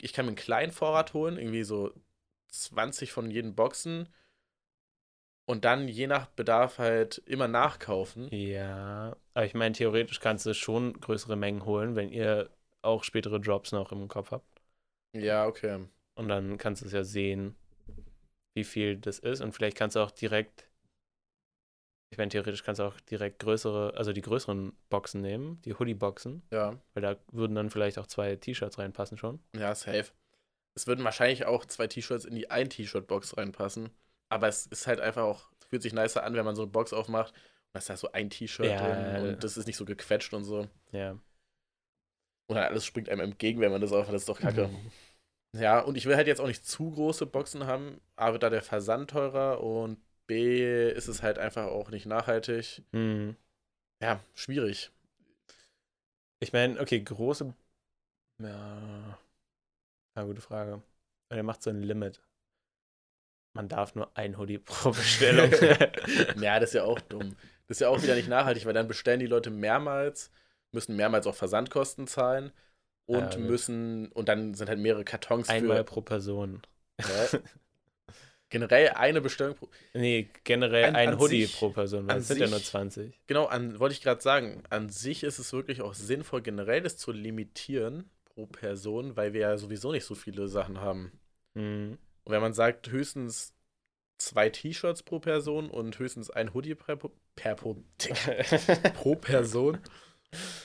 ich 0.00 0.12
kann 0.12 0.26
mir 0.26 0.30
einen 0.30 0.36
kleinen 0.36 0.72
Vorrat 0.72 1.14
holen, 1.14 1.38
irgendwie 1.38 1.62
so 1.62 1.92
20 2.48 3.12
von 3.12 3.30
jeden 3.30 3.54
Boxen 3.54 4.08
und 5.46 5.64
dann 5.64 5.88
je 5.88 6.06
nach 6.06 6.26
Bedarf 6.26 6.78
halt 6.78 7.18
immer 7.26 7.48
nachkaufen. 7.48 8.28
Ja, 8.32 9.16
aber 9.34 9.46
ich 9.46 9.54
meine, 9.54 9.74
theoretisch 9.74 10.20
kannst 10.20 10.46
du 10.46 10.54
schon 10.54 11.00
größere 11.00 11.36
Mengen 11.36 11.64
holen, 11.64 11.96
wenn 11.96 12.10
ihr 12.10 12.50
auch 12.82 13.04
spätere 13.04 13.40
Drops 13.40 13.72
noch 13.72 13.92
im 13.92 14.08
Kopf 14.08 14.30
habt. 14.30 14.60
Ja, 15.14 15.46
okay. 15.46 15.86
Und 16.14 16.28
dann 16.28 16.58
kannst 16.58 16.82
du 16.82 16.86
es 16.86 16.92
ja 16.92 17.04
sehen, 17.04 17.54
wie 18.54 18.64
viel 18.64 18.96
das 18.96 19.18
ist. 19.18 19.40
Und 19.40 19.52
vielleicht 19.52 19.76
kannst 19.76 19.96
du 19.96 20.00
auch 20.00 20.10
direkt, 20.10 20.67
ich 22.10 22.18
meine, 22.18 22.30
theoretisch 22.30 22.62
kannst 22.62 22.78
du 22.78 22.84
auch 22.84 22.98
direkt 23.00 23.38
größere, 23.40 23.94
also 23.96 24.12
die 24.12 24.22
größeren 24.22 24.72
Boxen 24.88 25.20
nehmen, 25.20 25.60
die 25.62 25.74
Hoodie-Boxen. 25.74 26.42
Ja. 26.50 26.78
Weil 26.94 27.02
da 27.02 27.16
würden 27.32 27.54
dann 27.54 27.70
vielleicht 27.70 27.98
auch 27.98 28.06
zwei 28.06 28.36
T-Shirts 28.36 28.78
reinpassen 28.78 29.18
schon. 29.18 29.40
Ja, 29.54 29.74
safe. 29.74 30.06
Es 30.74 30.86
würden 30.86 31.04
wahrscheinlich 31.04 31.44
auch 31.44 31.66
zwei 31.66 31.86
T-Shirts 31.86 32.24
in 32.24 32.34
die 32.34 32.50
ein 32.50 32.70
T-Shirt-Box 32.70 33.36
reinpassen. 33.36 33.90
Aber 34.30 34.48
es 34.48 34.66
ist 34.66 34.86
halt 34.86 35.00
einfach 35.00 35.22
auch, 35.22 35.48
fühlt 35.68 35.82
sich 35.82 35.92
nicer 35.92 36.24
an, 36.24 36.34
wenn 36.34 36.44
man 36.44 36.56
so 36.56 36.62
eine 36.62 36.70
Box 36.70 36.92
aufmacht. 36.92 37.32
Und 37.32 37.74
da 37.74 37.78
ist 37.80 37.90
da 37.90 37.96
so 37.96 38.12
ein 38.12 38.30
T-Shirt 38.30 38.66
Ja, 38.66 38.78
drin 38.78 39.14
ja. 39.14 39.22
und 39.22 39.44
das 39.44 39.56
ist 39.56 39.66
nicht 39.66 39.76
so 39.76 39.84
gequetscht 39.84 40.32
und 40.32 40.44
so. 40.44 40.66
Ja. 40.92 41.12
Und 41.12 42.56
dann 42.56 42.64
alles 42.64 42.86
springt 42.86 43.10
einem 43.10 43.20
entgegen, 43.20 43.60
wenn 43.60 43.72
man 43.72 43.82
das 43.82 43.92
aufmacht. 43.92 44.14
Das 44.14 44.22
ist 44.22 44.28
doch 44.28 44.40
kacke. 44.40 44.70
Ja, 45.56 45.80
und 45.80 45.96
ich 45.96 46.04
will 46.04 46.14
halt 46.14 46.26
jetzt 46.26 46.42
auch 46.42 46.46
nicht 46.46 46.66
zu 46.66 46.90
große 46.90 47.24
Boxen 47.24 47.66
haben. 47.66 48.02
A, 48.16 48.32
wird 48.32 48.42
da 48.42 48.50
der 48.50 48.60
Versand 48.62 49.08
teurer 49.08 49.62
und 49.62 49.98
B, 50.28 50.90
ist 50.92 51.08
es 51.08 51.22
halt 51.24 51.38
einfach 51.40 51.66
auch 51.66 51.90
nicht 51.90 52.06
nachhaltig. 52.06 52.82
Hm. 52.92 53.36
Ja, 54.00 54.20
schwierig. 54.34 54.90
Ich 56.40 56.52
meine, 56.52 56.80
okay, 56.80 57.00
große. 57.00 57.54
Ja. 58.38 59.18
Ja, 60.16 60.22
gute 60.24 60.40
Frage. 60.42 60.82
Er 61.30 61.42
macht 61.42 61.62
so 61.62 61.70
ein 61.70 61.82
Limit. 61.82 62.20
Man 63.54 63.68
darf 63.68 63.94
nur 63.94 64.10
ein 64.16 64.38
Hoodie 64.38 64.58
pro 64.64 64.90
Bestellung. 64.90 65.50
ja, 66.40 66.60
das 66.60 66.70
ist 66.70 66.74
ja 66.74 66.84
auch 66.84 67.00
dumm. 67.00 67.36
Das 67.66 67.76
ist 67.76 67.80
ja 67.80 67.88
auch 67.88 68.02
wieder 68.02 68.14
nicht 68.14 68.28
nachhaltig, 68.28 68.64
weil 68.66 68.74
dann 68.74 68.88
bestellen 68.88 69.20
die 69.20 69.26
Leute 69.26 69.50
mehrmals, 69.50 70.30
müssen 70.72 70.96
mehrmals 70.96 71.26
auch 71.26 71.34
Versandkosten 71.34 72.06
zahlen 72.06 72.52
und 73.06 73.36
Ja, 73.36 73.38
müssen, 73.38 74.12
und 74.12 74.28
dann 74.28 74.54
sind 74.54 74.68
halt 74.68 74.78
mehrere 74.80 75.04
Kartons 75.04 75.48
Einmal 75.48 75.82
für 75.82 75.84
pro 75.84 76.00
Person. 76.00 76.62
ja, 77.04 77.28
generell 78.50 78.90
eine 78.90 79.20
Bestellung 79.20 79.54
pro. 79.56 79.68
Nee, 79.94 80.28
generell 80.44 80.84
An- 80.86 80.96
ein 80.96 81.08
an 81.10 81.18
Hoodie 81.18 81.44
sich- 81.46 81.56
pro 81.58 81.70
Person, 81.70 82.06
weil 82.08 82.18
es 82.18 82.28
sind 82.28 82.38
ja 82.38 82.46
sich- 82.46 82.54
nur 82.54 82.62
20. 82.62 83.20
Genau, 83.26 83.46
an, 83.46 83.78
wollte 83.78 83.94
ich 83.94 84.02
gerade 84.02 84.20
sagen, 84.22 84.62
an 84.70 84.88
sich 84.88 85.22
ist 85.22 85.38
es 85.38 85.52
wirklich 85.52 85.80
auch 85.82 85.94
sinnvoll, 85.94 86.42
generell 86.42 86.80
das 86.82 86.96
zu 86.96 87.12
limitieren 87.12 88.10
pro 88.24 88.46
Person, 88.46 89.16
weil 89.16 89.32
wir 89.32 89.40
ja 89.42 89.58
sowieso 89.58 89.92
nicht 89.92 90.04
so 90.04 90.14
viele 90.14 90.48
Sachen 90.48 90.80
haben. 90.80 91.12
Hm. 91.54 91.98
Und 92.24 92.32
wenn 92.32 92.40
man 92.40 92.52
sagt, 92.54 92.90
höchstens 92.90 93.54
zwei 94.18 94.48
T-Shirts 94.50 95.02
pro 95.02 95.18
Person 95.20 95.70
und 95.70 95.98
höchstens 95.98 96.30
ein 96.30 96.52
Hoodie 96.54 96.74
per, 96.74 96.98
per, 97.36 97.54
pro, 97.54 97.76
pro 98.94 99.14
Person, 99.14 99.78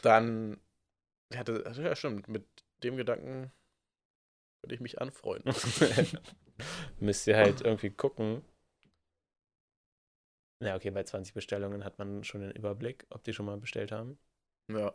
dann 0.02 0.58
ja, 1.34 1.44
das, 1.44 1.78
ja, 1.78 1.96
stimmt, 1.96 2.28
mit 2.28 2.46
dem 2.84 2.96
Gedanken 2.98 3.52
würde 4.62 4.76
ich 4.76 4.82
mich 4.82 5.02
anfreunden. 5.02 5.54
Müsst 7.00 7.28
ihr 7.28 7.38
halt 7.38 7.62
irgendwie 7.62 7.90
gucken. 7.90 8.42
Ja, 10.62 10.76
okay, 10.76 10.92
bei 10.92 11.04
20 11.04 11.34
Bestellungen 11.34 11.84
hat 11.84 12.00
man 12.00 12.24
schon 12.24 12.42
den 12.42 12.52
Überblick, 12.52 13.06
ob 13.10 13.24
die 13.24 13.34
schon 13.34 13.46
mal 13.46 13.58
bestellt 13.58 13.92
haben. 13.92 14.18
ja. 14.70 14.94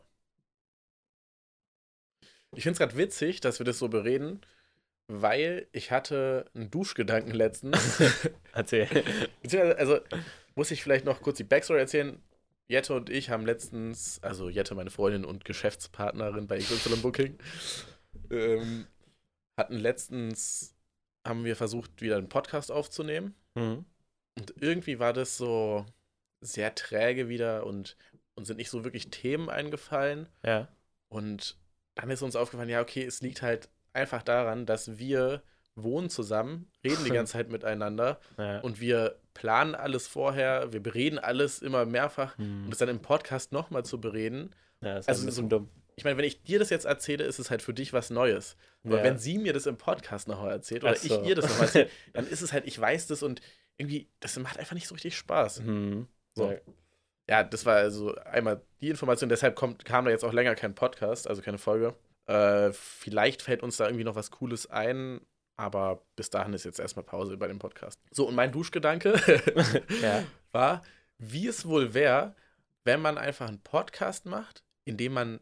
Ich 2.57 2.62
finde 2.62 2.73
es 2.73 2.79
gerade 2.79 2.97
witzig, 2.97 3.41
dass 3.41 3.59
wir 3.61 3.66
das 3.66 3.79
so 3.79 3.89
bereden, 3.89 4.41
weil 5.07 5.66
ich 5.73 5.91
hatte 5.91 6.47
einen 6.55 6.71
Duschgedanken 6.71 7.33
letztens. 7.33 8.03
Erzähl. 8.55 8.89
Also 9.77 10.01
muss 10.55 10.71
ich 10.71 10.83
vielleicht 10.83 11.05
noch 11.05 11.21
kurz 11.21 11.37
die 11.37 11.45
Backstory 11.45 11.81
erzählen. 11.81 12.23
Jette 12.69 12.95
und 12.95 13.09
ich 13.09 13.31
haben 13.31 13.47
letztens, 13.47 14.23
also 14.23 14.51
Jette, 14.51 14.75
meine 14.75 14.91
Freundin 14.91 15.25
und 15.25 15.45
Geschäftspartnerin 15.45 16.47
bei 16.47 16.59
XY 16.59 16.97
Booking, 16.97 17.39
ähm, 18.31 18.87
hatten 19.57 19.79
letztens, 19.79 20.75
haben 21.29 21.45
wir 21.45 21.57
versucht, 21.57 22.01
wieder 22.01 22.16
einen 22.16 22.29
Podcast 22.29 22.72
aufzunehmen. 22.72 23.35
Hm. 23.57 23.85
Und 24.39 24.55
irgendwie 24.61 24.99
war 24.99 25.12
das 25.12 25.37
so 25.37 25.85
sehr 26.41 26.74
träge 26.74 27.29
wieder 27.29 27.66
und 27.66 27.97
uns 28.35 28.49
sind 28.49 28.57
nicht 28.57 28.70
so 28.70 28.85
wirklich 28.85 29.11
Themen 29.11 29.49
eingefallen. 29.51 30.29
Ja. 30.45 30.68
Und 31.09 31.57
dann 31.97 32.11
ist 32.11 32.22
uns 32.22 32.37
aufgefallen, 32.37 32.68
ja, 32.68 32.81
okay, 32.81 33.05
es 33.05 33.20
liegt 33.20 33.43
halt 33.43 33.68
einfach 33.93 34.22
daran, 34.22 34.64
dass 34.66 34.99
wir 34.99 35.43
wohnen 35.74 36.11
zusammen, 36.11 36.70
reden 36.85 37.05
die 37.05 37.11
ganze 37.14 37.33
Zeit 37.35 37.51
miteinander 37.51 38.20
ja. 38.37 38.61
und 38.61 38.81
wir 38.81 39.18
planen 39.35 39.74
alles 39.74 40.07
vorher, 40.09 40.72
wir 40.72 40.83
bereden 40.83 41.18
alles 41.18 41.61
immer 41.62 41.85
mehrfach 41.85 42.37
Hm. 42.39 42.66
und 42.66 42.72
es 42.72 42.79
dann 42.79 42.89
im 42.89 43.01
Podcast 43.03 43.53
nochmal 43.53 43.85
zu 43.85 44.01
bereden. 44.01 44.55
ja, 44.83 44.95
das 44.95 45.05
ist 45.05 45.09
also 45.09 45.22
ein 45.22 45.26
bisschen 45.26 45.45
so- 45.51 45.59
dumm. 45.59 45.68
Ich 45.99 46.05
meine, 46.05 46.16
wenn 46.16 46.24
ich 46.24 46.44
dir 46.44 46.61
das 46.61 46.70
jetzt 46.70 46.84
erzähle, 46.84 47.24
ist 47.24 47.40
es 47.40 47.51
halt 47.51 47.61
für 47.61 47.74
dich 47.74 47.92
was 47.92 48.09
Neues. 48.11 48.57
Aber 48.84 48.99
Ja. 48.99 49.03
wenn 49.03 49.18
sie 49.18 49.36
mir 49.36 49.53
das 49.53 49.66
im 49.66 49.76
Podcast 49.76 50.28
nochmal 50.28 50.53
erzählt 50.53 50.84
oder 50.84 50.94
so. 50.94 51.22
ich 51.22 51.28
ihr 51.28 51.34
das 51.34 51.46
nochmal 51.49 51.64
erzähle, 51.66 51.90
dann 52.12 52.26
ist 52.28 52.40
es 52.40 52.53
halt, 52.53 52.66
ich 52.68 52.80
weiß 52.80 53.09
das 53.09 53.24
und 53.24 53.40
irgendwie, 53.78 54.09
das 54.20 54.38
macht 54.38 54.59
einfach 54.59 54.74
nicht 54.74 54.86
so 54.86 54.94
richtig 54.94 55.16
Spaß. 55.16 55.59
Hm. 55.59 56.07
So. 56.34 56.53
Ja. 56.53 56.59
Ja, 57.28 57.42
das 57.44 57.66
war 57.66 57.74
also 57.76 58.14
einmal 58.14 58.62
die 58.80 58.88
Information, 58.90 59.28
deshalb 59.28 59.55
kommt, 59.57 59.84
kam 59.84 60.05
da 60.05 60.11
jetzt 60.12 60.24
auch 60.24 60.32
länger 60.32 60.55
kein 60.55 60.74
Podcast, 60.74 61.28
also 61.28 61.42
keine 61.42 61.59
Folge. 61.59 61.94
Äh, 62.26 62.72
vielleicht 62.72 63.42
fällt 63.42 63.62
uns 63.64 63.76
da 63.76 63.86
irgendwie 63.86 64.05
noch 64.05 64.14
was 64.14 64.30
Cooles 64.30 64.70
ein, 64.70 65.20
aber 65.57 66.01
bis 66.14 66.30
dahin 66.30 66.55
ist 66.55 66.64
jetzt 66.64 66.78
erstmal 66.78 67.05
Pause 67.05 67.36
bei 67.36 67.49
dem 67.49 67.59
Podcast. 67.59 68.01
So, 68.12 68.26
und 68.28 68.34
mein 68.36 68.53
Duschgedanke 68.53 69.20
Ja. 70.01 70.22
war, 70.53 70.82
wie 71.18 71.49
es 71.49 71.66
wohl 71.66 71.92
wäre, 71.92 72.36
wenn 72.84 73.03
man 73.03 73.18
einfach 73.18 73.49
einen 73.49 73.61
Podcast 73.61 74.24
macht, 74.24 74.62
in 74.84 74.96
dem 74.96 75.12
man 75.12 75.40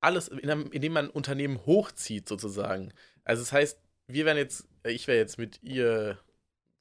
alles, 0.00 0.28
in, 0.28 0.48
einem, 0.50 0.70
in 0.72 0.82
dem 0.82 0.92
man 0.92 1.10
Unternehmen 1.10 1.64
hochzieht, 1.66 2.28
sozusagen. 2.28 2.92
Also 3.24 3.42
das 3.42 3.52
heißt, 3.52 3.80
wir 4.06 4.24
wären 4.24 4.36
jetzt, 4.36 4.68
äh, 4.84 4.90
ich 4.92 5.06
wäre 5.06 5.18
jetzt 5.18 5.38
mit 5.38 5.62
ihr, 5.62 6.18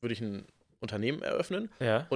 würde 0.02 0.14
ich 0.14 0.22
ein 0.22 0.46
Unternehmen 0.80 1.22
eröffnen 1.24 1.72
Ja. 1.80 2.08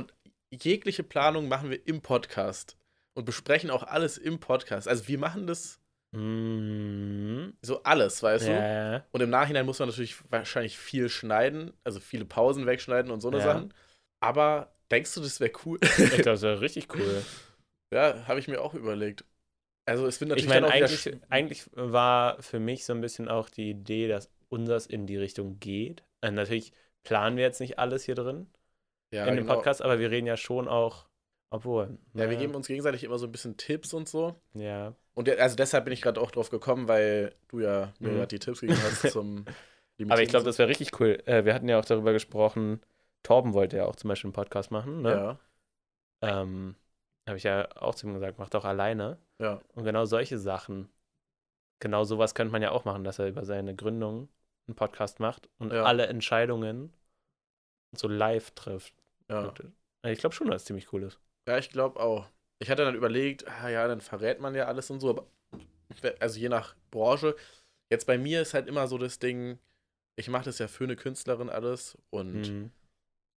jegliche 0.51 1.03
Planung 1.03 1.47
machen 1.47 1.69
wir 1.69 1.85
im 1.87 2.01
Podcast 2.01 2.77
und 3.13 3.25
besprechen 3.25 3.69
auch 3.71 3.83
alles 3.83 4.17
im 4.17 4.39
Podcast. 4.39 4.87
Also 4.87 5.07
wir 5.07 5.17
machen 5.19 5.47
das 5.47 5.79
Hm. 6.13 7.53
so 7.61 7.83
alles, 7.83 8.21
weißt 8.21 8.47
du? 8.47 8.51
Ja, 8.51 8.91
ja. 8.93 9.05
Und 9.11 9.21
im 9.21 9.29
Nachhinein 9.29 9.65
muss 9.65 9.79
man 9.79 9.89
natürlich 9.89 10.17
wahrscheinlich 10.29 10.77
viel 10.77 11.09
schneiden, 11.09 11.73
also 11.83 11.99
viele 11.99 12.25
Pausen 12.25 12.65
wegschneiden 12.65 13.11
und 13.11 13.21
so 13.21 13.29
eine 13.29 13.37
Ja. 13.37 13.43
Sachen. 13.43 13.73
Aber 14.19 14.73
denkst 14.91 15.13
du, 15.15 15.21
das 15.21 15.39
wäre 15.39 15.51
cool? 15.65 15.79
Ich 15.81 15.95
glaube, 15.95 16.23
das 16.23 16.41
wäre 16.41 16.61
richtig 16.61 16.93
cool. 16.95 17.23
ja, 17.93 18.27
habe 18.27 18.39
ich 18.39 18.47
mir 18.47 18.61
auch 18.61 18.73
überlegt. 18.73 19.23
Also 19.85 20.05
es 20.05 20.19
wird 20.21 20.29
natürlich 20.29 20.45
Ich 20.45 20.49
meine, 20.49 20.67
eigentlich, 20.69 21.19
eigentlich 21.29 21.69
war 21.73 22.41
für 22.41 22.59
mich 22.59 22.85
so 22.85 22.93
ein 22.93 23.01
bisschen 23.01 23.27
auch 23.27 23.49
die 23.49 23.71
Idee, 23.71 24.07
dass 24.07 24.29
unseres 24.49 24.85
in 24.85 25.07
die 25.07 25.17
Richtung 25.17 25.59
geht. 25.59 26.03
Äh, 26.21 26.31
natürlich 26.31 26.71
planen 27.03 27.37
wir 27.37 27.43
jetzt 27.43 27.59
nicht 27.59 27.79
alles 27.79 28.03
hier 28.03 28.15
drin 28.15 28.47
ja, 29.11 29.25
in 29.25 29.35
dem 29.35 29.45
genau. 29.45 29.55
Podcast, 29.55 29.81
aber 29.81 29.99
wir 29.99 30.11
reden 30.11 30.27
ja 30.27 30.37
schon 30.37 30.67
auch, 30.67 31.07
obwohl. 31.49 31.97
Ja, 32.13 32.27
wir 32.27 32.27
naja, 32.27 32.39
geben 32.39 32.55
uns 32.55 32.67
gegenseitig 32.67 33.03
immer 33.03 33.17
so 33.17 33.25
ein 33.27 33.31
bisschen 33.31 33.57
Tipps 33.57 33.93
und 33.93 34.07
so. 34.07 34.35
Ja, 34.53 34.93
Und 35.13 35.29
also 35.29 35.55
deshalb 35.55 35.85
bin 35.85 35.93
ich 35.93 36.01
gerade 36.01 36.21
auch 36.21 36.31
drauf 36.31 36.49
gekommen, 36.49 36.87
weil 36.87 37.35
du 37.49 37.59
ja 37.59 37.93
mir 37.99 38.09
Mhm. 38.09 38.15
gerade 38.15 38.27
die 38.27 38.39
Tipps 38.39 38.61
gegeben 38.61 38.81
hast 38.83 39.07
zum 39.11 39.45
aber 40.07 40.21
ich 40.21 40.29
glaube, 40.29 40.45
das 40.45 40.57
wäre 40.57 40.69
richtig 40.69 40.99
cool. 40.99 41.21
Äh, 41.25 41.45
wir 41.45 41.53
hatten 41.53 41.69
ja 41.69 41.79
auch 41.79 41.85
darüber 41.85 42.13
gesprochen, 42.13 42.81
Torben 43.23 43.53
wollte 43.53 43.77
ja 43.77 43.85
auch 43.85 43.95
zum 43.95 44.07
Beispiel 44.09 44.29
einen 44.29 44.33
Podcast 44.33 44.71
machen. 44.71 45.01
Ne? 45.01 45.11
Ja, 45.11 45.39
Ähm, 46.21 46.75
Habe 47.27 47.37
ich 47.37 47.43
ja 47.43 47.69
auch 47.77 47.95
zu 47.95 48.07
ihm 48.07 48.13
gesagt, 48.13 48.39
macht 48.39 48.53
doch 48.53 48.65
alleine. 48.65 49.17
Ja. 49.41 49.61
Und 49.75 49.83
genau 49.83 50.05
solche 50.05 50.37
Sachen, 50.37 50.89
genau 51.79 52.03
sowas 52.03 52.35
könnte 52.35 52.51
man 52.51 52.61
ja 52.61 52.71
auch 52.71 52.85
machen, 52.85 53.03
dass 53.03 53.19
er 53.19 53.27
über 53.27 53.43
seine 53.45 53.75
Gründung 53.75 54.29
einen 54.67 54.75
Podcast 54.75 55.19
macht 55.19 55.49
und 55.57 55.73
Ja. 55.73 55.83
alle 55.83 56.07
Entscheidungen 56.07 56.93
so 57.95 58.07
live 58.07 58.51
trifft. 58.51 58.93
ja. 59.29 59.53
Ich 60.03 60.19
glaube 60.19 60.33
schon, 60.33 60.47
dass 60.49 60.61
es 60.61 60.65
ziemlich 60.65 60.91
cool 60.93 61.03
ist. 61.03 61.19
Ja, 61.47 61.57
ich 61.57 61.69
glaube 61.69 61.99
auch. 61.99 62.27
Ich 62.59 62.69
hatte 62.69 62.83
dann 62.85 62.95
überlegt, 62.95 63.47
ah 63.47 63.69
ja, 63.69 63.87
dann 63.87 64.01
verrät 64.01 64.39
man 64.39 64.55
ja 64.55 64.65
alles 64.65 64.89
und 64.89 64.99
so, 64.99 65.09
aber 65.09 65.25
also 66.19 66.39
je 66.39 66.49
nach 66.49 66.75
Branche. 66.91 67.35
Jetzt 67.91 68.05
bei 68.07 68.17
mir 68.17 68.41
ist 68.41 68.53
halt 68.53 68.67
immer 68.67 68.87
so 68.87 68.97
das 68.97 69.19
Ding, 69.19 69.59
ich 70.15 70.29
mache 70.29 70.45
das 70.45 70.59
ja 70.59 70.67
für 70.67 70.85
eine 70.85 70.95
Künstlerin 70.95 71.49
alles 71.49 71.97
und 72.09 72.33
Mhm. 72.41 72.71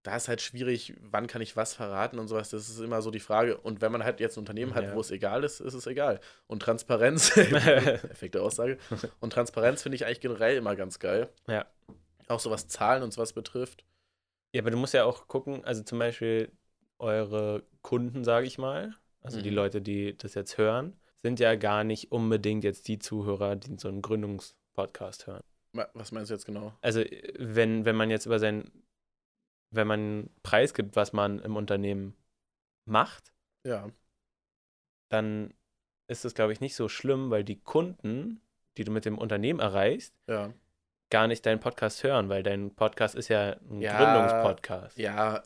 Da 0.03 0.15
ist 0.17 0.27
halt 0.27 0.41
schwierig, 0.41 0.93
wann 1.01 1.27
kann 1.27 1.41
ich 1.41 1.55
was 1.55 1.73
verraten 1.73 2.19
und 2.19 2.27
sowas. 2.27 2.49
Das 2.49 2.69
ist 2.69 2.79
immer 2.79 3.01
so 3.01 3.09
die 3.09 3.21
Frage. 3.21 3.57
Und 3.57 3.81
wenn 3.81 3.91
man 3.91 4.03
halt 4.03 4.19
jetzt 4.19 4.35
ein 4.37 4.41
Unternehmen 4.41 4.75
hat, 4.75 4.83
Ja. 4.83 4.95
wo 4.95 4.99
es 4.99 5.11
egal 5.11 5.43
ist, 5.45 5.61
ist 5.61 5.73
es 5.73 5.87
egal. 5.87 6.19
Und 6.47 6.61
Transparenz, 6.61 7.31
perfekte 7.33 8.41
Aussage. 8.41 8.77
Und 9.21 9.31
Transparenz 9.33 9.81
finde 9.81 9.95
ich 9.95 10.05
eigentlich 10.05 10.19
generell 10.21 10.57
immer 10.57 10.75
ganz 10.75 10.99
geil. 10.99 11.29
Ja. 11.47 11.65
Auch 12.27 12.39
so 12.41 12.51
was 12.51 12.67
Zahlen 12.67 13.01
und 13.03 13.13
sowas 13.13 13.33
betrifft. 13.33 13.85
Ja, 14.53 14.61
aber 14.61 14.71
du 14.71 14.77
musst 14.77 14.93
ja 14.93 15.05
auch 15.05 15.27
gucken, 15.27 15.63
also 15.65 15.83
zum 15.83 15.99
Beispiel 15.99 16.51
eure 16.99 17.63
Kunden, 17.81 18.23
sage 18.23 18.45
ich 18.45 18.57
mal, 18.57 18.93
also 19.21 19.41
die 19.41 19.49
Mhm. 19.51 19.55
Leute, 19.55 19.81
die 19.81 20.17
das 20.17 20.33
jetzt 20.35 20.57
hören, 20.57 20.95
sind 21.21 21.39
ja 21.39 21.55
gar 21.55 21.83
nicht 21.85 22.11
unbedingt 22.11 22.63
jetzt 22.65 22.87
die 22.89 22.99
Zuhörer, 22.99 23.55
die 23.55 23.77
so 23.79 23.87
einen 23.87 24.01
Gründungspodcast 24.01 25.27
hören. 25.27 25.43
Wa- 25.73 25.89
Was 25.93 26.11
meinst 26.11 26.29
du 26.29 26.35
jetzt 26.35 26.45
genau? 26.45 26.73
Also, 26.81 27.03
wenn, 27.39 27.85
wenn 27.85 27.95
man 27.95 28.09
jetzt 28.09 28.25
über 28.25 28.39
sein, 28.39 28.69
wenn 29.73 29.87
man 29.87 29.99
einen 29.99 30.29
Preis 30.43 30.73
gibt, 30.73 30.95
was 30.95 31.13
man 31.13 31.39
im 31.39 31.55
Unternehmen 31.55 32.15
macht, 32.85 33.33
Ja. 33.65 33.89
dann 35.09 35.53
ist 36.07 36.25
das, 36.25 36.33
glaube 36.33 36.53
ich, 36.53 36.59
nicht 36.59 36.75
so 36.75 36.89
schlimm, 36.89 37.29
weil 37.29 37.43
die 37.43 37.59
Kunden, 37.59 38.41
die 38.77 38.83
du 38.83 38.91
mit 38.91 39.05
dem 39.05 39.17
Unternehmen 39.17 39.59
erreichst, 39.59 40.13
Ja. 40.27 40.53
gar 41.09 41.27
nicht 41.27 41.45
deinen 41.45 41.59
Podcast 41.59 42.03
hören, 42.03 42.29
weil 42.29 42.43
dein 42.43 42.73
Podcast 42.75 43.15
ist 43.15 43.27
ja 43.29 43.53
ein 43.69 43.81
Ja, 43.81 43.97
Gründungspodcast. 43.97 44.97
Ja, 44.97 45.43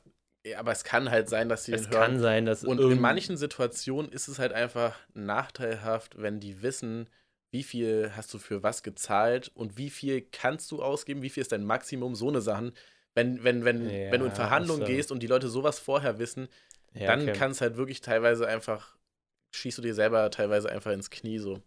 aber 0.58 0.72
es 0.72 0.84
kann 0.84 1.10
halt 1.12 1.28
sein, 1.30 1.50
dass 1.50 1.66
sie 1.66 1.74
es 1.74 1.90
kann 1.90 2.12
hören. 2.14 2.20
sein, 2.20 2.46
dass 2.46 2.64
Und 2.64 2.80
in 2.80 3.00
manchen 3.02 3.36
Situationen 3.38 4.12
ist 4.12 4.28
es 4.30 4.40
halt 4.40 4.54
einfach 4.54 4.98
nachteilhaft, 5.14 6.22
wenn 6.22 6.40
die 6.40 6.62
wissen, 6.62 7.10
wie 7.52 7.64
viel 7.64 8.12
hast 8.16 8.34
du 8.34 8.40
für 8.40 8.64
was 8.64 8.82
gezahlt 8.84 9.50
und 9.56 9.78
wie 9.78 9.90
viel 9.90 10.22
kannst 10.22 10.72
du 10.72 10.82
ausgeben, 10.82 11.22
wie 11.22 11.30
viel 11.30 11.42
ist 11.42 11.52
dein 11.52 11.64
Maximum, 11.66 12.16
so 12.16 12.30
eine 12.30 12.42
Sachen. 12.42 12.72
Wenn, 13.18 13.44
wenn, 13.44 13.66
wenn, 13.66 13.90
Ja, 13.90 14.12
wenn 14.12 14.20
du 14.22 14.28
in 14.28 14.32
Verhandlungen 14.32 14.84
ach 14.84 14.88
so. 14.88 14.94
gehst 14.94 15.12
und 15.12 15.24
die 15.24 15.28
Leute 15.28 15.50
sowas 15.50 15.80
vorher 15.80 16.20
wissen, 16.20 16.48
ja, 16.94 17.08
dann 17.08 17.24
okay. 17.24 17.34
kann 17.34 17.52
es 17.52 17.62
halt 17.62 17.76
wirklich 17.78 18.02
teilweise 18.02 18.48
einfach, 18.48 18.96
schießt 19.56 19.80
du 19.80 19.82
dir 19.82 19.96
selber 19.96 20.30
teilweise 20.32 20.70
einfach 20.72 20.92
ins 20.92 21.10
Knie 21.10 21.40
so. 21.40 21.62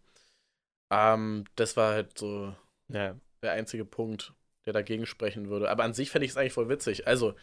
Ähm, 0.91 1.45
das 1.55 1.75
war 1.77 1.93
halt 1.93 2.17
so 2.17 2.55
ja. 2.87 3.15
der 3.43 3.51
einzige 3.53 3.85
Punkt, 3.85 4.33
der 4.65 4.73
dagegen 4.73 5.05
sprechen 5.05 5.49
würde. 5.49 5.69
Aber 5.69 5.83
an 5.83 5.93
sich 5.93 6.09
fände 6.11 6.25
ich 6.25 6.31
es 6.31 6.37
eigentlich 6.37 6.53
voll 6.53 6.69
witzig. 6.69 7.07
Also, 7.07 7.35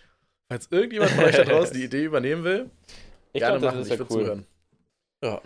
falls 0.50 0.68
irgendjemand 0.70 1.12
von 1.12 1.24
euch 1.24 1.36
da 1.36 1.44
draußen 1.44 1.74
die 1.76 1.84
Idee 1.84 2.04
übernehmen 2.04 2.44
will, 2.44 2.70
Ich 3.32 3.40
gerne 3.40 3.58
glaub, 3.58 3.72
machen, 3.72 3.78
das 3.80 3.88
ich 3.88 3.90
ja 3.90 3.98
würde 3.98 4.12
cool. 4.14 4.24
zuhören. 4.24 4.46
Ja, 5.24 5.42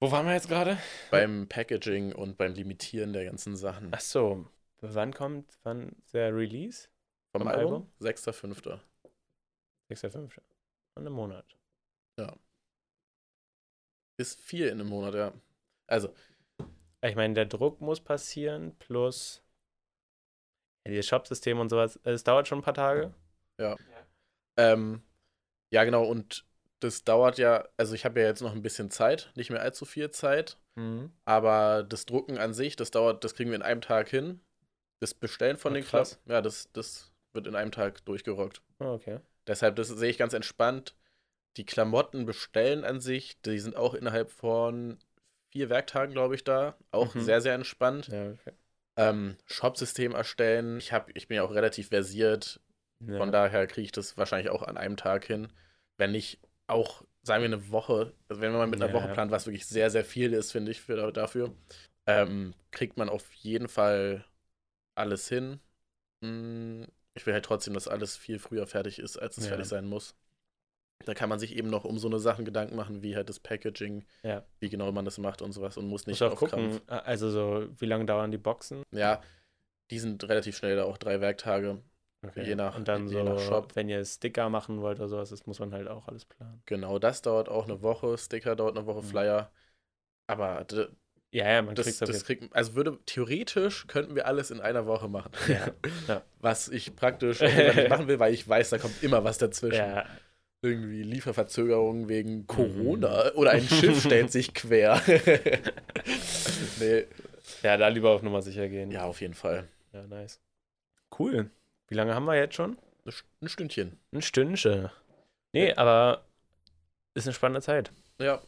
Wo 0.00 0.10
waren 0.12 0.26
wir 0.26 0.34
jetzt 0.34 0.48
gerade? 0.48 0.78
beim 1.10 1.48
Packaging 1.48 2.12
und 2.12 2.36
beim 2.38 2.54
Limitieren 2.54 3.12
der 3.12 3.24
ganzen 3.24 3.56
Sachen. 3.56 3.92
Ach 3.92 4.00
so, 4.00 4.46
wann 4.80 5.12
kommt, 5.12 5.58
wann 5.64 5.96
der 6.12 6.34
Release? 6.34 6.88
Vom 7.32 7.42
vom 7.42 7.48
Album? 7.48 7.74
Album? 7.74 7.92
6.5. 8.00 8.80
6.5. 9.90 10.40
In 10.96 11.06
einem 11.06 11.12
Monat. 11.12 11.56
Ist 14.20 14.40
viel 14.40 14.66
in 14.66 14.80
einem 14.80 14.88
Monat, 14.88 15.14
ja. 15.14 15.32
Also, 15.86 16.12
Ich 17.02 17.14
meine, 17.14 17.34
der 17.34 17.46
Druck 17.46 17.80
muss 17.80 18.00
passieren, 18.00 18.76
plus 18.78 19.42
ja, 20.84 20.90
dieses 20.90 21.06
Shop-System 21.06 21.60
und 21.60 21.68
sowas. 21.68 21.98
Es 22.02 22.24
dauert 22.24 22.48
schon 22.48 22.58
ein 22.58 22.64
paar 22.64 22.74
Tage. 22.74 23.14
ähm, 24.56 25.02
ja, 25.72 25.84
genau, 25.84 26.04
und 26.04 26.44
das 26.80 27.04
dauert 27.04 27.38
ja, 27.38 27.68
also 27.76 27.94
ich 27.94 28.04
habe 28.04 28.20
ja 28.20 28.26
jetzt 28.26 28.40
noch 28.40 28.52
ein 28.52 28.62
bisschen 28.62 28.90
Zeit, 28.90 29.30
nicht 29.36 29.50
mehr 29.50 29.62
allzu 29.62 29.84
viel 29.84 30.10
Zeit, 30.10 30.58
Mhm. 30.76 31.12
aber 31.24 31.82
das 31.84 32.06
Drucken 32.06 32.38
an 32.38 32.54
sich, 32.54 32.74
das 32.76 32.90
dauert, 32.90 33.22
das 33.24 33.34
kriegen 33.34 33.50
wir 33.50 33.56
in 33.56 33.62
einem 33.62 33.80
Tag 33.80 34.08
hin. 34.08 34.40
Das 35.00 35.14
Bestellen 35.14 35.56
von 35.56 35.72
Ah, 35.72 35.74
den 35.76 35.84
krass. 35.84 36.10
Klappen, 36.14 36.30
ja, 36.32 36.40
das, 36.42 36.70
das 36.72 37.12
wird 37.38 37.46
in 37.46 37.56
einem 37.56 37.72
Tag 37.72 38.04
durchgerockt. 38.04 38.60
Oh, 38.80 38.86
okay. 38.92 39.20
Deshalb, 39.46 39.76
das 39.76 39.88
sehe 39.88 40.10
ich 40.10 40.18
ganz 40.18 40.34
entspannt. 40.34 40.94
Die 41.56 41.64
Klamotten 41.64 42.26
bestellen 42.26 42.84
an 42.84 43.00
sich, 43.00 43.40
die 43.42 43.58
sind 43.58 43.76
auch 43.76 43.94
innerhalb 43.94 44.30
von 44.30 44.98
vier 45.50 45.70
Werktagen, 45.70 46.12
glaube 46.12 46.34
ich, 46.34 46.44
da. 46.44 46.76
Auch 46.90 47.14
Mhm. 47.14 47.20
sehr, 47.20 47.40
sehr 47.40 47.54
entspannt. 47.54 48.08
Ja, 48.08 48.30
okay. 48.30 48.52
Ähm, 48.96 49.36
Shop-System 49.46 50.12
erstellen. 50.12 50.78
Ich, 50.78 50.92
hab, 50.92 51.16
ich 51.16 51.28
bin 51.28 51.36
ja 51.36 51.42
auch 51.44 51.54
relativ 51.54 51.88
versiert. 51.88 52.60
Ja. 53.00 53.16
Von 53.16 53.30
daher 53.32 53.66
kriege 53.68 53.84
ich 53.86 53.92
das 53.92 54.16
wahrscheinlich 54.18 54.50
auch 54.50 54.62
an 54.62 54.76
einem 54.76 54.96
Tag 54.96 55.24
hin. 55.24 55.48
Wenn 55.96 56.12
nicht 56.12 56.40
auch, 56.66 57.04
sagen 57.22 57.42
wir, 57.42 57.46
eine 57.46 57.70
Woche. 57.70 58.12
Also 58.28 58.42
wenn 58.42 58.52
man 58.52 58.68
mit 58.70 58.82
einer 58.82 58.92
Ja. 58.92 59.00
Woche 59.00 59.12
plant, 59.12 59.30
was 59.30 59.46
wirklich 59.46 59.66
sehr, 59.66 59.90
sehr 59.90 60.04
viel 60.04 60.32
ist, 60.34 60.50
finde 60.52 60.72
ich, 60.72 60.80
für, 60.80 61.12
dafür, 61.12 61.54
ähm, 62.06 62.54
kriegt 62.72 62.96
man 62.96 63.08
auf 63.08 63.32
jeden 63.34 63.68
Fall 63.68 64.24
alles 64.96 65.28
hin. 65.28 65.60
Mm, 66.20 66.84
Ich 67.18 67.26
will 67.26 67.34
halt 67.34 67.44
trotzdem, 67.44 67.74
dass 67.74 67.88
alles 67.88 68.16
viel 68.16 68.38
früher 68.38 68.66
fertig 68.68 69.00
ist, 69.00 69.16
als 69.16 69.36
es 69.38 69.44
Ja. 69.44 69.48
fertig 69.50 69.66
sein 69.66 69.86
muss. 69.86 70.14
Da 71.04 71.14
kann 71.14 71.28
man 71.28 71.38
sich 71.40 71.56
eben 71.56 71.68
noch 71.68 71.84
um 71.84 71.98
so 71.98 72.06
eine 72.06 72.20
Sachen 72.20 72.44
Gedanken 72.44 72.76
machen, 72.76 73.02
wie 73.02 73.16
halt 73.16 73.28
das 73.28 73.40
Packaging, 73.40 74.04
Ja. 74.22 74.44
wie 74.60 74.68
genau 74.68 74.90
man 74.92 75.04
das 75.04 75.18
macht 75.18 75.42
und 75.42 75.50
sowas 75.52 75.76
und 75.76 75.86
muss 75.86 76.02
Muss 76.02 76.06
nicht 76.06 76.22
auch 76.22 76.32
auf 76.32 76.38
gucken, 76.38 76.80
Krampf. 76.86 77.06
also 77.06 77.30
so, 77.30 77.68
wie 77.80 77.86
lange 77.86 78.04
dauern 78.06 78.30
die 78.30 78.38
Boxen? 78.38 78.84
Ja, 78.92 79.20
die 79.90 79.98
sind 79.98 80.22
relativ 80.28 80.56
schnell, 80.56 80.76
da 80.76 80.84
auch 80.84 80.96
drei 80.98 81.20
Werktage. 81.20 81.82
Je 82.36 82.54
nach- 82.56 82.76
Und 82.76 82.86
dann 82.88 83.06
je 83.08 83.14
so, 83.14 83.22
nach 83.24 83.38
Shop. 83.40 83.74
wenn 83.76 83.88
ihr 83.88 84.04
Sticker 84.04 84.48
machen 84.48 84.80
wollt 84.80 84.98
oder 84.98 85.08
sowas, 85.08 85.30
das 85.30 85.46
muss 85.46 85.58
man 85.60 85.72
halt 85.72 85.86
auch 85.88 86.06
alles 86.08 86.24
planen. 86.24 86.62
Genau, 86.66 86.98
das 86.98 87.22
dauert 87.22 87.48
auch 87.48 87.64
eine 87.64 87.80
Woche, 87.82 88.16
Sticker 88.18 88.54
dauert 88.56 88.76
eine 88.76 88.86
Woche, 88.86 89.02
Mhm. 89.02 89.06
Flyer. 89.06 89.52
Aber 90.28 90.64
Ja, 91.30 91.50
ja, 91.50 91.62
man 91.62 91.74
das, 91.74 91.86
kriegt 91.86 92.00
das 92.00 92.24
kriegt, 92.24 92.56
also 92.56 92.74
würde 92.74 92.98
theoretisch 93.04 93.86
könnten 93.86 94.14
wir 94.14 94.26
alles 94.26 94.50
in 94.50 94.60
einer 94.60 94.86
Woche 94.86 95.08
machen. 95.08 95.30
Ja, 95.46 95.70
ja. 96.08 96.22
Was 96.40 96.68
ich 96.68 96.96
praktisch 96.96 97.40
nicht 97.40 97.88
machen 97.88 98.08
will, 98.08 98.18
weil 98.18 98.32
ich 98.32 98.48
weiß, 98.48 98.70
da 98.70 98.78
kommt 98.78 99.02
immer 99.02 99.24
was 99.24 99.36
dazwischen. 99.38 99.76
Ja, 99.84 100.06
Irgendwie 100.62 101.02
Lieferverzögerungen 101.02 102.08
wegen 102.08 102.38
Mhm. 102.38 102.46
Corona 102.46 103.32
oder 103.34 103.50
ein 103.50 103.62
Schiff 103.68 104.00
stellt 104.04 104.32
sich 104.32 104.54
quer. 104.54 105.02
nee, 106.80 107.04
ja, 107.62 107.76
da 107.76 107.88
lieber 107.88 108.10
auf 108.10 108.22
Nummer 108.22 108.42
sicher 108.42 108.68
gehen. 108.68 108.90
ja, 108.90 109.04
auf 109.04 109.20
jeden 109.20 109.34
Fall. 109.34 109.68
Ja, 109.92 110.06
nice. 110.06 110.40
Cool. 111.18 111.50
Wie 111.88 111.94
lange 111.94 112.14
haben 112.14 112.24
wir 112.26 112.36
jetzt 112.36 112.54
schon? 112.54 112.78
Ein 113.04 113.10
St- 113.12 113.24
Ein 113.42 113.48
Stündchen. 113.48 113.98
Ein 114.12 114.22
Stündchen. 114.22 114.90
Nee, 115.52 115.74
aber 115.74 116.24
ist 117.14 117.26
eine 117.26 117.34
spannende 117.34 117.62
Zeit. 117.62 117.90
Ja. 118.20 118.40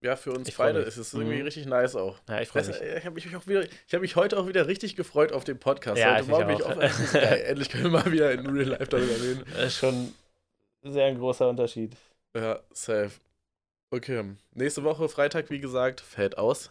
Ja, 0.00 0.16
für 0.16 0.32
uns 0.32 0.48
Ich 0.48 0.56
beide 0.56 0.80
ist 0.80 0.98
es 0.98 1.14
irgendwie 1.14 1.36
Mhm. 1.38 1.44
richtig 1.44 1.66
nice 1.66 1.96
auch. 1.96 2.18
Ja, 2.28 2.40
ich 2.40 2.48
freue 2.48 2.66
mich. 2.66 2.80
äh, 2.80 2.98
ich 2.98 3.04
habe 3.06 3.14
mich, 3.14 3.26
hab 3.92 4.00
mich 4.02 4.16
heute 4.16 4.38
auch 4.38 4.46
wieder 4.46 4.66
richtig 4.66 4.96
gefreut 4.96 5.32
auf 5.32 5.44
den 5.44 5.58
Podcast. 5.58 5.98
Ja, 5.98 6.16
heute 6.16 6.28
Morgen 6.28 6.46
bin 6.48 6.56
ich 6.56 6.62
auch. 6.62 6.78
geil. 6.78 7.42
Endlich 7.46 7.70
können 7.70 7.84
wir 7.84 7.90
mal 7.90 8.12
wieder 8.12 8.32
in 8.32 8.46
Real 8.46 8.68
Life 8.68 8.86
darüber 8.86 9.14
reden. 9.14 9.44
Das 9.54 9.66
ist 9.66 9.78
schon 9.78 10.12
sehr 10.82 11.06
ein 11.06 11.18
großer 11.18 11.48
Unterschied. 11.48 11.96
Ja, 12.36 12.60
safe. 12.72 13.12
Okay. 13.90 14.34
Nächste 14.52 14.82
Woche, 14.84 15.08
Freitag, 15.08 15.48
wie 15.50 15.60
gesagt, 15.60 16.00
fällt 16.00 16.36
aus. 16.36 16.70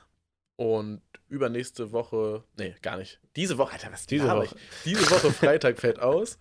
Und 0.56 1.02
übernächste 1.30 1.92
Woche, 1.92 2.44
nee, 2.58 2.76
gar 2.84 2.98
nicht. 2.98 3.20
Diese 3.36 3.58
Woche, 3.58 3.74
Alter, 3.74 3.92
was 3.92 4.06
Diese 4.06 4.30
Woche. 4.30 4.46
Ich? 4.46 4.56
Diese 4.84 5.10
Woche, 5.10 5.32
Freitag, 5.32 5.80
fällt 5.80 6.00
aus. 6.00 6.38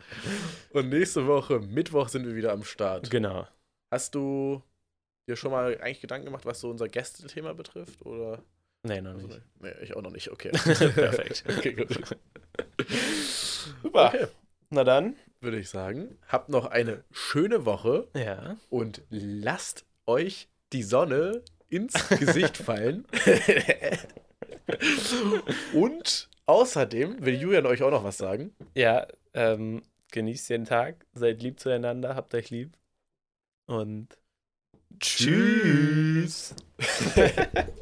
Und 0.70 0.90
nächste 0.90 1.26
Woche, 1.26 1.60
Mittwoch, 1.60 2.08
sind 2.10 2.26
wir 2.26 2.34
wieder 2.34 2.52
am 2.52 2.62
Start. 2.64 3.10
Genau. 3.10 3.48
Hast 3.90 4.14
du 4.14 4.62
dir 5.28 5.36
schon 5.36 5.50
mal 5.52 5.78
eigentlich 5.80 6.00
Gedanken 6.00 6.26
gemacht, 6.26 6.46
was 6.46 6.60
so 6.60 6.70
unser 6.70 6.88
Gästethema 6.88 7.52
betrifft? 7.52 8.04
Oder? 8.04 8.42
Nee, 8.84 9.00
noch 9.00 9.14
Also, 9.14 9.26
nicht. 9.28 9.40
nee, 9.60 9.72
ich 9.82 9.94
auch 9.96 10.02
noch 10.02 10.10
nicht, 10.10 10.30
okay. 10.30 10.50
Perfekt. 10.52 11.44
okay, 11.58 11.72
gut. 11.74 12.16
Super. 13.82 14.08
Okay, 14.08 14.26
Na 14.70 14.82
dann. 14.84 15.16
würde 15.40 15.58
ich 15.58 15.68
sagen, 15.70 16.18
habt 16.28 16.48
noch 16.48 16.66
eine 16.66 17.04
schöne 17.12 17.64
Woche 17.64 18.08
Ja. 18.16 18.56
und 18.70 19.02
lasst 19.10 19.84
euch 20.06 20.48
die 20.72 20.82
Sonne 20.82 21.42
ins 21.68 22.08
Gesicht 22.18 22.56
fallen. 22.56 23.06
und 25.74 26.28
außerdem 26.46 27.24
will 27.24 27.34
Julian 27.40 27.66
euch 27.66 27.82
auch 27.82 27.90
noch 27.90 28.04
was 28.04 28.18
sagen. 28.18 28.54
Ja, 28.74 29.06
ähm, 29.34 29.82
genießt 30.10 30.50
den 30.50 30.64
Tag, 30.64 31.06
seid 31.14 31.42
lieb 31.42 31.60
zueinander, 31.60 32.14
habt 32.16 32.34
euch 32.34 32.50
lieb. 32.50 32.76
Und 33.66 34.08
Tschüss. 35.00 36.54